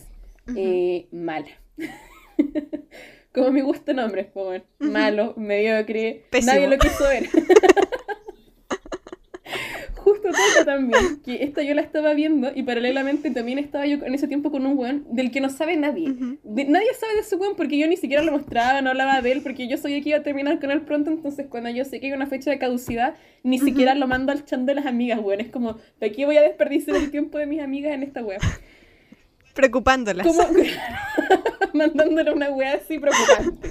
eh, 0.56 1.06
mala. 1.12 1.46
Como 3.32 3.52
me 3.52 3.62
gusta 3.62 3.94
nombres, 3.94 4.26
pues. 4.34 4.64
Malo, 4.80 5.36
mediocre, 5.38 6.26
Pésimo. 6.32 6.52
nadie 6.52 6.68
lo 6.68 6.80
quiso 6.80 7.04
ver. 7.04 7.30
Justo 10.04 10.30
toca 10.30 10.66
también 10.66 11.22
que 11.24 11.44
esta 11.44 11.62
yo 11.62 11.76
la 11.76 11.82
estaba 11.82 12.14
viendo 12.16 12.52
y 12.56 12.64
paralelamente 12.64 13.30
también 13.30 13.60
estaba 13.60 13.86
yo 13.86 14.04
en 14.04 14.16
ese 14.16 14.28
tiempo 14.28 14.50
con 14.52 14.66
un 14.66 14.76
weón 14.76 15.06
del 15.12 15.30
que 15.30 15.42
no 15.42 15.50
sabe 15.50 15.78
nadie. 15.78 16.10
Ujú. 16.10 16.38
De- 16.44 16.66
nadie 16.66 16.92
sabe 17.00 17.14
de 17.14 17.20
ese 17.20 17.36
weón 17.36 17.56
porque 17.56 17.78
yo 17.78 17.88
ni 17.88 17.98
siquiera 17.98 18.24
lo 18.24 18.32
mostraba, 18.32 18.82
no 18.82 18.90
hablaba 18.90 19.22
de 19.22 19.32
él 19.32 19.42
porque 19.44 19.68
yo 19.68 19.78
sabía 19.78 20.02
que 20.02 20.10
iba 20.10 20.18
a 20.18 20.24
terminar 20.24 20.60
con 20.60 20.72
él 20.72 20.82
pronto, 20.82 21.12
entonces 21.12 21.46
cuando 21.48 21.70
yo 21.70 21.86
sé 21.86 22.00
que 22.00 22.08
hay 22.08 22.14
una 22.14 22.26
fecha 22.26 22.50
de 22.50 22.58
caducidad, 22.58 23.14
ni 23.44 23.60
siquiera 23.60 23.94
lo 23.94 24.08
mando 24.08 24.32
al 24.32 24.44
chan 24.44 24.66
de 24.66 24.74
las 24.76 24.88
amigas, 24.88 25.20
weón. 25.20 25.40
Es 25.40 25.50
como, 25.52 25.78
¿de 26.00 26.08
aquí 26.08 26.26
voy 26.26 26.38
a 26.38 26.42
desperdiciar 26.42 26.98
el 26.98 27.12
tiempo 27.12 27.38
de 27.38 27.46
mis 27.46 27.62
amigas 27.62 27.94
en 27.94 28.02
esta 28.02 28.24
weá? 28.24 28.40
Preocupándolas. 29.54 30.26
Como 30.26 30.42
mandándole 31.74 32.32
una 32.32 32.50
weá 32.52 32.74
así 32.76 32.98
preocupante. 32.98 33.70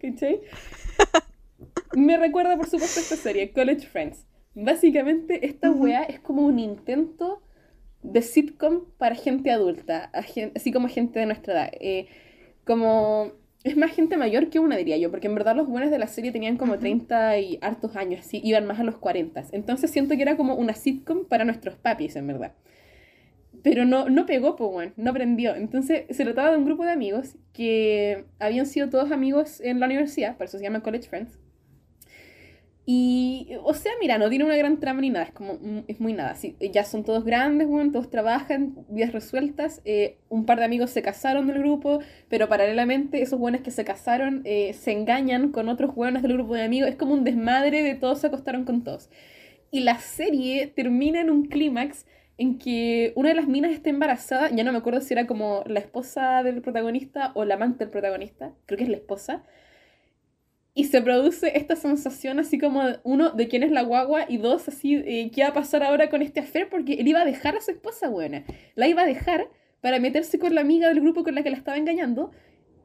¿Cachai? 0.00 0.40
Me 1.94 2.16
recuerda, 2.16 2.56
por 2.56 2.66
supuesto, 2.68 2.98
esta 3.00 3.16
serie, 3.16 3.52
College 3.52 3.86
Friends. 3.86 4.24
Básicamente, 4.54 5.46
esta 5.46 5.70
weá 5.70 6.02
es 6.02 6.20
como 6.20 6.42
un 6.42 6.58
intento 6.58 7.42
de 8.02 8.22
sitcom 8.22 8.84
para 8.98 9.14
gente 9.14 9.50
adulta, 9.50 10.10
así 10.12 10.72
como 10.72 10.88
gente 10.88 11.20
de 11.20 11.26
nuestra 11.26 11.52
edad. 11.54 11.70
Eh, 11.80 12.06
como 12.64 13.32
es 13.64 13.76
más 13.76 13.92
gente 13.92 14.16
mayor 14.16 14.50
que 14.50 14.58
una, 14.58 14.76
diría 14.76 14.96
yo, 14.96 15.10
porque 15.10 15.26
en 15.26 15.34
verdad 15.34 15.56
los 15.56 15.68
buenos 15.68 15.90
de 15.90 15.98
la 15.98 16.06
serie 16.06 16.32
tenían 16.32 16.56
como 16.56 16.78
30 16.78 17.38
y 17.38 17.58
hartos 17.60 17.96
años, 17.96 18.20
así, 18.20 18.40
iban 18.44 18.66
más 18.66 18.78
a 18.80 18.84
los 18.84 18.98
40. 18.98 19.44
Entonces 19.52 19.90
siento 19.90 20.16
que 20.16 20.22
era 20.22 20.36
como 20.36 20.54
una 20.54 20.74
sitcom 20.74 21.24
para 21.26 21.44
nuestros 21.44 21.76
papis, 21.76 22.16
en 22.16 22.26
verdad. 22.26 22.54
Pero 23.62 23.84
no, 23.84 24.08
no 24.08 24.26
pegó, 24.26 24.56
bueno, 24.56 24.92
no 24.96 25.10
aprendió. 25.10 25.54
Entonces 25.56 26.04
se 26.10 26.24
trataba 26.24 26.52
de 26.52 26.58
un 26.58 26.64
grupo 26.64 26.84
de 26.84 26.92
amigos 26.92 27.36
que 27.52 28.24
habían 28.38 28.66
sido 28.66 28.88
todos 28.88 29.10
amigos 29.10 29.60
en 29.60 29.80
la 29.80 29.86
universidad, 29.86 30.36
por 30.36 30.46
eso 30.46 30.58
se 30.58 30.64
llama 30.64 30.82
College 30.82 31.08
Friends. 31.08 31.38
Y, 32.90 33.48
o 33.64 33.74
sea, 33.74 33.92
mira, 34.00 34.16
no 34.16 34.30
tiene 34.30 34.46
una 34.46 34.56
gran 34.56 34.80
trama 34.80 35.02
ni 35.02 35.10
nada, 35.10 35.26
es 35.26 35.32
como, 35.32 35.58
mm, 35.60 35.80
es 35.88 36.00
muy 36.00 36.14
nada. 36.14 36.34
Sí, 36.36 36.56
ya 36.72 36.84
son 36.84 37.04
todos 37.04 37.22
grandes, 37.22 37.68
bueno, 37.68 37.92
todos 37.92 38.08
trabajan, 38.08 38.76
vidas 38.88 39.12
resueltas. 39.12 39.82
Eh, 39.84 40.16
un 40.30 40.46
par 40.46 40.58
de 40.58 40.64
amigos 40.64 40.88
se 40.88 41.02
casaron 41.02 41.48
del 41.48 41.58
grupo, 41.58 42.00
pero 42.30 42.48
paralelamente 42.48 43.20
esos 43.20 43.38
buenos 43.38 43.60
que 43.60 43.70
se 43.70 43.84
casaron 43.84 44.40
eh, 44.46 44.72
se 44.72 44.92
engañan 44.92 45.50
con 45.52 45.68
otros 45.68 45.94
buenos 45.94 46.22
del 46.22 46.32
grupo 46.32 46.54
de 46.54 46.62
amigos. 46.62 46.88
Es 46.88 46.96
como 46.96 47.12
un 47.12 47.24
desmadre 47.24 47.82
de 47.82 47.94
todos 47.94 48.20
se 48.20 48.28
acostaron 48.28 48.64
con 48.64 48.82
todos. 48.84 49.10
Y 49.70 49.80
la 49.80 49.98
serie 49.98 50.66
termina 50.68 51.20
en 51.20 51.28
un 51.28 51.44
clímax 51.44 52.06
en 52.38 52.56
que 52.58 53.12
una 53.16 53.28
de 53.28 53.34
las 53.34 53.48
minas 53.48 53.72
está 53.72 53.90
embarazada, 53.90 54.48
ya 54.48 54.64
no 54.64 54.72
me 54.72 54.78
acuerdo 54.78 55.02
si 55.02 55.12
era 55.12 55.26
como 55.26 55.62
la 55.66 55.80
esposa 55.80 56.42
del 56.42 56.62
protagonista 56.62 57.32
o 57.34 57.44
la 57.44 57.56
amante 57.56 57.84
del 57.84 57.90
protagonista, 57.90 58.54
creo 58.64 58.78
que 58.78 58.84
es 58.84 58.90
la 58.90 58.96
esposa 58.96 59.44
y 60.78 60.84
se 60.84 61.02
produce 61.02 61.58
esta 61.58 61.74
sensación 61.74 62.38
así 62.38 62.56
como, 62.56 62.84
uno, 63.02 63.30
de 63.30 63.48
quién 63.48 63.64
es 63.64 63.72
la 63.72 63.82
guagua, 63.82 64.26
y 64.28 64.36
dos, 64.36 64.68
así, 64.68 64.94
eh, 64.94 65.28
¿qué 65.34 65.42
va 65.42 65.48
a 65.48 65.52
pasar 65.52 65.82
ahora 65.82 66.08
con 66.08 66.22
este 66.22 66.38
affair? 66.38 66.68
Porque 66.68 66.92
él 66.94 67.08
iba 67.08 67.20
a 67.20 67.24
dejar 67.24 67.56
a 67.56 67.60
su 67.60 67.72
esposa, 67.72 68.08
buena. 68.08 68.44
La 68.76 68.86
iba 68.86 69.02
a 69.02 69.04
dejar 69.04 69.48
para 69.80 69.98
meterse 69.98 70.38
con 70.38 70.54
la 70.54 70.60
amiga 70.60 70.86
del 70.86 71.00
grupo 71.00 71.24
con 71.24 71.34
la 71.34 71.42
que 71.42 71.50
la 71.50 71.56
estaba 71.56 71.76
engañando, 71.76 72.30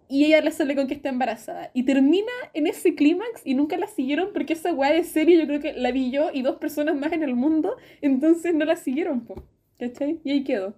y 0.09 0.25
ella 0.25 0.41
le 0.41 0.49
sale 0.49 0.75
con 0.75 0.87
que 0.87 0.95
está 0.95 1.09
embarazada. 1.09 1.69
Y 1.75 1.83
termina 1.83 2.31
en 2.55 2.65
ese 2.65 2.95
clímax 2.95 3.43
y 3.45 3.53
nunca 3.53 3.77
la 3.77 3.85
siguieron 3.85 4.29
porque 4.33 4.53
esa 4.53 4.73
weá 4.73 4.91
de 4.91 5.03
serie 5.03 5.37
yo 5.37 5.45
creo 5.45 5.59
que 5.59 5.73
la 5.73 5.91
vi 5.91 6.09
yo 6.09 6.31
y 6.33 6.41
dos 6.41 6.55
personas 6.55 6.95
más 6.95 7.13
en 7.13 7.21
el 7.21 7.35
mundo, 7.35 7.75
entonces 8.01 8.55
no 8.55 8.65
la 8.65 8.75
siguieron, 8.75 9.23
po. 9.23 9.43
¿cachai? 9.77 10.19
Y 10.23 10.31
ahí 10.31 10.43
quedó. 10.43 10.73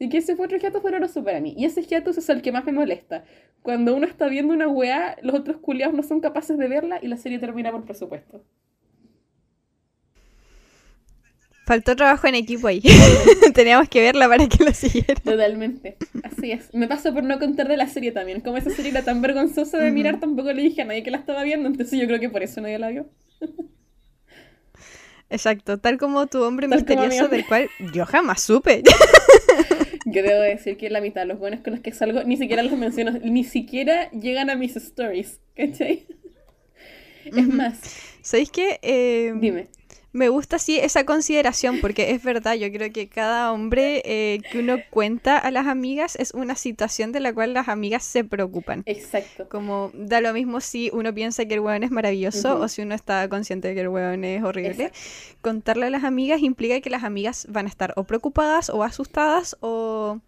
Así 0.00 0.08
que 0.08 0.16
ese 0.16 0.34
fue 0.34 0.46
otro 0.46 0.56
hiatus 0.56 0.82
doloroso 0.82 1.22
para 1.22 1.40
mí. 1.40 1.52
Y 1.58 1.66
ese 1.66 1.82
hiatus 1.82 2.16
es 2.16 2.30
el 2.30 2.40
que 2.40 2.52
más 2.52 2.64
me 2.64 2.72
molesta. 2.72 3.22
Cuando 3.60 3.94
uno 3.94 4.06
está 4.06 4.28
viendo 4.28 4.54
una 4.54 4.66
weá, 4.66 5.18
los 5.20 5.34
otros 5.34 5.58
culiados 5.58 5.94
no 5.94 6.02
son 6.02 6.20
capaces 6.20 6.56
de 6.56 6.68
verla 6.68 6.98
y 7.02 7.08
la 7.08 7.18
serie 7.18 7.38
termina 7.38 7.70
por 7.70 7.84
presupuesto. 7.84 8.42
Faltó 11.66 11.94
trabajo 11.96 12.26
en 12.28 12.36
equipo 12.36 12.66
ahí. 12.68 12.80
Teníamos 13.54 13.90
que 13.90 14.00
verla 14.00 14.26
para 14.26 14.48
que 14.48 14.64
la 14.64 14.72
siguiera. 14.72 15.20
Totalmente. 15.22 15.98
Así 16.22 16.50
es. 16.50 16.72
Me 16.72 16.88
pasó 16.88 17.12
por 17.12 17.22
no 17.22 17.38
contar 17.38 17.68
de 17.68 17.76
la 17.76 17.86
serie 17.86 18.10
también. 18.10 18.40
Como 18.40 18.56
esa 18.56 18.70
serie 18.70 18.92
era 18.92 19.02
tan 19.02 19.20
vergonzosa 19.20 19.76
de 19.76 19.90
mirar, 19.90 20.18
tampoco 20.18 20.50
le 20.54 20.62
dije 20.62 20.80
a 20.80 20.86
nadie 20.86 21.02
que 21.02 21.10
la 21.10 21.18
estaba 21.18 21.42
viendo. 21.42 21.68
Entonces 21.68 22.00
yo 22.00 22.06
creo 22.06 22.18
que 22.18 22.30
por 22.30 22.42
eso 22.42 22.62
nadie 22.62 22.78
la 22.78 22.88
vio. 22.88 23.06
Exacto. 25.28 25.78
Tal 25.78 25.98
como 25.98 26.26
tu 26.26 26.42
hombre 26.42 26.68
misterioso, 26.68 27.28
del 27.28 27.46
cual 27.46 27.68
yo 27.92 28.06
jamás 28.06 28.40
supe. 28.40 28.82
Yo 30.06 30.22
debo 30.22 30.40
decir 30.40 30.76
que 30.76 30.90
la 30.90 31.00
mitad 31.00 31.22
de 31.22 31.26
los 31.26 31.38
buenos 31.38 31.60
con 31.60 31.72
los 31.72 31.80
que 31.80 31.92
salgo 31.92 32.24
ni 32.24 32.36
siquiera 32.36 32.62
los 32.62 32.72
menciono, 32.72 33.12
ni 33.22 33.44
siquiera 33.44 34.10
llegan 34.10 34.50
a 34.50 34.56
mis 34.56 34.76
stories, 34.76 35.40
¿cachai? 35.54 36.06
Es 37.24 37.46
más. 37.48 37.78
¿Sabéis 38.22 38.50
qué? 38.50 38.78
Eh, 38.82 39.32
Dime. 39.36 39.68
Me 40.12 40.28
gusta 40.28 40.58
sí 40.58 40.78
esa 40.78 41.04
consideración 41.04 41.80
porque 41.80 42.10
es 42.10 42.22
verdad, 42.22 42.54
yo 42.54 42.70
creo 42.72 42.92
que 42.92 43.08
cada 43.08 43.52
hombre 43.52 44.02
eh, 44.04 44.40
que 44.50 44.58
uno 44.58 44.78
cuenta 44.90 45.38
a 45.38 45.50
las 45.52 45.68
amigas 45.68 46.16
es 46.16 46.32
una 46.32 46.56
situación 46.56 47.12
de 47.12 47.20
la 47.20 47.32
cual 47.32 47.54
las 47.54 47.68
amigas 47.68 48.02
se 48.02 48.24
preocupan. 48.24 48.82
Exacto. 48.86 49.48
Como 49.48 49.92
da 49.94 50.20
lo 50.20 50.32
mismo 50.32 50.60
si 50.60 50.90
uno 50.92 51.14
piensa 51.14 51.44
que 51.44 51.54
el 51.54 51.60
hueón 51.60 51.84
es 51.84 51.92
maravilloso 51.92 52.58
o 52.58 52.66
si 52.66 52.82
uno 52.82 52.96
está 52.96 53.28
consciente 53.28 53.68
de 53.68 53.74
que 53.74 53.82
el 53.82 53.88
hueón 53.88 54.24
es 54.24 54.42
horrible. 54.42 54.90
Contarle 55.42 55.86
a 55.86 55.90
las 55.90 56.02
amigas 56.02 56.40
implica 56.42 56.80
que 56.80 56.90
las 56.90 57.04
amigas 57.04 57.46
van 57.48 57.66
a 57.66 57.68
estar 57.68 57.92
o 57.96 58.04
preocupadas 58.04 58.68
o 58.68 58.82
asustadas 58.82 59.56
o 59.60 60.18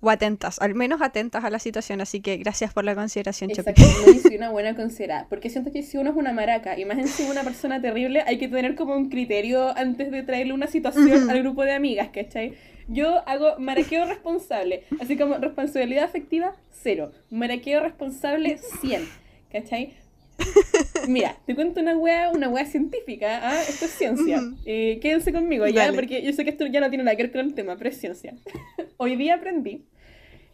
o 0.00 0.10
atentas, 0.10 0.60
al 0.60 0.74
menos 0.74 1.02
atentas 1.02 1.44
a 1.44 1.50
la 1.50 1.58
situación. 1.58 2.00
Así 2.00 2.20
que 2.20 2.36
gracias 2.36 2.72
por 2.72 2.84
la 2.84 2.94
consideración, 2.94 3.50
Exacto, 3.50 3.82
soy 4.22 4.36
una 4.36 4.50
buena 4.50 4.74
considerada. 4.74 5.26
Porque 5.28 5.50
siento 5.50 5.72
que 5.72 5.82
si 5.82 5.98
uno 5.98 6.10
es 6.10 6.16
una 6.16 6.32
maraca 6.32 6.78
y 6.78 6.84
más 6.84 6.98
encima 6.98 7.30
una 7.30 7.44
persona 7.44 7.80
terrible, 7.80 8.22
hay 8.26 8.38
que 8.38 8.48
tener 8.48 8.74
como 8.74 8.96
un 8.96 9.08
criterio 9.08 9.76
antes 9.76 10.10
de 10.10 10.22
traerle 10.22 10.52
una 10.52 10.66
situación 10.66 11.30
al 11.30 11.40
grupo 11.42 11.62
de 11.62 11.72
amigas, 11.72 12.08
¿cachai? 12.12 12.54
Yo 12.88 13.28
hago 13.28 13.58
maraqueo 13.58 14.06
responsable, 14.06 14.84
así 15.00 15.16
como 15.16 15.36
responsabilidad 15.38 16.04
afectiva, 16.04 16.54
cero. 16.70 17.10
Maraqueo 17.30 17.80
responsable, 17.80 18.58
100, 18.80 19.02
¿cachai? 19.50 19.94
Mira, 21.08 21.36
te 21.46 21.54
cuento 21.54 21.80
una 21.80 21.96
wea, 21.96 22.30
una 22.30 22.48
wea 22.48 22.64
científica, 22.66 23.40
¿ah? 23.42 23.62
Esto 23.62 23.84
es 23.84 23.92
ciencia. 23.92 24.42
Eh, 24.64 24.98
quédense 25.00 25.32
conmigo 25.32 25.66
ya, 25.66 25.92
porque 25.92 26.22
yo 26.22 26.32
sé 26.32 26.44
que 26.44 26.50
esto 26.50 26.66
ya 26.66 26.80
no 26.80 26.88
tiene 26.88 27.04
nada 27.04 27.16
que 27.16 27.24
ver 27.24 27.32
con 27.32 27.40
el 27.40 27.54
tema, 27.54 27.76
pero 27.76 27.90
es 27.90 27.98
ciencia. 27.98 28.34
Hoy 28.96 29.16
día 29.16 29.34
aprendí 29.34 29.84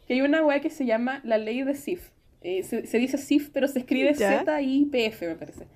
que 0.07 0.15
hay 0.15 0.21
una 0.21 0.45
wea 0.45 0.61
que 0.61 0.71
se 0.71 0.85
llama 0.85 1.21
la 1.25 1.39
ley 1.39 1.63
de 1.63 1.75
Sif. 1.75 2.11
Eh, 2.43 2.63
se, 2.65 2.99
dice 2.99 3.19
Sif, 3.19 3.51
pero 3.53 3.69
se 3.69 3.81
escribe 3.81 4.15
Z-I-P-F, 4.15 5.27
me 5.29 5.37
parece. 5.37 5.67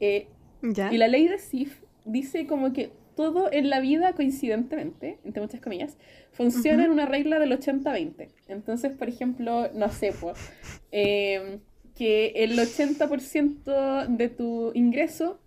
Eh, 0.00 0.26
y 0.62 0.98
la 0.98 1.08
ley 1.08 1.28
de 1.28 1.38
Sif 1.38 1.80
dice 2.04 2.46
como 2.46 2.72
que 2.72 2.90
todo 3.16 3.50
en 3.52 3.70
la 3.70 3.80
vida, 3.80 4.12
coincidentemente, 4.12 5.18
entre 5.24 5.40
muchas 5.40 5.60
comillas, 5.60 5.96
funciona 6.32 6.84
en 6.84 6.90
una 6.90 7.06
regla 7.06 7.38
del 7.38 7.52
80-20. 7.52 8.28
Entonces, 8.48 8.92
por 8.92 9.08
ejemplo, 9.08 9.70
no 9.72 9.88
sé, 9.90 10.12
pues 10.20 10.36
que 11.94 12.32
el 12.36 12.58
80% 12.58 14.06
de 14.08 14.28
tu 14.28 14.72
ingreso 14.74 15.40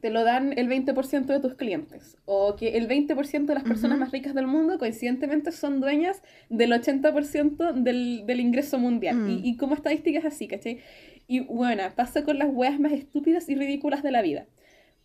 te 0.00 0.10
lo 0.10 0.24
dan 0.24 0.56
el 0.56 0.68
20% 0.68 1.26
de 1.26 1.40
tus 1.40 1.54
clientes. 1.54 2.16
O 2.26 2.56
que 2.56 2.76
el 2.76 2.88
20% 2.88 3.46
de 3.46 3.54
las 3.54 3.64
personas 3.64 3.98
más 3.98 4.12
ricas 4.12 4.34
del 4.34 4.46
mundo, 4.46 4.78
coincidentemente, 4.78 5.52
son 5.52 5.80
dueñas 5.80 6.22
del 6.48 6.72
80% 6.72 7.72
del, 7.72 8.24
del 8.26 8.40
ingreso 8.40 8.78
mundial. 8.78 9.16
Mm. 9.16 9.30
Y, 9.30 9.50
y, 9.50 9.56
como 9.56 9.74
estadística 9.74 10.18
es 10.18 10.24
así, 10.24 10.48
¿cachai? 10.48 10.80
Y 11.26 11.40
bueno, 11.40 11.82
pasa 11.94 12.24
con 12.24 12.38
las 12.38 12.48
weas 12.52 12.78
más 12.78 12.92
estúpidas 12.92 13.48
y 13.48 13.56
ridículas 13.56 14.02
de 14.02 14.12
la 14.12 14.22
vida. 14.22 14.46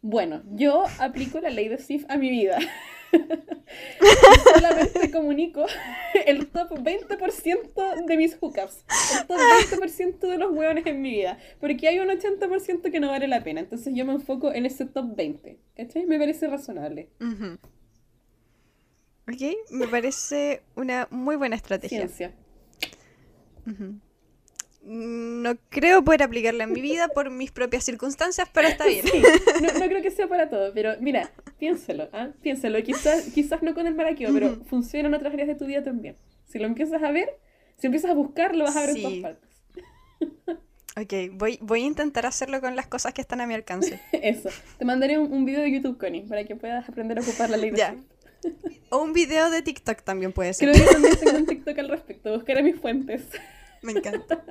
Bueno, 0.02 0.44
yo 0.54 0.84
aplico 1.00 1.40
la 1.40 1.50
ley 1.50 1.68
de 1.68 1.78
SIF 1.78 2.06
a 2.10 2.18
mi 2.18 2.30
vida. 2.30 2.60
solamente 4.54 5.12
comunico 5.12 5.66
el 6.26 6.48
top 6.48 6.72
20% 6.72 8.06
de 8.06 8.18
mis 8.18 8.38
hookups. 8.40 8.86
El 9.20 9.28
top 9.28 9.38
20% 9.38 10.20
de 10.20 10.38
los 10.38 10.52
hueones 10.52 10.86
en 10.86 11.02
mi 11.02 11.12
vida. 11.12 11.38
Porque 11.60 11.88
hay 11.88 12.00
un 12.00 12.10
80% 12.10 12.92
que 12.92 13.00
no 13.00 13.10
vale 13.10 13.28
la 13.28 13.44
pena. 13.44 13.62
Entonces 13.62 13.94
yo 13.96 14.06
me 14.06 14.14
enfoco 14.14 14.54
en 14.54 14.66
ese 14.66 14.86
top 14.86 15.16
20. 15.16 15.60
¿Cachai? 15.76 16.06
Me 16.06 16.18
parece 16.18 16.48
razonable. 16.48 17.10
Ok, 19.28 19.42
me 19.72 19.88
parece 19.88 20.64
una 20.76 21.08
muy 21.12 21.36
buena 21.36 21.56
estrategia. 21.56 22.08
Ciencia 22.08 22.36
no 24.84 25.58
creo 25.70 26.04
poder 26.04 26.24
aplicarla 26.24 26.64
en 26.64 26.74
mi 26.74 26.82
vida 26.82 27.08
por 27.08 27.30
mis 27.30 27.52
propias 27.52 27.84
circunstancias, 27.84 28.50
pero 28.52 28.68
está 28.68 28.86
bien. 28.88 29.06
no, 29.80 29.86
creo 29.88 30.02
que 30.02 30.12
sea 30.12 30.28
para 30.28 30.50
todo, 30.50 30.74
pero 30.74 30.94
mira, 31.00 31.32
piénselo, 31.60 32.10
¿ah? 32.14 32.30
piénselo. 32.42 32.82
Quizás, 32.84 33.30
quizás 33.34 33.62
no 33.62 33.74
con 33.74 33.88
el 33.88 33.96
maraqueo, 33.96 34.34
pero 34.34 34.58
funciona 34.66 35.08
en 35.08 35.14
otras 35.14 35.34
áreas 35.34 35.48
de 35.48 35.56
tu 35.56 35.66
vida 35.66 35.84
también. 35.84 36.16
Si 36.48 36.60
lo 36.60 36.66
empiezas 36.66 37.04
a 37.04 37.12
ver, 37.12 37.30
si 37.78 37.88
empiezas 37.88 38.12
a 38.12 38.14
buscar, 38.14 38.56
lo 38.56 38.66
vas 38.66 38.76
a 38.76 38.82
ver 38.82 38.90
en 38.98 39.02
todas 39.02 39.18
partes. 39.20 39.50
Ok, 40.98 41.14
voy, 41.32 41.58
voy 41.62 41.84
a 41.84 41.86
intentar 41.86 42.26
hacerlo 42.26 42.60
con 42.60 42.76
las 42.76 42.86
cosas 42.86 43.14
que 43.14 43.22
están 43.22 43.40
a 43.40 43.48
mi 43.48 43.54
alcance. 43.54 44.02
Eso. 44.12 44.50
Te 44.78 44.84
mandaré 44.84 45.18
un, 45.18 45.46
video 45.46 45.62
de 45.62 45.72
YouTube, 45.72 45.98
Connie, 45.98 46.24
para 46.24 46.44
que 46.44 46.56
puedas 46.56 46.88
aprender 46.90 47.18
a 47.18 47.22
ocupar 47.22 47.50
la 47.50 47.56
ley 47.56 47.72
de 47.72 47.78
ya. 47.78 47.96
O 48.90 48.98
un 49.02 49.14
video 49.14 49.50
de 49.50 49.62
TikTok 49.62 50.02
también 50.02 50.34
puede 50.34 50.54
ser. 50.54 50.70
Creo 50.70 50.86
que 50.86 50.92
también 50.92 51.16
tengo 51.18 51.38
un 51.38 51.46
TikTok 51.46 51.78
al 51.78 51.90
respecto. 51.90 52.34
Buscaré 52.34 52.62
mis 52.62 52.76
fuentes. 52.76 53.24
Me 53.84 53.94
encanta. 53.94 54.44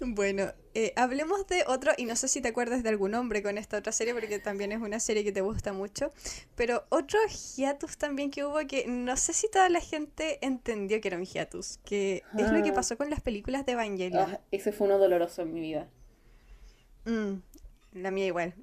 Bueno, 0.00 0.52
eh, 0.74 0.92
hablemos 0.96 1.46
de 1.46 1.64
otro, 1.66 1.92
y 1.96 2.04
no 2.04 2.16
sé 2.16 2.28
si 2.28 2.40
te 2.40 2.48
acuerdas 2.48 2.82
de 2.82 2.88
algún 2.88 3.12
nombre 3.12 3.42
con 3.42 3.58
esta 3.58 3.78
otra 3.78 3.92
serie, 3.92 4.14
porque 4.14 4.38
también 4.38 4.72
es 4.72 4.80
una 4.80 5.00
serie 5.00 5.24
que 5.24 5.32
te 5.32 5.40
gusta 5.40 5.72
mucho, 5.72 6.12
pero 6.54 6.84
otro 6.90 7.18
hiatus 7.56 7.96
también 7.96 8.30
que 8.30 8.44
hubo 8.44 8.58
que 8.66 8.86
no 8.86 9.16
sé 9.16 9.32
si 9.32 9.48
toda 9.50 9.68
la 9.68 9.80
gente 9.80 10.38
entendió 10.42 11.00
que 11.00 11.08
era 11.08 11.16
un 11.16 11.24
hiatus, 11.24 11.78
que 11.84 12.22
es 12.38 12.50
lo 12.50 12.62
que 12.62 12.70
ah. 12.70 12.74
pasó 12.74 12.96
con 12.96 13.10
las 13.10 13.20
películas 13.20 13.66
de 13.66 13.72
Evangelion. 13.72 14.30
Ah, 14.34 14.40
ese 14.50 14.72
fue 14.72 14.86
uno 14.86 14.98
doloroso 14.98 15.42
en 15.42 15.52
mi 15.52 15.60
vida. 15.60 15.88
Mm, 17.04 17.34
la 17.94 18.10
mía 18.10 18.26
igual. 18.26 18.54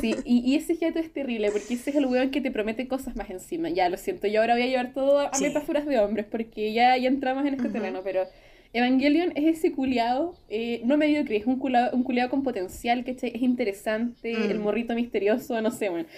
Sí, 0.00 0.14
y, 0.24 0.56
ese 0.56 0.76
hiatus 0.76 1.02
es 1.02 1.12
terrible, 1.12 1.50
porque 1.50 1.74
ese 1.74 1.90
es 1.90 1.96
el 1.96 2.06
weón 2.06 2.30
que 2.30 2.40
te 2.40 2.50
promete 2.50 2.88
cosas 2.88 3.16
más 3.16 3.30
encima. 3.30 3.68
Ya, 3.68 3.88
lo 3.88 3.96
siento, 3.96 4.26
yo 4.26 4.40
ahora 4.40 4.54
voy 4.54 4.62
a 4.62 4.66
llevar 4.66 4.92
todo 4.92 5.20
a 5.20 5.30
metáforas 5.40 5.86
de 5.86 5.98
hombres, 5.98 6.26
porque 6.30 6.72
ya, 6.72 6.96
ya 6.96 7.08
entramos 7.08 7.44
en 7.46 7.54
este 7.54 7.68
terreno, 7.68 8.00
pero 8.04 8.26
Evangelion 8.72 9.32
es 9.34 9.58
ese 9.58 9.72
culiado, 9.72 10.34
eh, 10.48 10.80
no 10.84 10.96
mediocre, 10.96 11.36
es 11.36 11.46
un 11.46 11.58
culiado, 11.58 11.94
un 11.94 12.04
culiado 12.04 12.30
con 12.30 12.42
potencial, 12.42 13.04
que 13.04 13.10
Es 13.10 13.42
interesante, 13.42 14.32
el 14.32 14.58
mm. 14.58 14.62
morrito 14.62 14.94
misterioso, 14.94 15.60
no 15.60 15.70
sé, 15.70 15.90
bueno. 15.90 16.08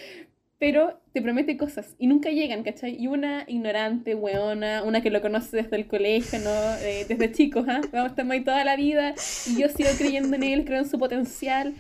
pero 0.59 1.01
te 1.13 1.21
promete 1.21 1.57
cosas 1.57 1.97
y 1.99 2.07
nunca 2.07 2.31
llegan, 2.31 2.63
¿cachai? 2.63 2.97
Y 3.01 3.07
una 3.09 3.45
ignorante, 3.49 4.15
weona, 4.15 4.83
una 4.85 5.01
que 5.01 5.11
lo 5.11 5.21
conoce 5.21 5.57
desde 5.57 5.77
el 5.77 5.87
colegio, 5.87 6.39
¿no? 6.39 6.75
Eh, 6.83 7.07
desde 7.09 7.33
chicos, 7.33 7.67
¿ah? 7.69 7.81
Vamos 7.93 8.07
a 8.07 8.11
estar 8.11 8.31
ahí 8.31 8.45
toda 8.45 8.65
la 8.65 8.77
vida 8.77 9.15
y 9.49 9.61
yo 9.61 9.69
sigo 9.69 9.91
creyendo 9.99 10.37
en 10.37 10.45
él, 10.45 10.65
creo 10.65 10.79
en 10.79 10.89
su 10.89 10.99
potencial 10.99 11.75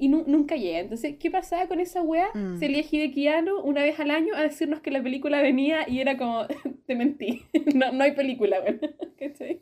y 0.00 0.08
nunca 0.08 0.56
llega. 0.56 0.80
Entonces, 0.80 1.16
¿qué 1.18 1.30
pasaba 1.30 1.68
con 1.68 1.78
esa 1.78 2.02
wea? 2.02 2.28
Mm. 2.34 2.58
De 2.58 3.10
Kiano 3.14 3.62
una 3.62 3.82
vez 3.82 4.00
al 4.00 4.10
año 4.10 4.34
a 4.34 4.42
decirnos 4.42 4.80
que 4.80 4.90
la 4.90 5.02
película 5.02 5.40
venía 5.42 5.88
y 5.88 6.00
era 6.00 6.16
como, 6.16 6.46
te 6.86 6.94
mentí, 6.96 7.42
no, 7.74 7.92
no 7.92 8.02
hay 8.04 8.12
película, 8.12 8.60
weón. 8.60 8.80
¿cachai? 9.18 9.60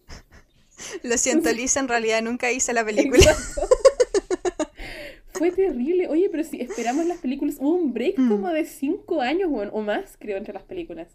Lo 1.03 1.19
siento, 1.19 1.51
Lisa, 1.53 1.81
en 1.81 1.89
realidad 1.89 2.23
nunca 2.23 2.51
hice 2.53 2.73
la 2.73 2.85
película. 2.85 3.35
Fue 5.33 5.53
terrible. 5.53 6.09
Oye, 6.09 6.29
pero 6.31 6.43
si 6.45 6.61
esperamos 6.61 7.07
las 7.07 7.19
películas, 7.19 7.57
hubo 7.61 7.75
un 7.75 7.93
break 7.93 8.19
Mm. 8.19 8.29
como 8.29 8.49
de 8.49 8.65
cinco 8.65 9.21
años 9.21 9.49
weón, 9.51 9.71
o 9.73 9.83
más, 9.83 10.17
creo, 10.19 10.37
entre 10.37 10.53
las 10.55 10.65
películas. 10.65 11.09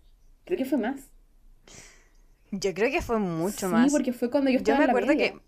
Creo 0.46 0.58
que 0.58 0.66
fue 0.66 0.78
más. 0.78 1.10
Yo 2.52 2.74
creo 2.74 2.92
que 2.92 3.02
fue 3.02 3.20
mucho 3.20 3.68
sí, 3.68 3.74
más. 3.74 3.92
porque 3.92 4.14
fue 4.14 4.30
cuando 4.30 4.50
yo 4.52 4.58
Yo 4.58 4.74
estaba 4.74 4.80
me 4.80 4.84
en 4.84 4.88
la 4.88 4.92
acuerdo 4.92 5.08
media. 5.16 5.32
que, 5.34 5.40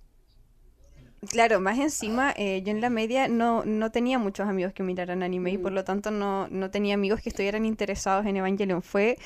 claro, 1.30 1.60
más 1.60 1.78
encima, 1.80 2.34
eh, 2.38 2.62
yo 2.64 2.72
en 2.72 2.82
la 2.82 2.90
media 2.90 3.28
no, 3.28 3.64
no 3.66 3.92
tenía 3.92 4.20
muchos 4.20 4.48
amigos 4.48 4.74
que 4.74 4.84
miraran 4.84 5.24
anime 5.24 5.52
y 5.52 5.58
por 5.58 5.72
Mm. 5.72 5.76
lo 5.76 5.84
tanto 5.84 6.12
no, 6.12 6.48
no 6.50 6.70
tenía 6.72 6.94
amigos 6.96 7.22
que 7.22 7.30
estuvieran 7.30 7.66
interesados 7.66 8.26
en 8.26 8.38
Evangelion. 8.38 8.82
Fue 8.82 9.18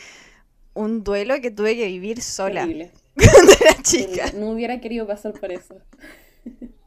un 0.74 1.04
duelo 1.04 1.40
que 1.42 1.52
tuve 1.52 1.76
que 1.76 1.86
vivir 1.88 2.22
sola 2.22 2.62
Terrible, 2.62 2.92
cuando 3.16 3.52
era 3.62 3.82
chica. 3.84 4.32
No 4.36 4.52
hubiera 4.52 4.80
querido 4.80 5.06
pasar 5.08 5.34
por 5.34 5.52
eso. 5.52 5.76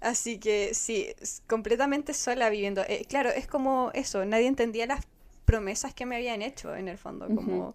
Así 0.00 0.38
que 0.38 0.74
sí, 0.74 1.06
completamente 1.46 2.12
sola 2.14 2.50
viviendo. 2.50 2.82
Eh, 2.88 3.04
claro, 3.08 3.30
es 3.30 3.46
como 3.46 3.90
eso, 3.94 4.24
nadie 4.24 4.46
entendía 4.46 4.86
las 4.86 5.04
promesas 5.44 5.94
que 5.94 6.06
me 6.06 6.16
habían 6.16 6.42
hecho 6.42 6.74
en 6.76 6.88
el 6.88 6.98
fondo, 6.98 7.26
como 7.28 7.74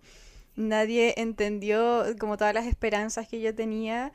nadie 0.55 1.15
entendió 1.17 2.05
como 2.19 2.37
todas 2.37 2.53
las 2.53 2.67
esperanzas 2.67 3.27
que 3.27 3.41
yo 3.41 3.53
tenía. 3.55 4.11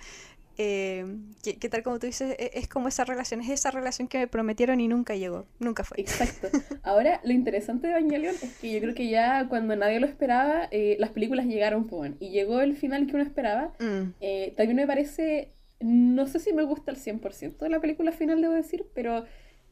Eh, 0.60 1.06
que, 1.44 1.56
que 1.56 1.68
tal 1.68 1.84
como 1.84 2.00
tú 2.00 2.06
dices, 2.06 2.34
e- 2.38 2.50
es 2.54 2.66
como 2.66 2.88
esa 2.88 3.04
relación, 3.04 3.40
es 3.40 3.48
esa 3.48 3.70
relación 3.70 4.08
que 4.08 4.18
me 4.18 4.26
prometieron 4.26 4.80
y 4.80 4.88
nunca 4.88 5.14
llegó, 5.14 5.46
nunca 5.60 5.84
fue. 5.84 6.00
Exacto. 6.00 6.48
Ahora, 6.82 7.20
lo 7.22 7.32
interesante 7.32 7.86
de 7.86 7.92
Evangelion 7.92 8.34
es 8.42 8.56
que 8.60 8.72
yo 8.72 8.80
creo 8.80 8.94
que 8.94 9.08
ya 9.08 9.46
cuando 9.48 9.76
nadie 9.76 10.00
lo 10.00 10.06
esperaba, 10.06 10.68
eh, 10.72 10.96
las 10.98 11.10
películas 11.10 11.46
llegaron, 11.46 11.88
y 12.18 12.30
llegó 12.30 12.60
el 12.60 12.74
final 12.76 13.06
que 13.06 13.14
uno 13.14 13.22
esperaba. 13.22 13.72
Mm, 13.78 14.12
Eh, 14.20 14.52
también 14.56 14.76
me 14.76 14.86
parece, 14.86 15.52
no 15.80 16.26
sé 16.26 16.40
si 16.40 16.52
me 16.52 16.64
gusta 16.64 16.90
el 16.90 16.96
100% 16.96 17.64
de 17.64 17.70
la 17.70 17.80
película 17.80 18.10
final, 18.10 18.42
debo 18.42 18.54
decir, 18.54 18.84
pero 18.94 19.24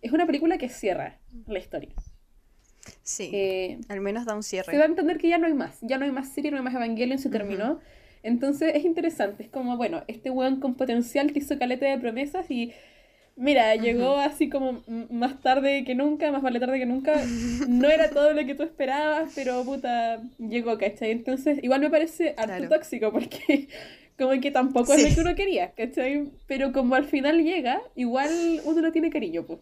es 0.03 0.13
una 0.13 0.25
película 0.27 0.57
que 0.57 0.69
cierra 0.69 1.19
la 1.49 1.59
historia. 1.59 1.91
sí, 3.03 3.31
Eh, 3.33 3.79
al 3.89 4.01
menos 4.01 4.25
da 4.25 4.35
un 4.35 4.43
se 4.43 4.57
da 4.57 4.63
a 4.63 4.65
cierre. 4.65 4.85
entender 4.87 5.19
que 5.19 5.29
ya 5.29 5.39
no 5.39 5.47
hay 5.47 5.55
más, 5.55 5.79
ya 5.81 5.99
no 5.99 6.05
hay 6.05 6.13
más 6.13 6.29
serie, 6.29 6.51
no 6.51 6.59
hay 6.59 6.63
más 6.63 6.75
Evangelion, 6.75 7.19
se 7.19 7.29
Ujú. 7.29 7.37
terminó. 7.39 7.81
Entonces 8.27 8.73
es 8.75 8.85
interesante, 8.85 9.45
es 9.45 9.49
como, 9.51 9.77
bueno, 9.77 10.03
este 10.09 10.31
weón 10.31 10.61
con 10.61 10.75
potencial 10.75 11.33
te 11.33 11.39
hizo 11.41 11.59
caleta 11.59 11.87
de 11.87 11.99
promesas 11.99 12.51
y 12.51 12.73
mira, 13.37 13.75
llegó 13.77 14.17
así 14.19 14.49
como 14.49 14.83
más 15.11 15.41
tarde 15.43 15.85
que 15.85 15.95
nunca, 15.95 16.33
más 16.33 16.43
vale 16.43 16.61
tarde 16.61 16.79
que 16.79 16.87
nunca. 16.87 17.33
No 17.67 17.89
era 17.91 18.11
todo 18.11 18.33
lo 18.33 18.45
que 18.47 18.55
tú 18.55 18.63
esperabas, 18.63 19.33
pero 19.35 19.65
puta, 19.65 20.23
llegó, 20.39 20.79
¿cachai? 20.79 21.11
Entonces 21.11 21.59
igual 21.63 21.81
me 21.81 21.91
parece 21.91 22.35
harto 22.39 22.47
Claro. 22.47 22.69
tóxico 22.69 23.13
porque 23.13 23.69
como 24.19 24.41
que 24.41 24.51
tampoco 24.51 24.95
es 24.95 25.03
lo 25.03 25.15
que 25.15 25.21
uno 25.21 25.35
quería, 25.35 25.73
¿cachai? 25.73 26.31
Pero 26.47 26.73
como 26.73 26.95
al 26.95 27.05
final 27.05 27.43
llega, 27.43 27.83
igual 27.95 28.61
uno 28.65 28.81
lo 28.81 28.93
tiene 28.93 29.11
cariño, 29.11 29.45
pues. 29.47 29.61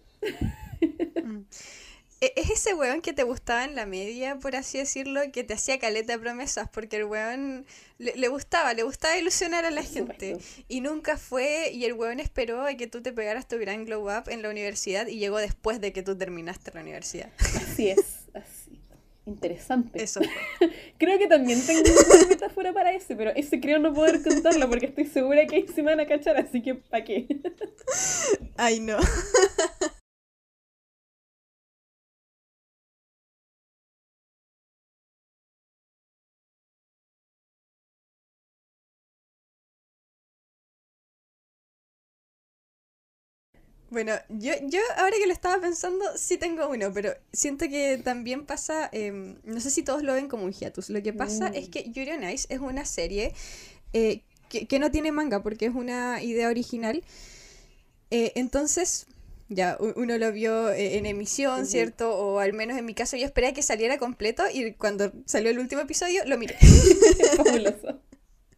E- 2.24 2.32
Es 2.36 2.48
ese 2.50 2.72
weón 2.74 3.02
que 3.02 3.12
te 3.12 3.22
gustaba 3.22 3.64
en 3.64 3.74
la 3.74 3.84
media, 3.84 4.36
por 4.38 4.56
así 4.56 4.78
decirlo, 4.78 5.20
que 5.30 5.44
te 5.44 5.52
hacía 5.54 5.78
caleta 5.78 6.14
de 6.14 6.18
promesas, 6.18 6.68
porque 6.70 6.96
el 6.96 7.04
weón 7.04 7.66
le, 7.98 8.14
le 8.16 8.28
gustaba, 8.28 8.72
le 8.72 8.82
gustaba 8.82 9.18
ilusionar 9.18 9.64
a 9.66 9.70
la 9.70 9.82
gente. 9.82 10.38
Y 10.68 10.80
nunca 10.80 11.18
fue, 11.18 11.70
y 11.72 11.84
el 11.84 11.92
weón 11.92 12.20
esperó 12.20 12.62
a 12.62 12.74
que 12.74 12.86
tú 12.86 13.02
te 13.02 13.12
pegaras 13.12 13.46
tu 13.46 13.58
gran 13.58 13.84
glow 13.84 14.08
up 14.08 14.28
en 14.30 14.40
la 14.42 14.48
universidad 14.48 15.06
y 15.06 15.18
llegó 15.18 15.36
después 15.38 15.80
de 15.82 15.92
que 15.92 16.02
tú 16.02 16.16
terminaste 16.16 16.70
la 16.72 16.80
universidad. 16.80 17.28
Así 17.38 17.88
es, 17.90 17.98
así. 18.32 18.80
Interesante. 19.26 20.02
Eso. 20.02 20.20
Creo 20.98 21.18
que 21.18 21.26
también 21.26 21.60
tengo 21.66 21.82
una 21.82 22.26
metáfora 22.26 22.72
para 22.72 22.92
ese, 22.92 23.16
pero 23.16 23.30
ese 23.30 23.58
creo 23.58 23.78
no 23.78 23.92
poder 23.94 24.22
contarlo 24.22 24.68
porque 24.68 24.86
estoy 24.86 25.06
segura 25.06 25.46
que 25.46 25.56
ahí 25.56 25.66
se 25.74 25.80
van 25.82 25.98
a 26.00 26.06
cachar, 26.06 26.36
así 26.36 26.62
que 26.62 26.74
¿para 26.74 27.04
qué? 27.04 27.26
Ay, 28.56 28.80
no. 28.80 28.98
Bueno, 43.94 44.12
yo, 44.28 44.52
yo 44.64 44.80
ahora 44.96 45.16
que 45.16 45.26
lo 45.26 45.32
estaba 45.32 45.60
pensando, 45.60 46.04
sí 46.16 46.36
tengo 46.36 46.68
uno, 46.68 46.92
pero 46.92 47.14
siento 47.32 47.68
que 47.68 47.98
también 48.02 48.44
pasa, 48.44 48.88
em, 48.92 49.36
no 49.44 49.60
sé 49.60 49.70
si 49.70 49.82
todos 49.84 50.02
lo 50.02 50.14
ven 50.14 50.26
como 50.28 50.44
un 50.44 50.52
hiatus. 50.52 50.90
Lo 50.90 51.00
que 51.00 51.12
pasa 51.12 51.50
Mm. 51.50 51.54
es 51.54 51.68
que 51.68 51.90
Yuri 51.90 52.10
on 52.10 52.28
Ice 52.28 52.46
es 52.50 52.58
una 52.58 52.84
serie 52.84 53.32
eh, 53.92 54.22
que, 54.48 54.66
que 54.66 54.78
no 54.80 54.90
tiene 54.90 55.12
manga 55.12 55.42
porque 55.44 55.66
es 55.66 55.74
una 55.74 56.20
idea 56.22 56.48
original. 56.48 57.04
Eh, 58.10 58.32
entonces, 58.34 59.06
ya, 59.48 59.78
uno 59.94 60.18
lo 60.18 60.32
vio 60.32 60.70
eh, 60.72 60.98
en 60.98 61.06
emisión. 61.06 61.64
¿cierto? 61.64 62.16
O 62.16 62.40
al 62.40 62.52
menos 62.52 62.76
en 62.76 62.84
mi 62.84 62.94
caso 62.94 63.16
yo 63.16 63.26
esperé 63.26 63.46
a 63.48 63.52
que 63.54 63.62
saliera 63.62 63.96
completo 63.98 64.42
y 64.52 64.72
cuando 64.72 65.12
salió 65.26 65.50
el 65.50 65.58
último 65.60 65.82
episodio 65.82 66.24
lo 66.26 66.36
miré. 66.36 66.56
Fabuloso. 67.36 68.00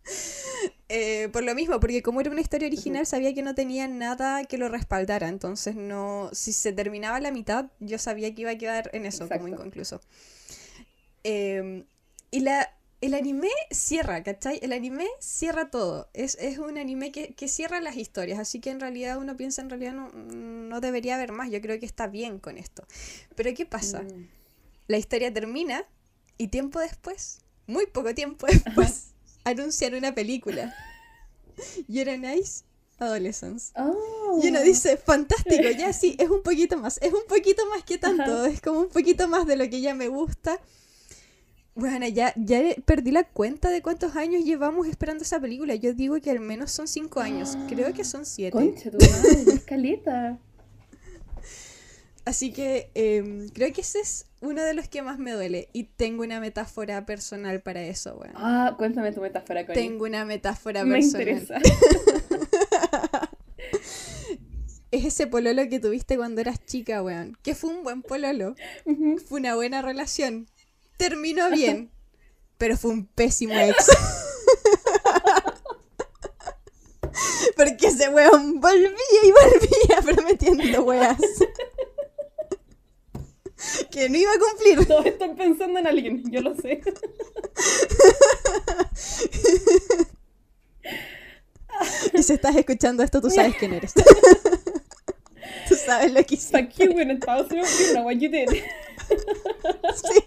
Eh, 0.89 1.29
por 1.33 1.43
lo 1.43 1.55
mismo, 1.55 1.81
porque 1.81 2.01
como 2.03 2.21
era 2.21 2.31
una 2.31 2.41
historia 2.41 2.69
original, 2.69 3.07
sabía 3.07 3.35
que 3.35 3.43
no 3.43 3.55
tenía 3.55 3.89
nada 3.89 4.45
que 4.45 4.57
lo 4.57 4.69
respaldara. 4.69 5.29
Entonces, 5.29 5.75
no, 5.75 6.31
si 6.33 6.53
se 6.53 6.73
terminaba 6.73 7.19
la 7.21 7.33
mitad, 7.33 7.67
yo 7.81 7.99
sabía 7.99 8.35
que 8.35 8.43
iba 8.43 8.53
a 8.53 8.59
quedar 8.59 8.91
en 8.93 9.05
eso, 9.05 9.29
como 9.29 9.49
inconcluso. 9.49 10.01
Eh, 11.25 11.85
y 12.31 12.41
la, 12.41 12.71
el 13.01 13.15
anime 13.15 13.51
cierra, 13.71 14.23
¿cachai? 14.23 14.59
El 14.63 14.73
anime 14.73 15.07
cierra 15.21 15.71
todo. 15.71 16.09
Es, 16.15 16.37
es 16.41 16.59
un 16.59 16.79
anime 16.79 17.13
que, 17.13 17.35
que 17.35 17.49
cierra 17.49 17.81
las 17.81 17.97
historias. 17.97 18.39
Así 18.39 18.61
que 18.61 18.71
en 18.71 18.81
realidad 18.81 19.19
uno 19.19 19.37
piensa, 19.37 19.63
en 19.63 19.71
realidad 19.71 19.93
no, 19.93 20.11
no 20.13 20.81
debería 20.81 21.17
haber 21.17 21.33
más. 21.33 21.51
Yo 21.51 21.61
creo 21.61 21.79
que 21.81 21.87
está 21.87 22.07
bien 22.07 22.39
con 22.39 22.59
esto. 22.59 22.87
Pero 23.35 23.53
¿qué 23.55 23.67
pasa? 23.67 24.03
Mm. 24.03 24.29
La 24.89 24.99
historia 24.99 25.33
termina 25.33 25.85
y 26.39 26.49
tiempo 26.49 26.79
después, 26.81 27.41
muy 27.67 27.87
poco 27.87 28.15
tiempo 28.15 28.47
después, 28.51 29.15
anuncian 29.47 29.95
una 29.95 30.15
película. 30.15 30.75
You're 31.89 32.19
Nice 32.19 32.65
Adolescence. 32.99 33.73
Oh. 33.77 34.41
Y 34.43 34.49
uno 34.49 34.61
dice, 34.63 34.97
fantástico, 34.97 35.71
ya 35.77 35.93
sí, 35.93 36.17
es 36.19 36.29
un 36.29 36.43
poquito 36.43 36.77
más, 36.77 36.99
es 37.03 37.13
un 37.13 37.27
poquito 37.29 37.63
más 37.69 37.85
que 37.85 37.99
tanto, 37.99 38.23
Ajá. 38.23 38.49
es 38.49 38.61
como 38.61 38.81
un 38.81 38.89
poquito 38.89 39.29
más 39.29 39.47
de 39.47 39.57
lo 39.57 39.69
que 39.69 39.81
ya 39.81 39.95
me 39.95 40.09
gusta. 40.09 40.59
Bueno, 41.75 42.09
ya, 42.09 42.33
ya 42.37 42.63
perdí 42.87 43.11
la 43.11 43.25
cuenta 43.25 43.69
de 43.69 43.83
cuántos 43.83 44.17
años 44.17 44.45
llevamos 44.45 44.87
esperando 44.87 45.25
esa 45.25 45.39
película. 45.39 45.75
Yo 45.75 45.93
digo 45.93 46.19
que 46.23 46.31
al 46.31 46.41
menos 46.41 46.73
son 46.73 46.89
cinco 46.89 47.21
años, 47.21 47.57
creo 47.69 47.93
que 47.93 48.03
son 48.03 48.25
siete. 48.25 48.53
Concha, 48.53 48.91
tu 48.91 48.97
madre, 48.99 49.55
escaleta. 49.55 50.39
Así 52.27 52.53
que 52.53 52.91
em, 52.95 53.49
creo 53.51 53.73
que 53.73 53.81
ese 53.83 54.01
es 54.01 54.27
uno 54.41 54.63
de 54.65 54.75
los 54.75 54.89
que 54.89 55.01
más 55.01 55.19
me 55.19 55.31
duele. 55.33 55.69
Y 55.73 55.85
tengo 55.85 56.25
una 56.25 56.41
metáfora 56.41 57.07
personal 57.07 57.63
para 57.63 57.83
eso, 57.83 58.17
weón. 58.17 58.35
Ah, 58.35 58.75
cuéntame 58.77 59.13
tu 59.13 59.21
metáfora, 59.21 59.65
Connie. 59.65 59.81
Tengo 59.81 60.05
una 60.05 60.25
metáfora 60.25 60.85
Me 60.85 60.97
personal. 60.97 61.29
interesa. 61.29 61.59
Es 64.93 65.05
ese 65.05 65.27
pololo 65.27 65.69
que 65.69 65.81
tuviste 65.81 66.17
cuando 66.17 66.41
eras 66.41 66.65
chica, 66.65 67.03
weón. 67.03 67.37
Que 67.43 67.55
fue 67.55 67.71
un 67.71 67.83
buen 67.83 68.03
pololo. 68.03 68.55
Fue 69.29 69.41
una 69.41 69.55
buena 69.57 69.83
relación. 69.83 70.49
Terminó 70.97 71.51
bien. 71.51 71.91
Pero 72.57 72.77
fue 72.77 72.93
un 72.93 73.05
pésimo 73.07 73.53
ex. 73.55 73.77
Porque 77.57 77.89
ese 77.89 78.09
weón 78.11 78.61
volvía 78.61 78.91
y 79.23 79.33
volvía 79.33 80.03
prometiendo 80.03 80.85
weas. 80.85 81.19
Que 83.91 84.09
no 84.09 84.17
iba 84.17 84.31
a 84.33 84.39
cumplir. 84.39 84.87
Todos 84.87 85.07
están 85.07 85.37
pensando 85.37 85.79
en 85.79 85.87
alguien, 85.87 86.23
yo 86.31 86.41
lo 86.41 86.55
sé. 86.55 86.81
Y 92.15 92.23
si 92.23 92.33
estás 92.33 92.57
escuchando 92.57 93.03
esto, 93.03 93.21
tú 93.21 93.29
sabes 93.29 93.55
quién 93.59 93.75
eres. 93.75 93.93
Tú 95.69 95.75
sabes 95.75 96.13
lo 96.13 96.23
que 96.25 96.37
hice. 96.37 96.57
Fuck 96.57 96.75
you, 96.79 96.99
it 96.99 97.25
was 97.27 97.49
you, 97.51 97.57
you 97.57 97.93
know 97.93 98.05
what 98.05 98.15
you 98.15 98.31
did. 98.31 98.49
Sí. 98.49 100.25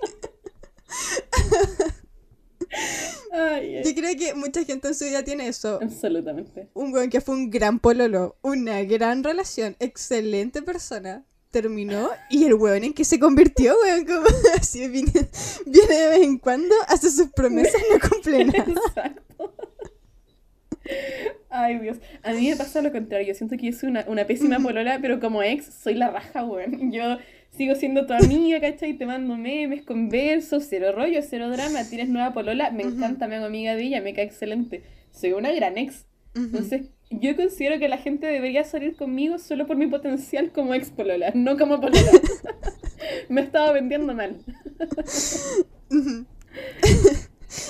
Ay, 3.32 3.78
ay. 3.78 3.84
Yo 3.84 3.96
creo 3.96 4.18
que 4.18 4.34
mucha 4.36 4.64
gente 4.66 4.90
en 4.90 4.96
su 4.96 5.06
vida 5.06 5.24
tiene 5.24 5.48
eso. 5.48 5.80
Absolutamente. 5.82 6.70
Un 6.74 6.94
weón 6.94 7.10
que 7.10 7.22
fue 7.22 7.36
un 7.36 7.50
gran 7.50 7.80
pololo, 7.80 8.38
una 8.42 8.84
gran 8.84 9.24
relación, 9.24 9.78
excelente 9.80 10.62
persona, 10.62 11.26
terminó 11.52 12.10
y 12.30 12.46
el 12.46 12.54
weón 12.54 12.84
en 12.84 12.94
que 12.94 13.04
se 13.04 13.20
convirtió, 13.20 13.76
weón, 13.84 14.06
como 14.06 14.28
así 14.60 14.88
viene, 14.88 15.12
viene 15.66 15.94
de 15.94 16.10
vez 16.10 16.22
en 16.22 16.38
cuando, 16.38 16.76
hace 16.88 17.10
sus 17.10 17.30
promesas 17.32 17.82
no 17.92 18.10
cumple 18.10 18.46
nada. 18.46 18.66
Exacto. 18.88 19.56
Ay, 21.50 21.80
Dios. 21.80 21.98
A 22.24 22.34
mí 22.34 22.50
me 22.50 22.56
pasa 22.56 22.82
lo 22.82 22.92
contrario. 22.92 23.28
Yo 23.28 23.34
siento 23.36 23.58
que 23.58 23.72
yo 23.72 23.78
soy 23.78 23.90
una, 23.90 24.06
una 24.08 24.26
pésima 24.26 24.60
polola, 24.60 25.00
pero 25.02 25.20
como 25.20 25.44
ex 25.44 25.66
soy 25.66 25.96
la 25.96 26.10
raja, 26.10 26.44
weón. 26.44 26.92
Yo 26.92 27.18
sigo 27.52 27.76
siendo 27.76 28.06
tu 28.06 28.14
amiga, 28.14 28.60
¿cachai? 28.60 28.94
Te 28.94 29.06
mando 29.06 29.36
memes, 29.38 29.84
converso, 29.84 30.60
cero 30.62 30.92
rollo, 30.92 31.22
cero 31.22 31.50
drama. 31.50 31.84
Tienes 31.84 32.10
nueva 32.10 32.34
polola, 32.34 32.72
me 32.72 32.84
encanta, 32.84 33.28
me 33.28 33.36
hago 33.36 33.46
amiga 33.46 33.76
de 33.76 33.84
ella, 33.84 34.02
me 34.02 34.14
cae 34.14 34.26
excelente. 34.26 34.84
Soy 35.12 35.34
una 35.34 35.52
gran 35.52 35.78
ex. 35.78 36.06
Entonces, 36.36 36.90
yo 37.10 37.36
considero 37.36 37.80
que 37.80 37.88
la 37.88 37.98
gente 37.98 38.28
debería 38.28 38.64
salir 38.64 38.96
conmigo 38.96 39.40
solo 39.40 39.66
por 39.66 39.76
mi 39.76 39.88
potencial 39.88 40.52
como 40.52 40.74
ex 40.74 40.92
polola, 40.92 41.32
no 41.34 41.58
como 41.58 41.82
polola. 41.82 42.12
me 43.30 43.42
estaba 43.42 43.72
vendiendo 43.72 44.14
mal. 44.14 44.38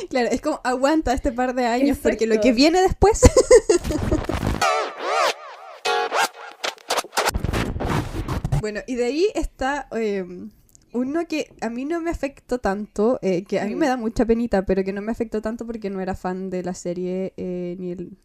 Claro, 0.10 0.28
es 0.30 0.42
como 0.42 0.60
aguanta 0.66 1.14
este 1.14 1.32
par 1.32 1.56
de 1.56 1.66
años 1.66 1.98
porque 2.02 2.28
lo 2.28 2.42
que 2.42 2.52
viene 2.52 2.82
después. 2.82 3.22
bueno, 8.60 8.82
y 8.88 8.96
de 8.96 9.06
ahí 9.06 9.28
está 9.36 9.88
em, 9.92 10.50
uno 10.92 11.26
que 11.28 11.54
a 11.62 11.70
mí 11.70 11.86
no 11.86 12.02
me 12.02 12.12
afectó 12.12 12.60
tanto, 12.60 13.20
eh, 13.22 13.46
que 13.46 13.62
a 13.62 13.66
mí 13.66 13.76
me 13.76 13.88
da 13.88 13.96
mucha 13.96 14.26
penita, 14.26 14.66
pero 14.66 14.84
que 14.84 14.92
no 14.92 15.02
me 15.02 15.14
afectó 15.14 15.42
tanto 15.42 15.66
porque 15.66 15.90
no 15.90 16.02
era 16.02 16.14
fan 16.14 16.50
de 16.50 16.62
la 16.62 16.74
serie 16.74 17.34
eh, 17.38 17.78
ni 17.80 17.92
el 17.92 18.18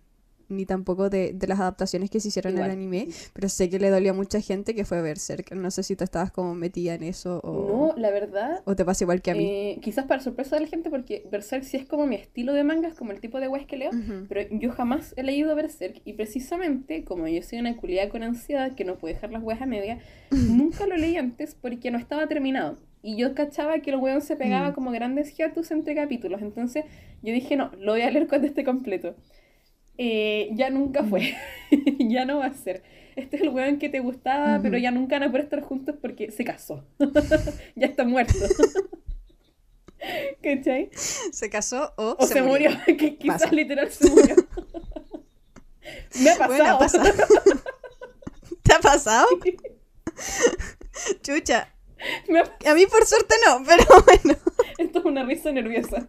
ni 0.48 0.66
tampoco 0.66 1.10
de, 1.10 1.36
las 1.46 1.60
adaptaciones 1.60 2.10
que 2.10 2.20
se 2.20 2.28
hicieron 2.28 2.56
el 2.56 2.70
anime, 2.70 3.08
pero 3.32 3.48
sé 3.48 3.68
que 3.68 3.78
le 3.78 3.90
dolió 3.90 4.12
a 4.12 4.14
mucha 4.14 4.40
gente 4.40 4.74
que 4.74 4.84
fue 4.84 5.02
Berserk. 5.02 5.52
No 5.52 5.70
sé 5.70 5.82
si 5.82 5.96
tú 5.96 6.04
estabas 6.04 6.30
como 6.30 6.54
metida 6.54 6.94
en 6.94 7.02
eso 7.02 7.40
o... 7.44 7.92
No, 7.92 8.00
la 8.00 8.10
verdad... 8.10 8.62
¿O 8.64 8.76
te 8.76 8.84
pasa 8.84 9.04
igual 9.04 9.22
que 9.22 9.30
a 9.30 9.34
mí? 9.34 9.44
Eh, 9.44 9.78
quizás 9.82 10.06
para 10.06 10.22
sorpresa 10.22 10.56
de 10.56 10.62
la 10.62 10.68
gente, 10.68 10.90
porque 10.90 11.26
Berserk 11.30 11.64
sí 11.64 11.76
es 11.76 11.86
como 11.86 12.06
mi 12.06 12.16
estilo 12.16 12.52
de 12.52 12.64
mangas, 12.64 12.94
como 12.94 13.12
el 13.12 13.20
tipo 13.20 13.40
de 13.40 13.48
webs 13.48 13.66
que 13.66 13.76
leo, 13.76 13.90
pero 14.28 14.42
yo 14.50 14.72
jamás 14.72 15.14
he 15.16 15.22
leído 15.22 15.54
Berserk 15.54 16.00
y 16.04 16.14
precisamente 16.14 17.04
como 17.04 17.28
yo 17.28 17.42
soy 17.42 17.58
una 17.58 17.76
culiada 17.76 18.08
con 18.08 18.22
ansiedad 18.22 18.74
que 18.74 18.84
no 18.84 18.96
puede 18.96 19.14
dejar 19.14 19.30
las 19.30 19.42
webs 19.42 19.62
a 19.62 19.66
media, 19.66 19.98
nunca 20.30 20.86
lo 20.86 20.96
leí 20.96 21.16
antes 21.16 21.54
porque 21.54 21.90
no 21.90 21.98
estaba 21.98 22.26
terminado. 22.26 22.78
Y 23.06 23.16
yo 23.16 23.34
cachaba 23.34 23.78
que 23.80 23.90
el 23.90 23.96
weón 23.96 24.22
se 24.22 24.34
pegaba 24.34 24.70
mm. 24.70 24.72
como 24.72 24.90
grandes 24.90 25.36
hiatus 25.36 25.70
entre 25.72 25.94
capítulos. 25.94 26.40
Entonces 26.40 26.86
yo 27.22 27.34
dije, 27.34 27.54
no, 27.54 27.70
lo 27.78 27.92
voy 27.92 28.00
a 28.00 28.10
leer 28.10 28.26
cuando 28.26 28.46
esté 28.46 28.64
completo. 28.64 29.14
Eh, 29.98 30.50
ya 30.52 30.70
nunca 30.70 31.04
fue. 31.04 31.34
ya 31.98 32.24
no 32.24 32.38
va 32.38 32.46
a 32.46 32.54
ser. 32.54 32.82
Este 33.16 33.36
es 33.36 33.42
el 33.42 33.50
weón 33.50 33.78
que 33.78 33.88
te 33.88 34.00
gustaba, 34.00 34.58
pero 34.60 34.76
ya 34.76 34.90
nunca 34.90 35.16
van 35.16 35.24
a 35.24 35.30
poder 35.30 35.44
estar 35.44 35.62
juntos 35.62 35.96
porque 36.00 36.32
se 36.32 36.44
casó. 36.44 36.84
ya 37.76 37.86
está 37.86 38.04
muerto. 38.04 38.34
¿Cachai? 40.42 40.90
¿Se 40.92 41.48
casó 41.48 41.94
o, 41.96 42.26
se, 42.26 42.42
murió? 42.42 42.70
que 42.86 43.16
quizás 43.16 43.50
literal 43.52 43.90
se 43.90 44.10
murió. 44.10 44.36
Me 46.20 46.30
ha 46.30 46.36
pasado. 46.36 46.78
¿Te 48.62 48.74
ha 48.74 48.80
pasado? 48.80 49.26
Chucha. 51.22 51.72
A 52.66 52.74
mí 52.74 52.86
por 52.86 53.06
suerte 53.06 53.34
no, 53.46 53.64
pero 53.64 53.84
bueno. 54.04 54.38
Esto 54.76 54.98
es 54.98 55.04
una 55.04 55.24
risa 55.24 55.52
nerviosa. 55.52 56.06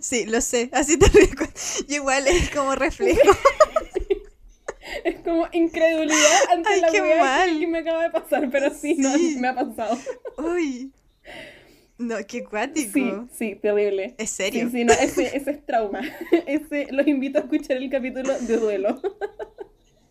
Sí, 0.00 0.26
lo 0.26 0.40
sé, 0.40 0.68
así 0.72 0.98
te 0.98 1.06
río. 1.06 1.28
igual 1.88 2.26
es 2.26 2.50
como 2.50 2.74
reflejo. 2.74 3.20
Es 5.04 5.20
como 5.20 5.46
incredulidad 5.52 6.50
ante 6.50 6.68
Ay, 6.68 6.80
la 6.80 6.88
qué 6.90 7.00
mal. 7.18 7.58
que 7.60 7.66
me 7.66 7.78
acaba 7.78 8.02
de 8.02 8.10
pasar, 8.10 8.50
pero 8.50 8.74
sí, 8.74 8.96
No, 8.98 9.10
me 9.38 9.48
ha 9.48 9.54
pasado. 9.54 9.96
Uy. 10.36 10.92
No, 11.98 12.16
qué 12.26 12.44
cuático. 12.44 12.92
Sí, 12.92 13.12
sí, 13.32 13.54
terrible. 13.54 14.14
¿Es 14.18 14.30
serio? 14.30 14.66
Sí, 14.66 14.78
sí, 14.78 14.84
no, 14.84 14.92
ese, 14.92 15.36
ese 15.36 15.50
es 15.52 15.64
trauma. 15.64 16.00
Ese, 16.46 16.88
los 16.90 17.06
invito 17.06 17.38
a 17.38 17.42
escuchar 17.42 17.76
el 17.76 17.88
capítulo 17.90 18.36
de 18.38 18.56
duelo. 18.56 19.00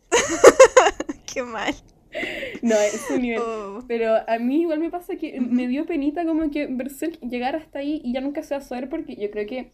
qué 1.32 1.44
mal. 1.44 1.76
No, 2.62 2.76
es 2.76 3.10
un 3.10 3.22
nivel. 3.22 3.40
Oh. 3.40 3.84
Pero 3.88 4.16
a 4.28 4.38
mí 4.38 4.62
igual 4.62 4.80
me 4.80 4.90
pasa 4.90 5.16
que 5.16 5.40
me 5.40 5.68
dio 5.68 5.86
penita 5.86 6.26
como 6.26 6.50
que 6.52 6.68
Berserk 6.68 7.20
llegar 7.22 7.56
hasta 7.56 7.80
ahí 7.80 8.02
y 8.04 8.14
ya 8.14 8.22
nunca 8.22 8.44
se 8.44 8.54
va 8.54 8.60
a 8.60 8.64
saber 8.64 8.90
porque 8.90 9.16
yo 9.16 9.32
creo 9.32 9.48
que 9.48 9.72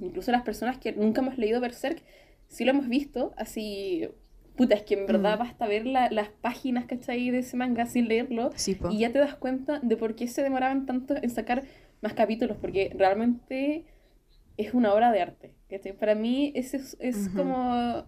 incluso 0.00 0.30
las 0.30 0.42
personas 0.42 0.78
que 0.78 0.92
nunca 0.92 1.22
hemos 1.22 1.38
leído 1.38 1.60
Berserk, 1.60 2.02
sí 2.48 2.64
lo 2.64 2.72
hemos 2.72 2.88
visto, 2.88 3.32
así... 3.36 4.08
Puta, 4.56 4.76
es 4.76 4.82
que 4.82 4.94
en 4.94 5.06
verdad 5.06 5.36
basta 5.36 5.66
ver 5.66 5.84
las 5.84 6.28
páginas, 6.40 6.84
¿cachai? 6.84 7.30
De 7.30 7.40
ese 7.40 7.56
manga 7.56 7.86
sin 7.86 8.06
leerlo 8.06 8.52
y 8.88 8.98
ya 8.98 9.10
te 9.10 9.18
das 9.18 9.34
cuenta 9.34 9.80
de 9.80 9.96
por 9.96 10.14
qué 10.14 10.28
se 10.28 10.44
demoraban 10.44 10.86
tanto 10.86 11.16
en 11.20 11.28
sacar 11.28 11.64
más 12.02 12.12
capítulos, 12.12 12.56
porque 12.60 12.94
realmente 12.96 13.84
es 14.56 14.72
una 14.72 14.94
obra 14.94 15.10
de 15.10 15.22
arte. 15.22 15.54
¿cachai? 15.68 15.92
Para 15.96 16.14
mí 16.14 16.52
ese 16.54 16.76
es, 16.76 16.96
es 17.00 17.28
como 17.30 18.06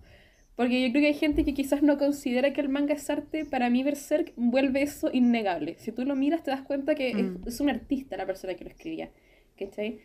porque 0.57 0.81
yo 0.83 0.91
creo 0.91 1.03
que 1.03 1.09
hay 1.09 1.15
gente 1.15 1.45
que 1.45 1.53
quizás 1.53 1.83
no 1.83 1.99
considera 1.99 2.55
que 2.55 2.63
el 2.63 2.71
manga 2.71 2.95
es 2.95 3.09
arte. 3.11 3.45
Para 3.45 3.69
mí, 3.69 3.83
Berserk 3.83 4.33
vuelve 4.37 4.83
eso 4.83 5.11
innegable. 5.13 5.77
Si 5.79 5.93
tú 5.93 6.07
lo 6.07 6.17
miras, 6.17 6.43
te 6.43 6.51
das 6.51 6.63
cuenta 6.63 6.95
que 6.95 7.11
es, 7.11 7.61
mm. 7.61 7.63
un 7.63 7.71
artista 7.71 8.17
la 8.17 8.25
persona 8.25 8.55
que 8.55 8.65
lo 8.65 8.71
escribía. 8.71 9.11
¿Cachai? 9.59 10.01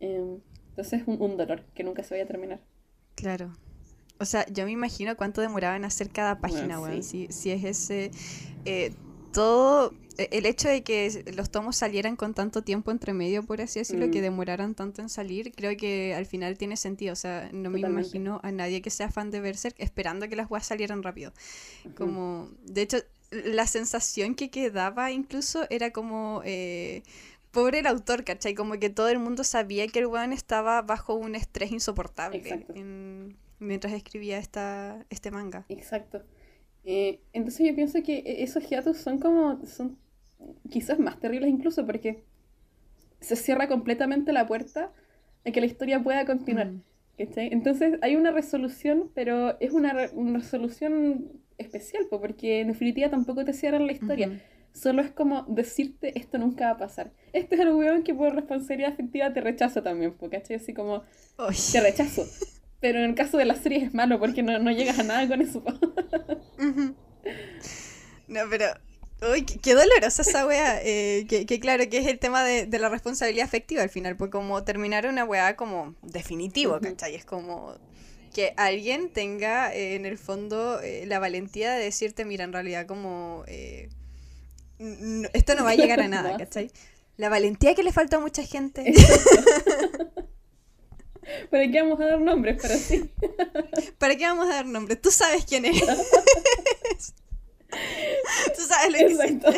Eh, 0.00 0.38
entonces 0.70 1.02
es 1.02 1.06
un, 1.06 1.36
dolor 1.36 1.64
que 1.74 1.84
nunca 1.84 2.02
se 2.02 2.14
vaya 2.14 2.24
a 2.24 2.26
terminar. 2.26 2.60
Claro. 3.14 3.52
O 4.18 4.24
sea, 4.24 4.44
yo 4.46 4.64
me 4.64 4.72
imagino 4.72 5.16
cuánto 5.16 5.40
demoraba 5.40 5.76
en 5.76 5.84
hacer 5.84 6.10
cada 6.10 6.40
página, 6.40 6.80
weón. 6.80 7.04
si, 7.04 7.28
si, 7.28 7.52
es 7.52 7.64
ese. 7.64 8.10
Eh, 8.64 8.92
todo 9.34 9.92
e, 10.16 10.28
el 10.32 10.46
hecho 10.46 10.68
de 10.68 10.82
que 10.82 11.24
los 11.36 11.50
tomos 11.50 11.76
salieran 11.76 12.16
con 12.16 12.32
tanto 12.32 12.62
tiempo 12.62 12.90
entre 12.90 13.12
medio, 13.12 13.42
por 13.42 13.60
así 13.60 13.80
decirlo, 13.80 14.10
que 14.10 14.20
mm. 14.20 14.22
demoraran 14.22 14.74
tanto 14.74 15.02
en 15.02 15.10
salir, 15.10 15.52
creo 15.52 15.76
que 15.76 16.14
al 16.14 16.24
final 16.24 16.56
tiene 16.56 16.78
sentido. 16.78 17.12
O 17.12 17.16
sea, 17.16 17.50
no 17.52 17.68
me 17.68 17.80
imagino 17.80 18.40
a 18.42 18.50
nadie 18.52 18.80
que 18.80 18.90
sea 18.90 19.10
fan 19.10 19.30
de 19.30 19.40
Berserk 19.40 19.74
esperando 19.78 20.28
que 20.28 20.36
las 20.36 20.50
weas 20.50 20.64
salieran 20.64 21.02
rápido. 21.02 21.32
Como, 21.96 22.48
de 22.64 22.82
hecho, 22.82 22.98
la 23.30 23.66
sensación 23.66 24.34
que 24.34 24.48
quedaba 24.48 25.10
incluso 25.10 25.66
era 25.68 25.90
como... 25.90 26.40
Eh, 26.44 27.02
pobre 27.50 27.78
el 27.78 27.86
autor, 27.86 28.24
¿cachai? 28.24 28.54
Como 28.56 28.80
que 28.80 28.90
todo 28.90 29.08
el 29.08 29.20
mundo 29.20 29.44
sabía 29.44 29.86
que 29.86 30.00
el 30.00 30.06
weón 30.06 30.32
estaba 30.32 30.82
bajo 30.82 31.14
un 31.14 31.36
estrés 31.36 31.70
insoportable 31.70 32.66
mientras 33.60 33.92
escribía 33.92 34.38
esta, 34.38 35.06
este 35.08 35.30
manga. 35.30 35.64
Exacto. 35.68 36.22
Eh, 36.84 37.20
entonces 37.32 37.66
yo 37.66 37.74
pienso 37.74 38.02
que 38.02 38.22
esos 38.42 38.68
hiatus 38.68 38.98
son 38.98 39.18
como, 39.18 39.64
son 39.66 39.98
quizás 40.70 40.98
más 40.98 41.18
terribles 41.18 41.48
incluso 41.48 41.86
porque 41.86 42.22
se 43.20 43.36
cierra 43.36 43.68
completamente 43.68 44.32
la 44.32 44.46
puerta 44.46 44.92
a 45.46 45.50
que 45.50 45.60
la 45.60 45.66
historia 45.66 46.02
pueda 46.02 46.26
continuar. 46.26 46.68
Mm. 46.68 46.82
Entonces 47.16 47.98
hay 48.02 48.16
una 48.16 48.32
resolución, 48.32 49.10
pero 49.14 49.58
es 49.60 49.72
una, 49.72 49.92
resolución 49.92 51.30
especial, 51.58 52.06
porque 52.10 52.60
en 52.60 52.68
definitiva 52.68 53.08
tampoco 53.08 53.44
te 53.44 53.52
cierran 53.52 53.86
la 53.86 53.92
historia. 53.92 54.40
Solo 54.72 55.02
es 55.02 55.12
como 55.12 55.44
decirte 55.44 56.18
esto 56.18 56.36
nunca 56.38 56.66
va 56.66 56.70
a 56.72 56.78
pasar. 56.78 57.12
Este 57.32 57.54
es 57.54 57.60
el 57.60 57.72
weón 57.72 58.02
que 58.02 58.12
por 58.12 58.34
responsabilidad 58.34 58.92
afectiva 58.92 59.32
te 59.32 59.40
rechazo 59.40 59.82
también, 59.82 60.14
porque 60.18 60.36
Así 60.38 60.74
como 60.74 61.04
te 61.72 61.80
rechazo. 61.80 62.24
Pero 62.84 62.98
en 62.98 63.06
el 63.06 63.14
caso 63.14 63.38
de 63.38 63.46
la 63.46 63.54
serie 63.54 63.82
es 63.82 63.94
malo 63.94 64.20
porque 64.20 64.42
no, 64.42 64.58
no 64.58 64.70
llegas 64.70 64.98
a 64.98 65.04
nada 65.04 65.26
con 65.26 65.40
eso. 65.40 65.64
No, 68.28 68.40
pero 68.50 68.66
Uy, 69.32 69.46
qué, 69.46 69.72
dolorosa 69.72 70.20
esa 70.20 70.46
wea. 70.46 70.82
Eh, 70.82 71.24
que, 71.26 71.60
claro, 71.60 71.88
que 71.88 71.96
es 71.96 72.06
el 72.06 72.18
tema 72.18 72.44
de, 72.44 72.66
la 72.78 72.90
responsabilidad 72.90 73.46
afectiva 73.46 73.82
al 73.82 73.88
final. 73.88 74.18
Pues 74.18 74.30
como 74.30 74.64
terminar 74.64 75.06
una 75.06 75.24
wea 75.24 75.56
como 75.56 75.94
definitivo, 76.02 76.78
¿cachai? 76.78 77.14
Es 77.14 77.24
como 77.24 77.74
que 78.34 78.52
alguien 78.58 79.08
tenga 79.08 79.74
eh, 79.74 79.94
en 79.94 80.04
el 80.04 80.18
fondo 80.18 80.78
eh, 80.82 81.06
la 81.06 81.18
valentía 81.18 81.72
de 81.72 81.84
decirte, 81.84 82.26
mira, 82.26 82.44
en 82.44 82.52
realidad 82.52 82.86
como... 82.86 83.44
esto 85.32 85.54
no 85.54 85.64
va 85.64 85.70
a 85.70 85.74
llegar 85.74 86.00
a 86.00 86.08
nada, 86.16 86.36
¿cachai? 86.36 86.70
La 87.16 87.30
valentía 87.30 87.74
que 87.74 87.82
le 87.82 87.92
falta 87.92 88.18
a 88.18 88.20
mucha 88.20 88.42
gente. 88.42 88.92
¿Para 91.50 91.70
qué 91.70 91.82
vamos 91.82 92.00
a 92.00 92.06
dar 92.06 92.20
nombres? 92.20 92.58
Pero 92.60 92.74
sí. 92.74 93.10
¿Para 93.98 94.16
qué 94.16 94.24
vamos 94.24 94.46
a 94.46 94.54
dar 94.54 94.66
nombres? 94.66 95.00
Tú 95.00 95.10
sabes 95.10 95.44
quién 95.44 95.64
es. 95.64 95.80
Tú 98.56 98.62
sabes 98.62 98.92
lo 98.92 98.98
Exacto. 98.98 99.52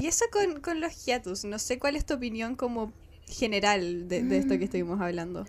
Y 0.00 0.06
eso 0.08 0.24
con, 0.30 0.60
con, 0.60 0.80
los 0.80 1.04
hiatus, 1.04 1.44
no 1.44 1.58
sé 1.58 1.78
cuál 1.78 1.96
es 1.96 2.06
tu 2.06 2.14
opinión 2.14 2.56
como 2.56 2.92
general 3.26 4.08
de, 4.08 4.22
de 4.22 4.38
esto 4.38 4.58
que 4.58 4.64
estuvimos 4.64 5.00
hablando. 5.00 5.44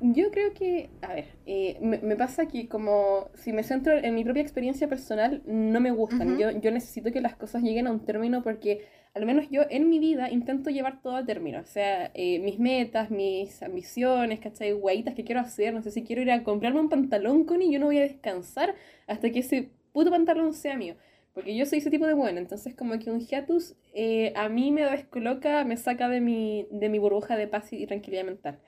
Yo 0.00 0.30
creo 0.30 0.54
que, 0.54 0.88
a 1.02 1.14
ver, 1.14 1.26
eh, 1.44 1.76
me, 1.82 1.98
me, 1.98 2.16
pasa 2.16 2.46
que 2.46 2.68
como 2.68 3.28
si 3.34 3.52
me 3.52 3.62
centro 3.62 3.92
en 3.92 4.14
mi 4.14 4.24
propia 4.24 4.42
experiencia 4.42 4.88
personal, 4.88 5.42
no 5.44 5.78
me 5.78 5.90
gustan. 5.90 6.38
yo, 6.38 6.50
yo 6.50 6.70
necesito 6.70 7.12
que 7.12 7.20
las 7.20 7.36
cosas 7.36 7.62
lleguen 7.62 7.86
a 7.86 7.90
un 7.90 8.00
término 8.00 8.42
porque 8.42 8.86
al 9.14 9.26
menos 9.26 9.48
yo 9.50 9.62
en 9.70 9.88
mi 9.88 9.98
vida 9.98 10.30
intento 10.30 10.70
llevar 10.70 11.02
todo 11.02 11.16
a 11.16 11.24
término. 11.24 11.60
O 11.60 11.66
sea, 11.66 12.10
eh, 12.14 12.38
mis 12.38 12.58
metas, 12.58 13.10
mis 13.10 13.62
ambiciones, 13.62 14.38
¿cachai? 14.40 14.72
Guaitas 14.72 15.14
que 15.14 15.24
quiero 15.24 15.40
hacer. 15.40 15.74
No 15.74 15.82
sé 15.82 15.90
si 15.90 16.04
quiero 16.04 16.22
ir 16.22 16.30
a 16.30 16.44
comprarme 16.44 16.80
un 16.80 16.88
pantalón, 16.88 17.44
con 17.44 17.60
y 17.62 17.72
yo 17.72 17.80
no 17.80 17.86
voy 17.86 17.98
a 17.98 18.02
descansar 18.02 18.74
hasta 19.06 19.30
que 19.30 19.40
ese 19.40 19.70
puto 19.92 20.10
pantalón 20.10 20.54
sea 20.54 20.76
mío. 20.76 20.94
Porque 21.34 21.56
yo 21.56 21.66
soy 21.66 21.78
ese 21.78 21.90
tipo 21.90 22.06
de 22.06 22.14
bueno. 22.14 22.38
Entonces, 22.38 22.74
como 22.74 22.98
que 22.98 23.10
un 23.10 23.20
hiatus 23.20 23.74
eh, 23.94 24.32
a 24.36 24.48
mí 24.48 24.70
me 24.70 24.82
descoloca, 24.82 25.64
me 25.64 25.76
saca 25.76 26.08
de 26.08 26.20
mi, 26.20 26.68
de 26.70 26.88
mi 26.88 26.98
burbuja 26.98 27.36
de 27.36 27.48
paz 27.48 27.72
y 27.72 27.86
tranquilidad 27.86 28.24
mental. 28.24 28.60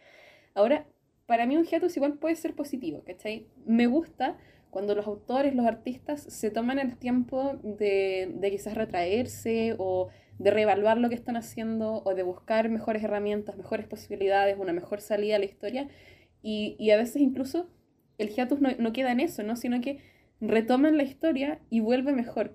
Ahora, 0.55 0.87
para 1.27 1.47
mí 1.47 1.57
un 1.57 1.65
hiatus 1.65 1.97
igual 1.97 2.15
puede 2.15 2.35
ser 2.37 2.55
positivo, 2.55 3.03
¿cachai? 3.07 3.47
Me 3.65 3.87
gusta 3.87 4.39
cuando 4.71 4.95
los 4.95 5.07
autores, 5.07 5.55
los 5.55 5.67
artistas 5.67 6.23
se 6.23 6.51
toman 6.51 6.79
el 6.79 6.97
tiempo 6.97 7.59
de, 7.63 8.33
de 8.35 8.51
quizás 8.51 8.75
retraerse 8.75 9.77
o 9.79 10.09
de 10.39 10.51
reevaluar 10.51 10.99
lo 10.99 11.09
que 11.09 11.15
están 11.15 11.37
haciendo 11.37 12.03
o 12.05 12.15
de 12.15 12.23
buscar 12.23 12.69
mejores 12.69 13.03
herramientas, 13.05 13.57
mejores 13.57 13.87
posibilidades, 13.87 14.59
una 14.59 14.73
mejor 14.73 15.01
salida 15.01 15.37
a 15.37 15.39
la 15.39 15.45
historia. 15.45 15.89
Y, 16.43 16.77
y 16.79 16.91
a 16.91 16.97
veces 16.97 17.23
incluso 17.23 17.69
el 18.19 18.29
hiatus 18.31 18.61
no, 18.61 18.71
no, 18.79 18.93
queda 18.93 19.13
en 19.13 19.21
eso, 19.21 19.43
¿no? 19.43 19.57
sino 19.57 19.81
que 19.81 19.99
retoman 20.41 20.97
la 20.97 21.05
historia 21.05 21.61
y 21.71 21.81
vuelve 21.81 22.13
mejor. 22.13 22.55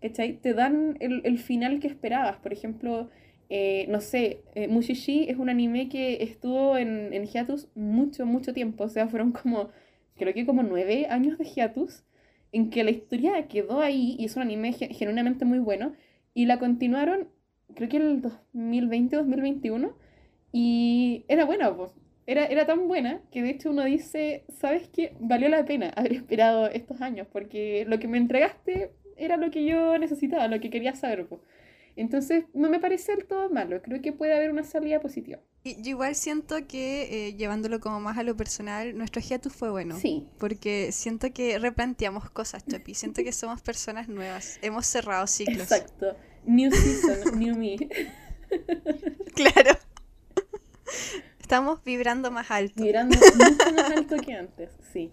¿Cachai? 0.00 0.34
Te 0.40 0.54
dan 0.54 0.96
el, 1.00 1.22
el 1.24 1.38
final 1.38 1.80
que 1.80 1.88
esperabas. 1.88 2.36
Por 2.36 2.52
ejemplo, 2.52 3.10
eh, 3.48 3.86
no 3.88 4.00
sé, 4.00 4.42
eh, 4.54 4.68
Mushishi 4.68 5.28
es 5.28 5.36
un 5.36 5.48
anime 5.48 5.88
que 5.88 6.22
estuvo 6.22 6.76
en, 6.76 7.12
en 7.12 7.26
hiatus 7.26 7.68
mucho, 7.74 8.26
mucho 8.26 8.52
tiempo. 8.52 8.84
O 8.84 8.88
sea, 8.88 9.08
fueron 9.08 9.32
como, 9.32 9.70
creo 10.16 10.34
que 10.34 10.46
como 10.46 10.62
nueve 10.62 11.06
años 11.08 11.38
de 11.38 11.44
hiatus 11.44 12.04
en 12.52 12.70
que 12.70 12.84
la 12.84 12.90
historia 12.90 13.48
quedó 13.48 13.80
ahí 13.80 14.16
y 14.18 14.26
es 14.26 14.36
un 14.36 14.42
anime 14.42 14.72
genuinamente 14.72 15.44
muy 15.44 15.58
bueno 15.58 15.94
y 16.36 16.44
la 16.44 16.58
continuaron, 16.58 17.28
creo 17.74 17.88
que 17.88 17.96
en 17.96 18.02
el 18.02 18.22
2020-2021, 18.22 19.94
y 20.52 21.24
era 21.28 21.46
buena, 21.46 21.74
pues. 21.74 21.92
Era, 22.26 22.44
era 22.44 22.66
tan 22.66 22.88
buena 22.88 23.22
que 23.30 23.42
de 23.42 23.50
hecho 23.50 23.70
uno 23.70 23.84
dice, 23.84 24.44
¿sabes 24.50 24.86
qué? 24.88 25.16
Valió 25.18 25.48
la 25.48 25.64
pena 25.64 25.94
haber 25.96 26.12
esperado 26.12 26.66
estos 26.66 27.00
años, 27.00 27.26
porque 27.32 27.86
lo 27.88 27.98
que 27.98 28.06
me 28.06 28.18
entregaste 28.18 28.92
era 29.16 29.38
lo 29.38 29.50
que 29.50 29.64
yo 29.64 29.96
necesitaba, 29.96 30.46
lo 30.46 30.60
que 30.60 30.68
quería 30.68 30.94
saber. 30.94 31.26
Pues. 31.26 31.40
Entonces, 31.96 32.44
no 32.52 32.68
me 32.68 32.78
parece 32.78 33.16
del 33.16 33.24
todo 33.24 33.48
malo, 33.48 33.80
creo 33.80 34.02
que 34.02 34.12
puede 34.12 34.34
haber 34.34 34.50
una 34.50 34.64
salida 34.64 35.00
positiva. 35.00 35.38
Y 35.64 35.82
yo 35.82 35.90
igual 35.90 36.14
siento 36.14 36.66
que, 36.68 37.28
eh, 37.28 37.34
llevándolo 37.34 37.80
como 37.80 38.00
más 38.00 38.18
a 38.18 38.22
lo 38.22 38.36
personal, 38.36 38.96
nuestro 38.96 39.22
hiatus 39.22 39.52
fue 39.52 39.70
bueno. 39.70 39.98
Sí. 39.98 40.28
Porque 40.38 40.92
siento 40.92 41.32
que 41.32 41.58
replanteamos 41.58 42.30
cosas, 42.30 42.64
Chopi. 42.66 42.94
Siento 42.94 43.24
que 43.24 43.32
somos 43.32 43.62
personas 43.62 44.08
nuevas. 44.08 44.58
Hemos 44.62 44.86
cerrado 44.86 45.26
ciclos. 45.26 45.62
Exacto. 45.62 46.16
New 46.44 46.70
season, 46.70 47.38
new 47.38 47.56
me. 47.56 47.76
claro. 49.34 49.78
Estamos 51.40 51.82
vibrando 51.82 52.30
más 52.30 52.50
alto. 52.50 52.82
Vibrando 52.82 53.16
mucho 53.16 53.72
más 53.74 53.90
alto 53.90 54.16
que 54.18 54.34
antes, 54.34 54.70
sí. 54.92 55.10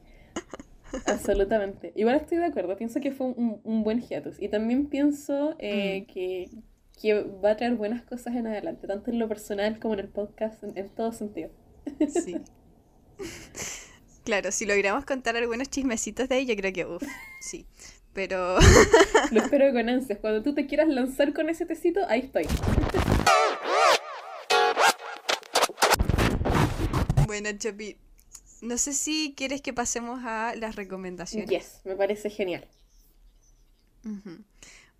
Absolutamente. 1.06 1.94
Igual 1.96 2.18
estoy 2.18 2.40
de 2.40 2.46
acuerdo. 2.46 2.76
Pienso 2.78 3.00
que 3.00 3.12
fue 3.12 3.28
un, 3.28 3.62
un 3.64 3.84
buen 3.84 4.02
hiatus. 4.02 4.40
Y 4.40 4.50
también 4.50 4.88
pienso 4.88 5.56
eh, 5.60 6.02
mm. 6.02 6.14
que 6.14 6.50
que 7.02 7.22
va 7.22 7.52
a 7.52 7.58
traer 7.58 7.76
buenas 7.76 8.04
cosas 8.04 8.36
en 8.36 8.48
adelante, 8.48 8.88
tanto 8.88 9.12
en 9.12 9.20
lo 9.20 9.28
personal 9.28 9.80
como 9.80 9.96
en 9.96 10.02
el 10.02 10.10
podcast, 10.10 10.64
en, 10.64 10.78
en 10.78 10.90
todo 10.90 11.12
sentido. 11.12 11.50
Sí. 12.24 12.38
Claro, 14.24 14.54
si 14.54 14.66
logramos 14.66 15.04
contar 15.04 15.36
algunos 15.36 15.70
chismecitos 15.70 16.30
de 16.30 16.36
ahí, 16.36 16.46
yo 16.46 16.56
creo 16.56 16.72
que, 16.72 16.86
uff, 16.86 17.04
sí. 17.42 17.66
Pero... 18.14 18.58
Lo 19.32 19.42
espero 19.42 19.74
con 19.74 19.90
ansias. 19.90 20.20
Cuando 20.20 20.42
tú 20.44 20.54
te 20.54 20.66
quieras 20.66 20.88
lanzar 20.88 21.34
con 21.34 21.50
ese 21.50 21.66
tecito, 21.66 22.00
ahí 22.08 22.22
estoy. 22.22 22.48
Bueno, 27.26 27.50
Chopi, 27.58 27.98
no 28.62 28.78
sé 28.78 28.94
si 28.94 29.34
quieres 29.36 29.62
que 29.62 29.74
pasemos 29.74 30.22
a 30.24 30.56
las 30.56 30.76
recomendaciones. 30.76 31.50
Yes, 31.50 31.82
me 31.84 31.96
parece 31.96 32.30
genial. 32.30 32.66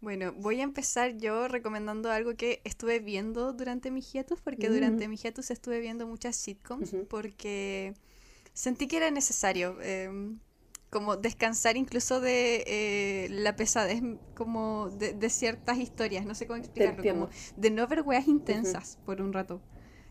Bueno, 0.04 0.34
voy 0.34 0.60
a 0.60 0.64
empezar 0.64 1.16
yo 1.16 1.48
recomendando 1.48 2.12
algo 2.12 2.36
que 2.36 2.60
estuve 2.66 3.00
viendo 3.00 3.54
durante 3.54 3.90
mi 3.90 4.02
hiatus, 4.02 4.42
porque 4.42 4.68
durante 4.68 5.08
mi 5.08 5.16
hiatus 5.16 5.50
estuve 5.50 5.80
viendo 5.80 6.06
muchas 6.06 6.36
sitcoms, 6.36 6.94
porque 7.08 7.94
sentí 8.52 8.88
que 8.88 8.98
era 8.98 9.12
necesario 9.12 9.82
em, 9.82 10.40
como 10.90 11.16
descansar 11.16 11.78
incluso 11.78 12.20
de 12.20 12.66
eh, 12.68 13.28
la 13.30 13.56
pesadez 13.56 14.04
como 14.36 14.90
de, 14.90 15.30
ciertas 15.30 15.78
historias, 15.78 16.26
no 16.26 16.36
sé 16.36 16.48
cómo 16.48 16.60
explicarlo, 16.60 17.02
como 17.02 17.30
de 17.56 17.72
no 17.72 17.88
ver 17.88 18.02
weas 18.02 18.28
intensas 18.28 19.00
por 19.06 19.22
un 19.22 19.32
rato. 19.32 19.62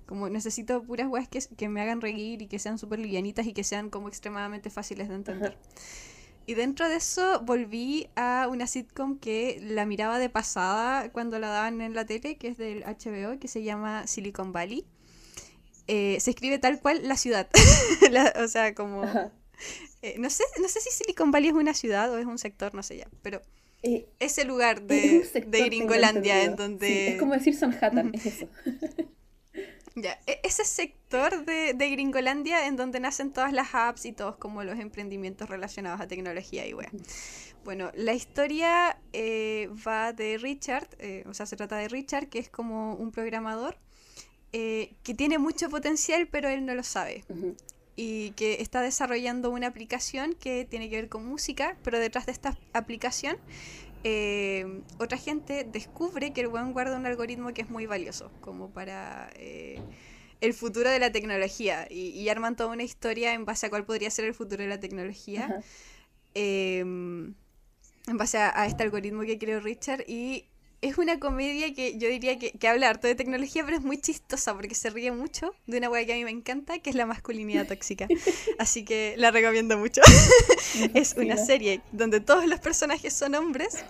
Como 0.06 0.30
necesito 0.30 0.82
puras 0.82 1.08
weas 1.08 1.28
que, 1.28 1.40
que 1.54 1.68
me 1.68 1.82
hagan 1.82 2.00
reír 2.00 2.40
y 2.40 2.46
que 2.46 2.58
sean 2.58 2.78
súper 2.78 2.98
livianitas 2.98 3.46
y 3.46 3.52
que 3.52 3.62
sean 3.62 3.90
como 3.90 4.08
extremadamente 4.08 4.70
fáciles 4.70 5.10
de 5.10 5.16
entender. 5.16 5.58
Y 6.46 6.54
dentro 6.54 6.88
de 6.88 6.96
eso 6.96 7.40
volví 7.40 8.08
a 8.16 8.48
una 8.50 8.66
sitcom 8.66 9.18
que 9.18 9.58
la 9.62 9.86
miraba 9.86 10.18
de 10.18 10.28
pasada 10.28 11.10
cuando 11.10 11.38
la 11.38 11.48
daban 11.48 11.80
en 11.80 11.94
la 11.94 12.04
tele, 12.04 12.36
que 12.36 12.48
es 12.48 12.56
del 12.56 12.82
HBO, 12.84 13.38
que 13.38 13.48
se 13.48 13.62
llama 13.62 14.06
Silicon 14.06 14.52
Valley. 14.52 14.84
Eh, 15.86 16.18
se 16.20 16.30
escribe 16.30 16.58
tal 16.58 16.80
cual 16.80 17.06
la 17.06 17.16
ciudad. 17.16 17.48
o 18.42 18.48
sea, 18.48 18.74
como... 18.74 19.04
Eh, 20.02 20.16
no, 20.18 20.30
sé, 20.30 20.42
no 20.60 20.68
sé 20.68 20.80
si 20.80 20.90
Silicon 20.90 21.30
Valley 21.30 21.50
es 21.50 21.54
una 21.54 21.74
ciudad 21.74 22.12
o 22.12 22.18
es 22.18 22.26
un 22.26 22.38
sector, 22.38 22.74
no 22.74 22.82
sé 22.82 22.96
ya, 22.96 23.08
pero... 23.22 23.40
Eh, 23.84 24.08
ese 24.20 24.44
lugar 24.44 24.82
de, 24.82 25.28
de 25.46 25.64
Gringolandia 25.64 26.44
en 26.44 26.56
donde... 26.56 27.08
es 27.08 27.18
como 27.18 27.34
decir 27.34 27.54
Sanhattan, 27.54 28.12
es 28.14 28.26
eso. 28.26 28.48
Ya, 29.94 30.18
e-, 30.26 30.40
ese 30.42 30.64
sector 30.64 31.44
de, 31.44 31.74
de, 31.74 31.90
Gringolandia 31.90 32.66
en 32.66 32.76
donde 32.76 33.00
nacen 33.00 33.32
todas 33.32 33.52
las 33.52 33.74
apps 33.74 34.06
y 34.06 34.12
todos 34.12 34.36
como 34.36 34.64
los 34.64 34.78
emprendimientos 34.78 35.48
relacionados 35.48 36.00
a 36.00 36.08
tecnología 36.08 36.66
y 36.66 36.72
web. 36.72 36.90
Bueno, 37.64 37.92
la 37.94 38.12
historia 38.12 38.98
eh, 39.12 39.68
va 39.86 40.12
de 40.12 40.36
Richard, 40.38 40.88
eh, 40.98 41.24
o 41.28 41.34
sea, 41.34 41.46
se 41.46 41.56
trata 41.56 41.76
de 41.76 41.88
Richard, 41.88 42.28
que 42.28 42.40
es 42.40 42.48
como 42.48 42.94
un 42.94 43.12
programador 43.12 43.76
eh, 44.52 44.94
que 45.04 45.14
tiene 45.14 45.38
mucho 45.38 45.68
potencial, 45.68 46.26
pero 46.26 46.48
él 46.48 46.66
no 46.66 46.74
lo 46.74 46.82
sabe. 46.82 47.24
Y 47.94 48.32
que 48.32 48.60
está 48.60 48.80
desarrollando 48.80 49.50
una 49.50 49.68
aplicación 49.68 50.34
que 50.34 50.64
tiene 50.64 50.90
que 50.90 50.96
ver 50.96 51.08
con 51.08 51.24
música, 51.24 51.76
pero 51.84 52.00
detrás 52.00 52.26
de 52.26 52.32
esta 52.32 52.58
aplicación 52.72 53.36
eh, 54.04 54.82
otra 54.98 55.18
gente 55.18 55.64
descubre 55.64 56.32
que 56.32 56.40
el 56.42 56.48
buen 56.48 56.72
guarda 56.72 56.96
un 56.96 57.06
algoritmo 57.06 57.52
que 57.52 57.62
es 57.62 57.70
muy 57.70 57.86
valioso, 57.86 58.30
como 58.40 58.70
para 58.70 59.30
eh, 59.36 59.80
el 60.40 60.54
futuro 60.54 60.90
de 60.90 60.98
la 60.98 61.12
tecnología, 61.12 61.86
y, 61.90 62.28
arman 62.28 62.56
toda 62.56 62.70
una 62.70 62.82
historia 62.82 63.34
en 63.34 63.44
base 63.44 63.66
a 63.66 63.70
cuál 63.70 63.84
podría 63.84 64.10
ser 64.10 64.24
el 64.24 64.34
futuro 64.34 64.62
de 64.62 64.68
la 64.68 64.80
tecnología, 64.80 65.60
em, 66.34 67.34
en 68.06 68.16
base 68.16 68.38
a, 68.38 68.52
a, 68.60 68.66
este 68.66 68.82
algoritmo 68.82 69.22
que 69.22 69.38
creó 69.38 69.60
Richard, 69.60 70.04
y 70.08 70.46
es 70.82 70.98
una 70.98 71.20
comedia 71.20 71.72
que 71.72 71.96
yo 71.96 72.08
diría 72.08 72.38
que, 72.38 72.50
que, 72.52 72.68
habla 72.68 72.90
harto 72.90 73.06
de 73.06 73.14
tecnología, 73.14 73.64
pero 73.64 73.76
es 73.76 73.82
muy 73.84 73.98
chistosa 73.98 74.52
porque 74.52 74.74
se 74.74 74.90
ríe 74.90 75.12
mucho 75.12 75.54
de 75.66 75.78
una 75.78 75.88
weá 75.88 76.04
que 76.04 76.12
a 76.12 76.16
mí 76.16 76.24
me 76.24 76.32
encanta, 76.32 76.80
que 76.80 76.90
es 76.90 76.96
la 76.96 77.06
masculinidad 77.06 77.68
tóxica. 77.68 78.08
Así 78.58 78.84
que 78.84 79.14
la 79.16 79.30
recomiendo 79.30 79.78
mucho. 79.78 80.02
es 80.94 81.14
una 81.16 81.36
serie 81.36 81.80
donde 81.92 82.20
todos 82.20 82.46
los 82.46 82.58
personajes 82.58 83.12
son 83.12 83.36
hombres, 83.36 83.84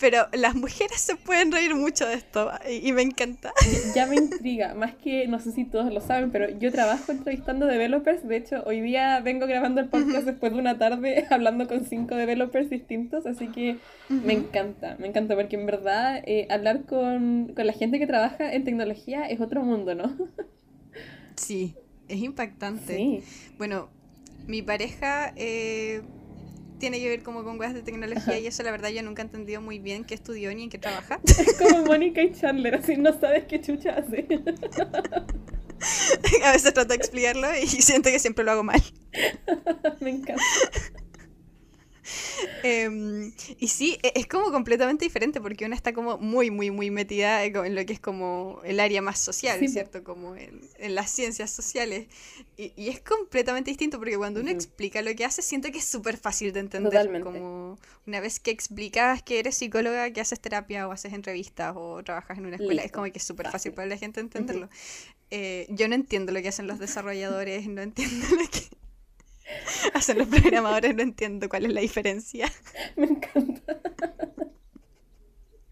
pero 0.00 0.26
las 0.32 0.54
mujeres 0.54 1.00
se 1.00 1.16
pueden 1.16 1.52
reír 1.52 1.74
mucho 1.74 2.06
de 2.06 2.14
esto 2.14 2.50
y, 2.68 2.92
me 2.92 3.02
encanta. 3.02 3.52
Ya 3.94 4.06
me 4.06 4.16
intriga, 4.16 4.74
más 4.74 4.94
que 4.94 5.26
no 5.26 5.40
sé 5.40 5.52
si 5.52 5.64
todos 5.64 5.92
lo 5.92 6.00
saben, 6.00 6.30
pero 6.30 6.48
yo 6.58 6.70
trabajo 6.70 7.12
entrevistando 7.12 7.66
developers. 7.66 8.26
De 8.26 8.36
hecho, 8.36 8.62
hoy 8.66 8.80
día 8.80 9.20
vengo 9.20 9.46
grabando 9.46 9.80
el 9.80 9.88
podcast 9.88 10.26
después 10.26 10.52
de 10.52 10.58
una 10.58 10.78
tarde 10.78 11.26
hablando 11.30 11.66
con 11.66 11.84
cinco 11.84 12.14
developers 12.14 12.70
distintos, 12.70 13.26
así 13.26 13.48
que 13.48 13.78
me 14.08 14.32
encanta, 14.32 14.96
me 14.98 15.08
encanta 15.08 15.34
porque 15.34 15.56
en 15.56 15.66
verdad 15.66 16.22
eh, 16.26 16.46
hablar 16.50 16.84
con, 16.84 17.52
con 17.54 17.66
la 17.66 17.72
gente 17.72 17.98
que 17.98 18.06
trabaja 18.06 18.52
en 18.52 18.64
tecnología 18.64 19.26
es 19.26 19.40
otro 19.40 19.62
mundo, 19.62 19.94
¿no? 19.94 20.16
Sí, 21.36 21.74
es 22.08 22.22
impactante. 22.22 22.96
Sí. 22.96 23.22
Bueno, 23.58 23.90
mi 24.46 24.62
pareja 24.62 25.32
eh, 25.36 26.02
tiene 26.78 26.98
que 26.98 27.08
ver 27.08 27.22
como 27.22 27.44
con 27.44 27.58
weas 27.58 27.74
de 27.74 27.82
tecnología 27.82 28.38
y 28.38 28.46
eso 28.46 28.62
la 28.62 28.70
verdad 28.70 28.90
yo 28.90 29.02
nunca 29.02 29.22
he 29.22 29.24
entendido 29.24 29.60
muy 29.60 29.78
bien 29.78 30.04
qué 30.04 30.14
estudió 30.14 30.54
ni 30.54 30.64
en 30.64 30.70
qué 30.70 30.78
trabaja. 30.78 31.20
Es 31.26 31.58
como 31.58 31.84
Mónica 31.84 32.22
y 32.22 32.32
Chandler, 32.32 32.76
así 32.76 32.96
no 32.96 33.18
sabes 33.18 33.44
qué 33.44 33.60
chucha 33.60 33.96
hace. 33.96 34.26
a 36.44 36.52
veces 36.52 36.74
trato 36.74 36.88
de 36.88 36.96
explicarlo 36.96 37.48
y 37.56 37.66
siento 37.82 38.10
que 38.10 38.18
siempre 38.18 38.44
lo 38.44 38.52
hago 38.52 38.62
mal. 38.62 38.82
Me 40.00 40.10
encanta. 40.10 40.42
Em, 42.62 43.32
y 43.58 43.68
sí, 43.68 43.98
e, 44.02 44.12
es 44.16 44.26
como 44.26 44.50
completamente 44.50 45.04
diferente 45.04 45.40
porque 45.40 45.64
una 45.64 45.76
está 45.76 45.92
como 45.92 46.18
muy, 46.18 46.50
muy, 46.50 46.70
muy 46.70 46.90
metida 46.90 47.44
en 47.44 47.74
lo 47.74 47.86
que 47.86 47.92
es 47.92 48.00
como 48.00 48.60
el 48.64 48.80
área 48.80 49.02
más 49.02 49.18
social, 49.18 49.66
¿cierto? 49.68 50.02
Como 50.02 50.36
en, 50.36 50.60
las 50.94 51.10
ciencias 51.10 51.50
sociales. 51.50 52.06
Y, 52.56 52.88
es 52.88 53.00
completamente 53.00 53.70
distinto 53.70 53.98
porque 53.98 54.16
cuando 54.16 54.40
uno 54.40 54.50
explica 54.50 55.02
lo 55.02 55.14
que 55.14 55.24
hace, 55.24 55.42
siento 55.42 55.70
que 55.70 55.78
es 55.78 55.84
súper 55.84 56.16
fácil 56.16 56.52
de 56.52 56.60
entender. 56.60 57.22
Como 57.22 57.78
una 58.06 58.20
vez 58.20 58.40
que 58.40 58.50
explicas 58.50 59.22
que 59.22 59.38
eres 59.38 59.56
psicóloga, 59.56 60.10
que 60.10 60.20
haces 60.20 60.40
terapia 60.40 60.88
o 60.88 60.92
haces 60.92 61.12
entrevistas 61.12 61.74
o 61.76 62.02
trabajas 62.02 62.38
en 62.38 62.46
una 62.46 62.56
escuela, 62.56 62.82
es 62.82 62.92
como 62.92 63.06
que 63.06 63.18
es 63.18 63.24
súper 63.24 63.50
fácil 63.50 63.72
para 63.72 63.86
la 63.86 63.96
gente 63.96 64.20
entenderlo. 64.20 64.68
Eh, 65.30 65.66
yo 65.70 65.88
no 65.88 65.94
entiendo 65.94 66.32
lo 66.32 66.40
que 66.40 66.48
hacen 66.48 66.66
los 66.66 66.78
desarrolladores, 66.78 67.66
no 67.66 67.82
entiendo 67.82 68.26
lo 68.30 68.48
que 68.48 68.76
hacen 69.94 70.18
los 70.18 70.28
programadores, 70.28 70.94
no 70.94 71.02
entiendo 71.02 71.48
cuál 71.48 71.66
es 71.66 71.72
la 71.72 71.80
diferencia. 71.80 72.52
Me 72.96 73.06
encanta. 73.06 73.80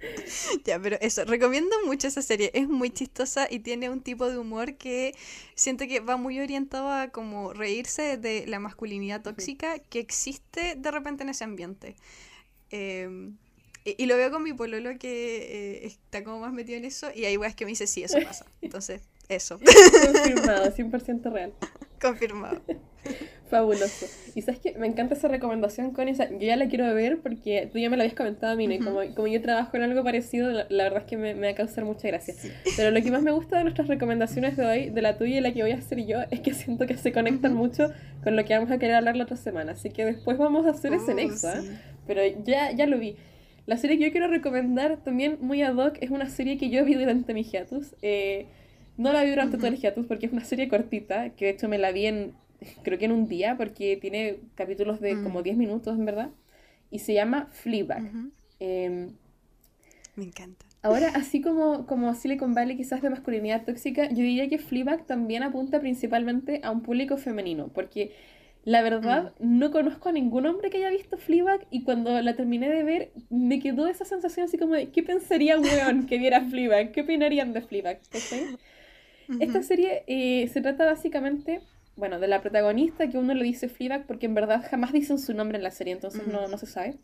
Ya, 0.65 0.79
pero 0.79 0.97
eso, 1.01 1.25
recomiendo 1.25 1.75
mucho 1.87 2.09
esa 2.09 2.23
serie. 2.23 2.51
Es 2.55 2.69
muy 2.69 2.91
chistosa 2.91 3.47
y 3.51 3.61
tiene 3.61 3.91
un 3.91 4.03
tipo 4.03 4.29
de 4.29 4.39
humor 4.39 4.75
que 4.75 5.15
siento 5.55 5.87
que 5.87 6.01
va 6.01 6.17
muy 6.17 6.41
orientado 6.41 6.91
a 6.91 7.09
como 7.09 7.53
reírse 7.53 8.17
de 8.17 8.47
la 8.47 8.59
masculinidad 8.59 9.23
tóxica 9.23 9.79
que 9.79 10.01
existe 10.01 10.75
de 10.77 10.91
repente 10.91 11.23
en 11.23 11.31
ese 11.31 11.45
ambiente. 11.45 11.97
Em, 12.71 13.37
y, 13.85 14.07
lo 14.07 14.17
veo 14.17 14.31
con 14.31 14.43
mi 14.43 14.53
pololo 14.53 14.99
que 14.99 15.83
eh, 15.83 15.87
está 15.87 16.25
como 16.25 16.41
más 16.41 16.53
metido 16.53 16.79
en 16.79 16.87
eso 16.87 17.09
y 17.15 17.27
hay 17.27 17.37
weas 17.37 17.55
que 17.55 17.65
me 17.65 17.71
dice, 17.71 17.87
sí, 17.87 18.03
eso 18.03 18.19
pasa. 18.23 18.47
Entonces, 18.63 19.03
eso. 19.29 19.59
Confirmado, 19.59 20.71
100% 20.71 21.33
real. 21.33 21.55
Confirmado. 22.01 22.63
Fabuloso. 23.49 24.07
Y 24.35 24.43
sabes 24.43 24.59
que 24.59 24.73
me 24.79 24.87
encanta 24.87 25.15
esa 25.15 25.29
recomendación, 25.29 25.93
Connie. 25.93 26.15
yo 26.15 26.39
ya 26.39 26.57
la 26.57 26.67
quiero 26.67 26.93
ver 26.95 27.19
porque 27.19 27.69
tú 27.71 27.79
ya 27.79 27.91
me 27.91 27.97
la 27.97 28.05
habías 28.05 28.17
comentado 28.17 28.55
a 28.55 28.57
mí, 28.57 28.65
y 28.65 28.79
como, 28.79 29.01
como, 29.15 29.29
yo 29.29 29.41
trabajo 29.43 29.77
en 29.77 29.83
algo 29.83 30.03
parecido, 30.03 30.51
la, 30.51 30.85
verdad 30.85 31.03
es 31.03 31.05
que 31.05 31.17
me, 31.17 31.35
me, 31.35 31.49
va 31.49 31.53
a 31.53 31.55
causar 31.55 31.85
mucha 31.85 32.09
gracia. 32.09 32.35
Pero 32.77 32.91
lo 32.91 33.03
que 33.03 33.11
más 33.11 33.23
me 33.23 33.33
gusta 33.33 33.59
de 33.59 33.65
nuestras 33.65 33.89
recomendaciones 33.89 34.57
de 34.57 34.67
hoy, 34.67 34.91
de 34.91 35.03
la 35.03 35.19
tuya 35.19 35.39
y 35.39 35.41
la 35.41 35.53
que 35.53 35.63
voy 35.63 35.73
a 35.73 35.77
hacer 35.77 36.05
yo, 36.07 36.21
es 36.31 36.41
que 36.41 36.55
siento 36.55 36.87
que 36.87 36.97
se 36.97 37.13
conectan 37.13 37.55
mucho 37.55 37.93
con 38.23 38.35
lo 38.35 38.45
que 38.45 38.55
vamos 38.55 38.71
a 38.71 38.79
querer 38.79 38.97
hablar 38.97 39.17
la 39.17 39.25
otra 39.25 39.37
semana. 39.37 39.73
Así 39.73 39.91
que 39.91 40.05
después 40.05 40.39
vamos 40.39 40.67
a 40.67 40.71
hacer 40.71 40.95
ese 40.95 41.13
oh, 41.13 41.15
nexo, 41.15 41.49
¿eh? 41.51 41.79
Pero 42.07 42.23
ya, 42.45 42.73
ya 42.73 42.87
lo 42.87 42.99
vi. 42.99 43.17
La 43.67 43.77
serie 43.77 43.99
que 43.99 44.05
yo 44.05 44.11
quiero 44.11 44.29
recomendar 44.29 44.99
también 45.03 45.39
muy 45.41 45.63
ad 45.63 45.77
hoc 45.77 45.97
es 46.01 46.11
una 46.11 46.29
serie 46.29 46.59
que 46.59 46.71
yo 46.71 46.85
vi 46.85 46.95
durante 46.95 47.33
mi 47.33 47.45
hiatus. 47.45 47.95
Eh, 48.03 48.47
no 48.97 49.13
la 49.13 49.25
vi 49.25 49.31
durante 49.31 49.57
todo 49.57 49.69
el 49.69 49.77
hiatus 49.77 50.07
porque 50.07 50.27
es 50.27 50.33
una 50.33 50.45
serie 50.45 50.69
cortita, 50.69 51.31
que 51.31 51.47
de 51.47 51.51
hecho 51.53 51.69
me 51.69 51.79
la 51.79 51.91
vi 51.91 52.07
en, 52.07 52.33
creo 52.83 52.99
que 52.99 53.05
en 53.07 53.13
un 53.13 53.29
día, 53.29 53.57
porque 53.57 53.97
tiene 53.97 54.41
capítulos 54.55 55.01
de 55.01 55.23
como 55.23 55.43
10 55.43 55.57
mm. 55.57 55.59
minutos, 55.59 55.99
en 55.99 56.05
verdad. 56.05 56.31
Y 56.91 57.01
se 57.01 57.15
llama 57.15 57.49
Fleabag. 57.53 58.11
Em, 58.61 59.13
me 60.17 60.25
encanta. 60.25 60.65
Ahora, 60.83 61.09
así 61.15 61.41
como, 61.41 61.87
como 61.87 62.15
Silicon 62.15 62.55
Valley 62.55 62.77
quizás 62.77 63.01
de 63.01 63.11
masculinidad 63.11 63.65
tóxica, 63.65 64.09
yo 64.09 64.17
diría 64.17 64.49
que 64.49 64.59
Fleabag 64.59 65.07
también 65.07 65.43
apunta 65.43 65.81
principalmente 65.81 66.61
a 66.63 66.71
un 66.71 66.83
público 66.83 67.17
femenino, 67.17 67.69
porque 67.69 68.13
la 68.65 68.81
verdad, 68.81 69.35
mm. 69.39 69.59
no 69.59 69.71
conozco 69.71 70.09
a 70.09 70.13
ningún 70.13 70.47
hombre 70.47 70.71
que 70.71 70.79
haya 70.79 70.91
visto 70.91 71.19
Fleabag 71.19 71.67
y 71.71 71.83
cuando 71.83 72.21
la 72.23 72.35
terminé 72.35 72.71
de 72.71 72.83
ver 72.83 73.13
me 73.29 73.61
quedó 73.61 73.89
esa 73.89 74.07
sensación 74.07 74.47
así 74.47 74.57
como 74.57 74.75
de 74.75 74.91
¿qué 74.91 75.03
pensaría 75.03 75.59
un 75.59 75.65
weón 75.65 76.07
que 76.07 76.19
viera 76.19 76.41
Fleabag? 76.41 76.93
¿Qué 76.93 77.03
opinarían 77.03 77.53
de 77.53 77.61
Fleabag? 77.61 78.01
Esta 79.41 79.63
serie 79.63 80.03
eh, 80.07 80.49
se 80.49 80.61
trata 80.61 80.87
básicamente, 80.87 81.61
bueno, 81.97 82.19
de 82.19 82.29
la 82.29 82.41
protagonista 82.41 83.09
que 83.09 83.19
uno 83.19 83.35
le 83.35 83.45
dice 83.45 83.69
Fleabag 83.69 84.07
porque 84.07 84.27
en 84.27 84.35
verdad 84.35 84.65
jamás 84.69 84.93
dicen 84.93 85.19
su 85.19 85.35
nombre 85.35 85.59
en 85.59 85.65
la 85.65 85.71
serie, 85.71 85.93
entonces 85.93 86.27
no, 86.27 86.49
no 86.49 86.59
se 86.59 86.67
sabe. 86.67 86.97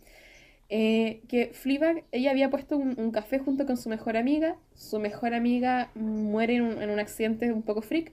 Eh, 0.68 1.22
que 1.28 1.50
Fleabag, 1.52 2.04
ella 2.12 2.30
había 2.30 2.48
puesto 2.48 2.76
un, 2.76 3.10
café 3.10 3.38
junto 3.38 3.66
con 3.66 3.76
su 3.76 3.88
mejor 3.88 4.16
amiga, 4.16 4.56
su 4.74 5.00
mejor 5.00 5.34
amiga 5.34 5.90
muere 5.94 6.56
en 6.56 6.62
un, 6.62 6.82
en 6.82 6.90
un 6.90 7.00
accidente 7.00 7.52
un 7.52 7.62
poco 7.62 7.82
freak 7.82 8.12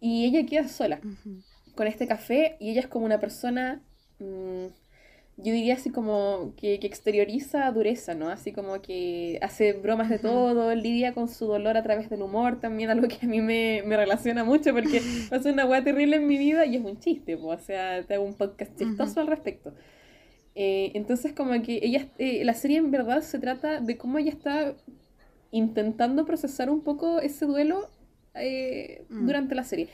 y 0.00 0.26
ella 0.26 0.46
queda 0.46 0.68
sola 0.68 1.00
con 1.74 1.86
este 1.86 2.06
café 2.06 2.56
y 2.60 2.70
ella 2.70 2.80
es 2.80 2.86
como 2.86 3.04
una 3.04 3.18
persona, 3.20 3.82
mm, 4.18 4.66
yo 5.38 5.52
diría 5.52 5.74
así 5.74 5.90
como 5.90 6.54
que, 6.56 6.74
exterioriza 6.74 7.70
dureza, 7.70 8.14
¿no? 8.14 8.30
Así 8.30 8.52
como 8.52 8.80
que 8.80 9.38
hace 9.42 9.74
bromas 9.74 10.08
de 10.08 10.18
todo, 10.18 10.74
lidia 10.74 11.12
con 11.12 11.28
su 11.28 11.46
dolor 11.46 11.76
a 11.76 11.82
través 11.82 12.08
del 12.08 12.22
humor 12.22 12.58
también, 12.58 12.88
algo 12.88 13.06
que 13.06 13.18
a 13.22 13.28
mí 13.28 13.42
me, 13.42 13.82
relaciona 13.86 14.44
mucho 14.44 14.72
porque 14.72 15.02
pasa 15.30 15.52
una 15.52 15.66
weá 15.66 15.84
terrible 15.84 16.16
en 16.16 16.26
mi 16.26 16.38
vida 16.38 16.64
y 16.64 16.76
es 16.76 16.84
un 16.84 16.98
chiste, 16.98 17.34
o 17.34 17.58
sea, 17.58 18.02
te 18.04 18.14
hago 18.14 18.24
un 18.24 18.34
podcast 18.34 18.76
chistoso 18.78 19.20
al 19.20 19.26
respecto. 19.26 19.74
Eh, 20.54 20.92
entonces 20.94 21.34
como 21.34 21.60
que 21.62 21.80
ella, 21.82 22.08
eh, 22.16 22.42
la 22.42 22.54
serie 22.54 22.78
en 22.78 22.90
verdad 22.90 23.20
se 23.20 23.38
trata 23.38 23.80
de 23.80 23.98
cómo 23.98 24.16
ella 24.16 24.30
está 24.30 24.74
intentando 25.50 26.24
procesar 26.24 26.70
un 26.70 26.80
poco 26.80 27.20
ese 27.20 27.44
duelo 27.44 27.90
eh, 28.34 29.04
mm. 29.10 29.26
durante 29.26 29.54
la 29.54 29.64
serie 29.64 29.88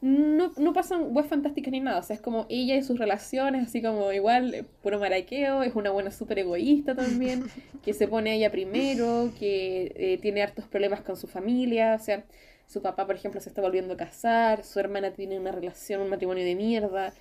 no, 0.00 0.52
no 0.56 0.72
pasan 0.72 1.14
webs 1.14 1.28
fantásticas 1.28 1.72
ni 1.72 1.80
nada. 1.80 1.98
O 1.98 2.02
sea, 2.02 2.16
es 2.16 2.22
como 2.22 2.46
ella 2.48 2.76
y 2.76 2.82
sus 2.82 2.98
relaciones, 2.98 3.66
así 3.66 3.82
como 3.82 4.12
igual, 4.12 4.54
eh, 4.54 4.64
puro 4.82 4.98
maraqueo, 4.98 5.62
es 5.62 5.74
una 5.74 5.90
buena 5.90 6.10
súper 6.10 6.38
egoísta 6.40 6.94
también, 6.94 7.44
que 7.82 7.94
se 7.94 8.08
pone 8.08 8.30
a 8.30 8.34
ella 8.34 8.50
primero, 8.50 9.32
que 9.38 9.92
eh, 9.96 10.18
tiene 10.20 10.42
hartos 10.42 10.66
problemas 10.66 11.00
con 11.00 11.16
su 11.16 11.26
familia, 11.26 11.94
o 11.94 12.02
sea, 12.02 12.24
su 12.66 12.82
papá, 12.82 13.06
por 13.06 13.16
ejemplo, 13.16 13.40
se 13.40 13.48
está 13.48 13.62
volviendo 13.62 13.94
a 13.94 13.96
casar, 13.96 14.64
su 14.64 14.80
hermana 14.80 15.12
tiene 15.12 15.38
una 15.38 15.52
relación, 15.52 16.00
un 16.00 16.10
matrimonio 16.10 16.44
de 16.44 16.54
mierda, 16.54 17.14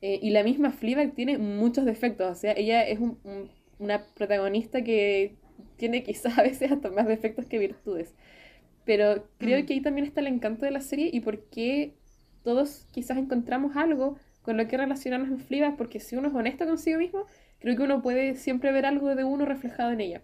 eh, 0.00 0.18
y 0.22 0.30
la 0.30 0.42
misma 0.42 0.72
Fleabag 0.72 1.14
tiene 1.14 1.38
muchos 1.38 1.84
defectos, 1.84 2.30
o 2.30 2.34
sea, 2.34 2.52
ella 2.52 2.86
es 2.86 2.98
una 3.78 4.04
protagonista 4.14 4.82
que 4.82 5.36
tiene 5.76 6.02
quizás 6.02 6.38
a 6.38 6.42
veces 6.42 6.72
hasta 6.72 6.90
más 6.90 7.06
defectos 7.06 7.46
que 7.46 7.58
virtudes. 7.58 8.14
Pero 8.84 9.28
creo 9.38 9.62
mm. 9.62 9.66
que 9.66 9.74
ahí 9.74 9.80
también 9.80 10.06
está 10.06 10.20
el 10.20 10.26
encanto 10.26 10.64
de 10.64 10.72
la 10.72 10.80
serie 10.80 11.10
y 11.12 11.20
por 11.20 11.44
qué 11.50 11.94
todos 12.42 12.86
quizás 12.92 13.18
encontramos 13.18 13.76
algo 13.76 14.16
con 14.42 14.56
lo 14.56 14.66
que 14.66 14.76
relacionarnos 14.76 15.30
en 15.30 15.38
Fleabag, 15.38 15.76
porque 15.76 16.00
si 16.00 16.16
uno 16.16 16.28
es 16.28 16.34
honesto 16.34 16.66
consigo 16.66 16.98
mismo, 16.98 17.26
creo 17.60 17.76
que 17.76 17.82
uno 17.82 18.02
puede 18.02 18.34
siempre 18.34 18.72
ver 18.72 18.86
algo 18.86 19.14
de 19.14 19.24
uno 19.24 19.44
reflejado 19.44 19.92
en 19.92 20.00
ella. 20.00 20.22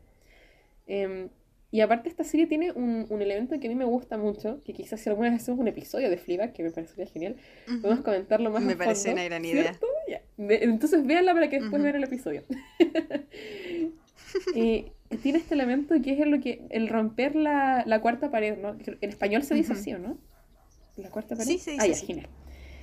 Em, 0.86 1.28
y 1.70 1.80
aparte 1.82 2.08
esta 2.08 2.24
serie 2.24 2.46
tiene 2.46 2.72
un, 2.72 3.06
un, 3.10 3.22
elemento 3.22 3.60
que 3.60 3.66
a 3.66 3.70
mí 3.70 3.76
me 3.76 3.84
gusta 3.84 4.16
mucho, 4.16 4.62
que 4.64 4.72
quizás 4.72 5.00
si 5.00 5.10
alguna 5.10 5.30
vez 5.30 5.42
hacemos 5.42 5.60
un 5.60 5.68
episodio 5.68 6.08
de 6.08 6.16
Fleabag, 6.16 6.54
que 6.54 6.62
me 6.62 6.70
parecería 6.70 7.06
genial, 7.06 7.36
podemos 7.82 8.02
comentarlo 8.02 8.50
más 8.50 8.62
Me 8.62 8.74
parece 8.74 9.12
una 9.12 9.24
gran 9.24 9.44
idea. 9.44 9.78
Entonces 10.38 11.04
véanla 11.04 11.34
para 11.34 11.50
que 11.50 11.60
después 11.60 11.82
vean 11.82 11.96
el 11.96 12.04
episodio. 12.04 12.42
y 14.54 14.86
tiene 15.22 15.38
este 15.38 15.54
elemento 15.54 15.94
que 16.02 16.12
es 16.12 16.26
lo 16.26 16.40
que 16.40 16.62
el 16.70 16.88
romper 16.88 17.36
la, 17.36 17.84
la 17.86 18.00
cuarta 18.00 18.30
pared, 18.30 18.56
¿no? 18.56 18.74
En 19.00 19.10
español 19.10 19.42
se 19.42 19.54
dice 19.54 19.74
así, 19.74 19.92
¿o 19.92 19.98
no? 19.98 20.18
¿La 20.98 21.10
cuarta 21.10 21.36
pared? 21.36 21.48
Sí, 21.48 21.58
sí, 21.58 21.76
ah, 21.78 21.84
sí. 21.84 22.06
genial. 22.06 22.28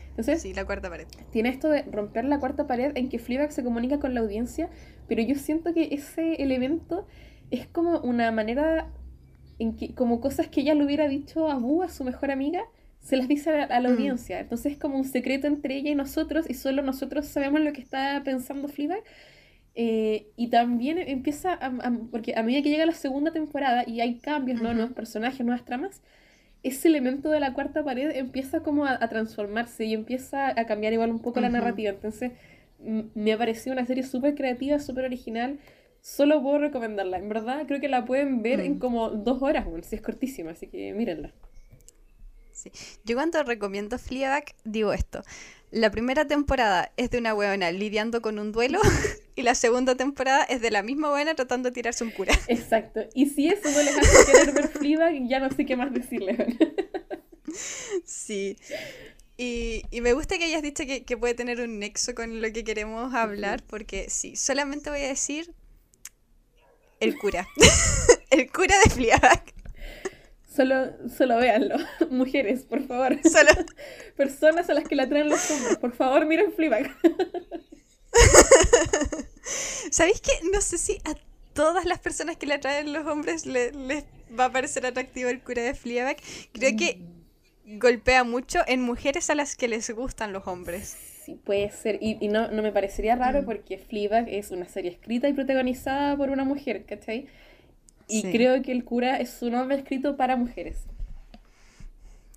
Entonces, 0.09 0.41
sí, 0.41 0.53
la 0.53 0.65
cuarta 0.65 0.89
pared. 0.89 1.07
Tiene 1.31 1.49
esto 1.49 1.69
de 1.69 1.83
romper 1.83 2.23
la 2.25 2.39
cuarta 2.39 2.67
pared 2.67 2.93
en 2.95 3.09
que 3.09 3.19
Fleabag 3.19 3.51
se 3.51 3.63
comunica 3.63 3.99
con 3.99 4.13
la 4.13 4.21
audiencia, 4.21 4.69
pero 5.07 5.21
yo 5.21 5.35
siento 5.35 5.73
que 5.73 5.89
ese 5.91 6.35
elemento 6.35 7.05
es 7.51 7.67
como 7.67 7.99
una 7.99 8.31
manera 8.31 8.89
en 9.59 9.75
que, 9.75 9.93
como 9.93 10.21
cosas 10.21 10.47
que 10.47 10.61
ella 10.61 10.73
le 10.73 10.85
hubiera 10.85 11.07
dicho 11.07 11.49
a 11.49 11.55
Bu, 11.55 11.83
a 11.83 11.89
su 11.89 12.03
mejor 12.03 12.31
amiga, 12.31 12.61
se 13.01 13.17
las 13.17 13.27
dice 13.27 13.49
a, 13.51 13.79
la 13.79 13.89
mm. 13.89 13.91
audiencia. 13.91 14.39
Entonces 14.39 14.73
es 14.73 14.77
como 14.77 14.97
un 14.97 15.03
secreto 15.03 15.47
entre 15.47 15.75
ella 15.75 15.91
y 15.91 15.95
nosotros, 15.95 16.49
y 16.49 16.53
solo 16.53 16.81
nosotros 16.81 17.25
sabemos 17.25 17.61
lo 17.61 17.73
que 17.73 17.81
está 17.81 18.21
pensando 18.23 18.67
Fleabag. 18.67 19.03
Eh, 19.77 20.29
y 20.37 20.47
también 20.47 20.97
empieza, 20.97 21.53
a, 21.53 21.91
porque 22.09 22.33
a 22.35 22.43
medida 22.43 22.61
que 22.61 22.69
llega 22.69 22.85
la 22.85 22.93
segunda 22.93 23.31
temporada 23.31 23.83
y 23.85 23.99
hay 23.99 24.19
cambios, 24.19 24.61
¿no? 24.61 24.73
nuevos 24.73 24.93
personajes, 24.93 25.45
nuevas 25.45 25.65
tramas, 25.65 26.01
ese 26.65 26.87
elemento 26.87 27.29
de 27.29 27.39
la 27.39 27.53
cuarta 27.53 27.83
pared 27.83 28.09
empieza 28.15 28.61
como 28.61 28.85
a, 28.87 28.97
transformarse 29.07 29.85
y 29.85 29.93
empieza 29.93 30.49
a 30.59 30.65
cambiar 30.65 30.93
igual 30.93 31.11
un 31.11 31.19
poco 31.19 31.39
la 31.39 31.49
narrativa. 31.49 31.91
Entonces, 31.91 32.31
me 32.79 33.33
ha 33.33 33.37
parecido 33.37 33.73
una 33.73 33.85
serie 33.85 34.03
súper 34.03 34.33
creativa, 34.33 34.79
súper 34.79 35.05
original. 35.05 35.59
Solo 36.01 36.41
puedo 36.41 36.57
recomendarla. 36.57 37.17
En 37.17 37.29
verdad, 37.29 37.67
creo 37.67 37.79
que 37.79 37.87
la 37.87 38.05
pueden 38.05 38.41
ver 38.41 38.61
en 38.61 38.75
mm. 38.75 38.79
como 38.79 39.11
dos 39.11 39.43
horas, 39.43 39.65
bueno, 39.65 39.83
si 39.83 39.95
es 39.95 40.01
cortísima, 40.01 40.51
así 40.51 40.65
que 40.65 40.91
mírenla. 40.93 41.31
Sí. 42.51 42.71
Yo 43.03 43.15
cuando 43.15 43.43
recomiendo 43.43 43.99
Fleabag 43.99 44.45
digo 44.63 44.91
esto. 44.91 45.21
La 45.71 45.91
primera 45.91 46.25
temporada 46.25 46.91
es 46.95 47.09
de 47.09 47.17
una 47.17 47.33
huevona 47.33 47.71
lidiando 47.71 48.21
con 48.21 48.39
un 48.39 48.51
duelo 48.51 48.79
y 49.35 49.41
la 49.41 49.55
segunda 49.55 49.95
temporada 49.95 50.43
es 50.43 50.61
de 50.61 50.71
la 50.71 50.83
misma 50.83 51.09
buena 51.09 51.35
tratando 51.35 51.69
de 51.69 51.73
tirarse 51.73 52.03
un 52.03 52.11
cura. 52.11 52.33
Exacto. 52.47 53.01
Y 53.13 53.27
si 53.27 53.47
eso 53.47 53.69
no 53.69 53.81
les 53.81 53.97
hace 53.97 54.31
querer 54.31 54.53
ver 54.53 54.67
Fleabag, 54.69 55.27
ya 55.27 55.39
no 55.39 55.51
sé 55.51 55.65
qué 55.65 55.75
más 55.75 55.93
decirle. 55.93 56.57
sí. 58.05 58.57
Y, 59.37 59.83
y, 59.91 59.99
me 59.99 60.13
gusta 60.13 60.37
que 60.37 60.45
hayas 60.45 60.61
dicho 60.61 60.85
que, 60.85 61.03
que, 61.03 61.17
puede 61.17 61.33
tener 61.33 61.59
un 61.59 61.77
nexo 61.77 62.15
con 62.15 62.41
lo 62.41 62.53
que 62.53 62.63
queremos 62.63 63.13
hablar, 63.13 63.61
porque 63.63 64.09
sí, 64.09 64.37
solamente 64.37 64.89
voy 64.89 65.01
a 65.01 65.09
decir 65.09 65.53
el 67.01 67.17
cura. 67.17 67.47
el 68.29 68.49
cura 68.51 68.75
de 68.83 68.89
Fleabag. 68.89 69.43
Solo, 70.55 70.93
solo 71.09 71.37
véanlo. 71.37 71.75
Mujeres, 72.09 72.63
por 72.63 72.85
favor. 72.87 73.19
Solo. 73.23 73.51
Personas 74.15 74.69
a 74.69 74.73
las 74.73 74.87
que 74.87 74.95
la 74.95 75.09
traen 75.09 75.27
los 75.29 75.51
hombres, 75.51 75.77
por 75.77 75.93
favor, 75.93 76.25
miren 76.25 76.53
Fleabag. 76.53 76.89
¿Sabéis 79.91 80.21
que 80.21 80.31
no 80.51 80.61
sé 80.61 80.77
si 80.77 80.97
a 81.03 81.15
todas 81.53 81.85
las 81.85 81.99
personas 81.99 82.37
que 82.37 82.45
le 82.45 82.53
atraen 82.55 82.93
los 82.93 83.05
hombres 83.05 83.45
les 83.45 83.73
va 84.37 84.45
a 84.45 84.51
parecer 84.51 84.85
atractivo 84.85 85.29
el 85.29 85.41
cura 85.41 85.61
de 85.61 85.73
Fleabag? 85.73 86.17
Creo 86.53 86.77
que 86.77 86.99
golpea 87.65 88.23
mucho 88.23 88.59
en 88.67 88.81
mujeres 88.81 89.29
a 89.29 89.35
las 89.35 89.55
que 89.55 89.67
les 89.67 89.89
gustan 89.89 90.31
los 90.31 90.47
hombres. 90.47 90.95
Sí, 91.25 91.39
puede 91.43 91.69
ser. 91.71 91.97
Y, 92.01 92.27
no, 92.29 92.49
no, 92.49 92.61
me 92.61 92.71
parecería 92.71 93.15
raro 93.15 93.41
mm. 93.41 93.45
porque 93.45 93.77
Fleabag 93.77 94.29
es 94.29 94.51
una 94.51 94.67
serie 94.67 94.91
escrita 94.91 95.27
y 95.27 95.33
protagonizada 95.33 96.15
por 96.15 96.29
una 96.29 96.43
mujer, 96.43 96.85
¿cachai? 96.85 97.27
Y 98.07 98.23
creo 98.23 98.61
que 98.61 98.71
el 98.71 98.83
cura 98.83 99.17
es 99.17 99.41
un 99.41 99.55
hombre 99.55 99.77
escrito 99.77 100.15
para 100.15 100.35
mujeres. 100.35 100.77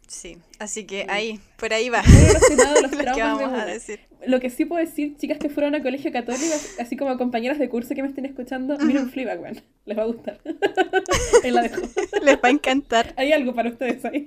Sí, 0.08 0.38
así 0.58 0.84
que 0.84 1.04
ahí, 1.10 1.38
por 1.58 1.74
ahí 1.74 1.90
va. 1.90 2.02
lo, 2.82 3.14
que 3.14 3.22
vamos 3.22 3.52
a 3.52 3.66
decir. 3.66 4.00
Lo 4.26 4.40
que 4.40 4.48
sí 4.48 4.64
puedo 4.64 4.82
decir, 4.82 5.16
chicas 5.18 5.36
que 5.36 5.50
fueron 5.50 5.74
a 5.74 5.82
colegio 5.82 6.10
católico, 6.10 6.54
así 6.80 6.96
como 6.96 7.18
compañeras 7.18 7.58
de 7.58 7.68
curso 7.68 7.94
que 7.94 8.00
me 8.00 8.08
estén 8.08 8.24
escuchando, 8.24 8.78
miren 8.78 9.10
Fleabag, 9.10 9.38
bueno, 9.38 9.60
les 9.84 9.98
va 9.98 10.04
a 10.04 10.06
gustar. 10.06 10.40
ahí 11.44 11.50
la 11.50 11.60
dejo. 11.60 11.82
Les 12.22 12.36
va 12.36 12.48
a 12.48 12.50
encantar. 12.50 13.12
Hay 13.16 13.32
algo 13.32 13.54
para 13.54 13.68
ustedes 13.68 14.02
ahí. 14.06 14.26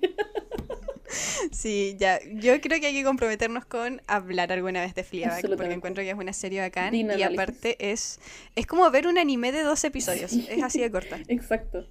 Sí, 1.51 1.95
ya. 1.99 2.19
Yo 2.33 2.59
creo 2.61 2.79
que 2.79 2.87
hay 2.87 2.93
que 2.93 3.03
comprometernos 3.03 3.65
con 3.65 4.01
hablar 4.07 4.51
alguna 4.51 4.81
vez 4.81 4.95
de 4.95 5.03
Fleabag, 5.03 5.45
porque 5.55 5.73
encuentro 5.73 6.03
que 6.03 6.09
es 6.09 6.17
una 6.17 6.33
serie 6.33 6.61
bacán. 6.61 6.93
y 6.95 7.23
aparte 7.23 7.91
es, 7.91 8.19
es 8.55 8.65
como 8.65 8.89
ver 8.91 9.07
un 9.07 9.17
anime 9.17 9.51
de 9.51 9.63
dos 9.63 9.83
episodios. 9.83 10.33
Es 10.33 10.63
así 10.63 10.79
de 10.79 10.91
corta. 10.91 11.19
Exacto. 11.27 11.87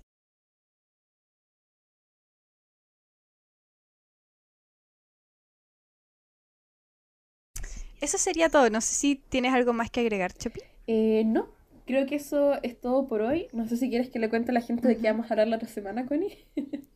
Eso 8.01 8.17
sería 8.17 8.49
todo. 8.49 8.71
No 8.71 8.81
sé 8.81 8.95
si 8.95 9.17
tienes 9.17 9.53
algo 9.53 9.73
más 9.73 9.91
que 9.91 10.01
agregar, 10.01 10.33
Chopi. 10.33 10.61
Eh, 10.87 11.23
no, 11.27 11.49
creo 11.87 12.07
que 12.07 12.15
eso 12.17 12.61
es 12.63 12.81
todo 12.81 13.07
por 13.07 13.21
hoy. 13.21 13.49
No 13.53 13.69
sé 13.69 13.77
si 13.77 13.91
quieres 13.91 14.09
que 14.09 14.19
le 14.19 14.31
cuente 14.31 14.53
a 14.53 14.55
la 14.55 14.63
gente 14.63 14.89
de 14.89 14.97
qué 14.97 15.09
vamos 15.09 15.31
a 15.31 15.35
hablar 15.35 15.49
la 15.49 15.57
otra 15.57 15.69
semana, 15.69 16.07
Connie. 16.07 16.47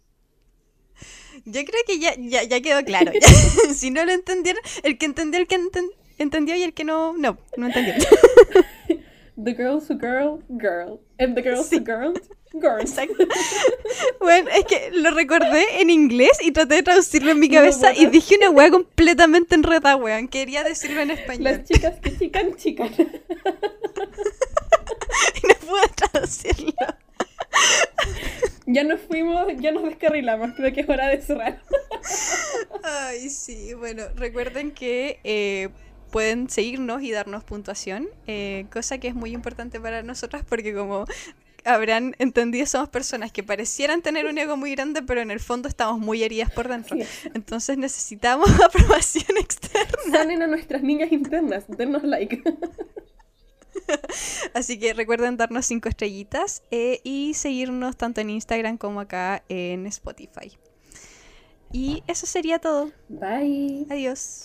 Yo 1.47 1.63
creo 1.65 1.81
que 1.87 1.99
ya, 1.99 2.15
ya, 2.17 2.61
quedó 2.61 2.83
claro. 2.85 3.13
si 3.75 3.91
no 3.91 4.05
lo 4.05 4.13
entendieron, 4.13 4.63
el 4.83 4.97
que 4.99 5.07
entendió, 5.07 5.41
el 5.41 5.47
que 5.47 5.59
entendió 6.19 6.57
y 6.57 6.63
el 6.63 6.73
que 6.73 6.85
no, 6.85 7.13
no, 7.15 7.39
no 7.57 7.67
entendió. 7.67 7.95
the 9.37 9.53
girls 9.55 9.91
who 9.91 9.99
girl, 9.99 10.43
girl. 10.49 11.01
And 11.19 11.35
the 11.37 11.43
girls 11.43 11.71
who 11.71 11.81
girl, 11.81 12.15
girl. 12.53 12.81
Exacto. 12.81 13.27
Bueno, 14.21 14.49
es 14.51 14.65
que 14.65 14.91
lo 14.93 15.11
recordé 15.11 15.81
en 15.81 15.91
inglés 15.91 16.39
y 16.43 16.53
traté 16.53 16.77
de 16.77 16.83
traducirlo 16.83 17.33
en 17.33 17.41
mi 17.41 17.51
cabeza 17.51 17.93
y 17.95 18.07
dije 18.07 18.37
una 18.37 18.51
wea 18.51 18.71
completamente 18.71 19.55
enredada, 19.55 19.97
weón. 19.97 20.29
Quería 20.29 20.65
decirlo 20.65 21.03
en 21.03 21.11
español. 21.11 21.45
Las 21.45 21.65
chicas 21.65 22.01
que 22.01 22.17
chican, 22.17 22.55
chican. 22.57 22.89
y 22.97 23.07
no 25.47 25.55
pude 25.67 25.89
traducirlo. 25.95 26.73
Ya 28.67 28.83
nos 28.83 29.01
fuimos, 29.01 29.47
ya 29.59 29.73
nos 29.73 29.85
descarrilamos, 29.85 30.53
creo 30.57 30.73
que 30.73 30.81
es 30.81 30.89
hora 30.89 31.09
de 31.09 31.21
cerrar. 31.21 31.61
Ay, 32.83 33.29
sí, 33.29 33.75
bueno, 33.75 34.05
recuerden 34.17 34.73
que 34.73 35.21
eh, 35.25 35.69
pueden 36.11 36.49
seguirnos 36.49 37.03
y 37.03 37.11
darnos 37.11 37.45
puntuación, 37.45 38.09
eh, 38.27 38.67
cosa 38.73 38.99
que 38.99 39.09
es 39.09 39.15
muy 39.15 39.33
importante 39.33 39.81
para 39.81 40.03
nosotras 40.03 40.45
porque 40.49 40.75
como 40.75 41.05
habrán 41.65 42.15
entendido, 42.19 42.67
somos 42.67 42.89
personas 42.89 43.33
que 43.33 43.43
parecieran 43.43 44.03
tener 44.03 44.27
un 44.27 44.39
ego 44.39 44.57
muy 44.57 44.75
grande, 44.75 45.03
pero 45.03 45.21
en 45.21 45.31
el 45.31 45.41
fondo 45.41 45.69
estamos 45.69 45.99
muy 45.99 46.23
heridas 46.23 46.51
por 46.51 46.69
dentro. 46.69 46.97
Entonces 47.35 47.79
necesitamos 47.79 48.49
aprobación 48.65 49.37
externa. 49.39 49.99
Sanen 50.11 50.43
a 50.43 50.47
nuestras 50.47 50.83
niñas 50.83 51.11
internas, 51.13 51.65
denos 51.69 52.05
like. 52.05 52.43
Así 54.55 54.79
que 54.79 54.95
recuerden 54.95 55.37
darnos 55.37 55.67
cinco 55.67 55.89
estrellitas 55.89 56.63
eh, 56.71 57.01
y 57.05 57.35
seguirnos 57.35 57.97
tanto 57.97 58.21
en 58.21 58.31
Instagram 58.31 58.79
como 58.79 59.01
acá 59.01 59.43
en 59.49 59.87
Spotify. 59.87 60.57
Y 61.73 62.03
eso 62.07 62.27
sería 62.27 62.59
todo. 62.61 62.93
Bye. 63.09 63.87
Adiós. 63.91 64.45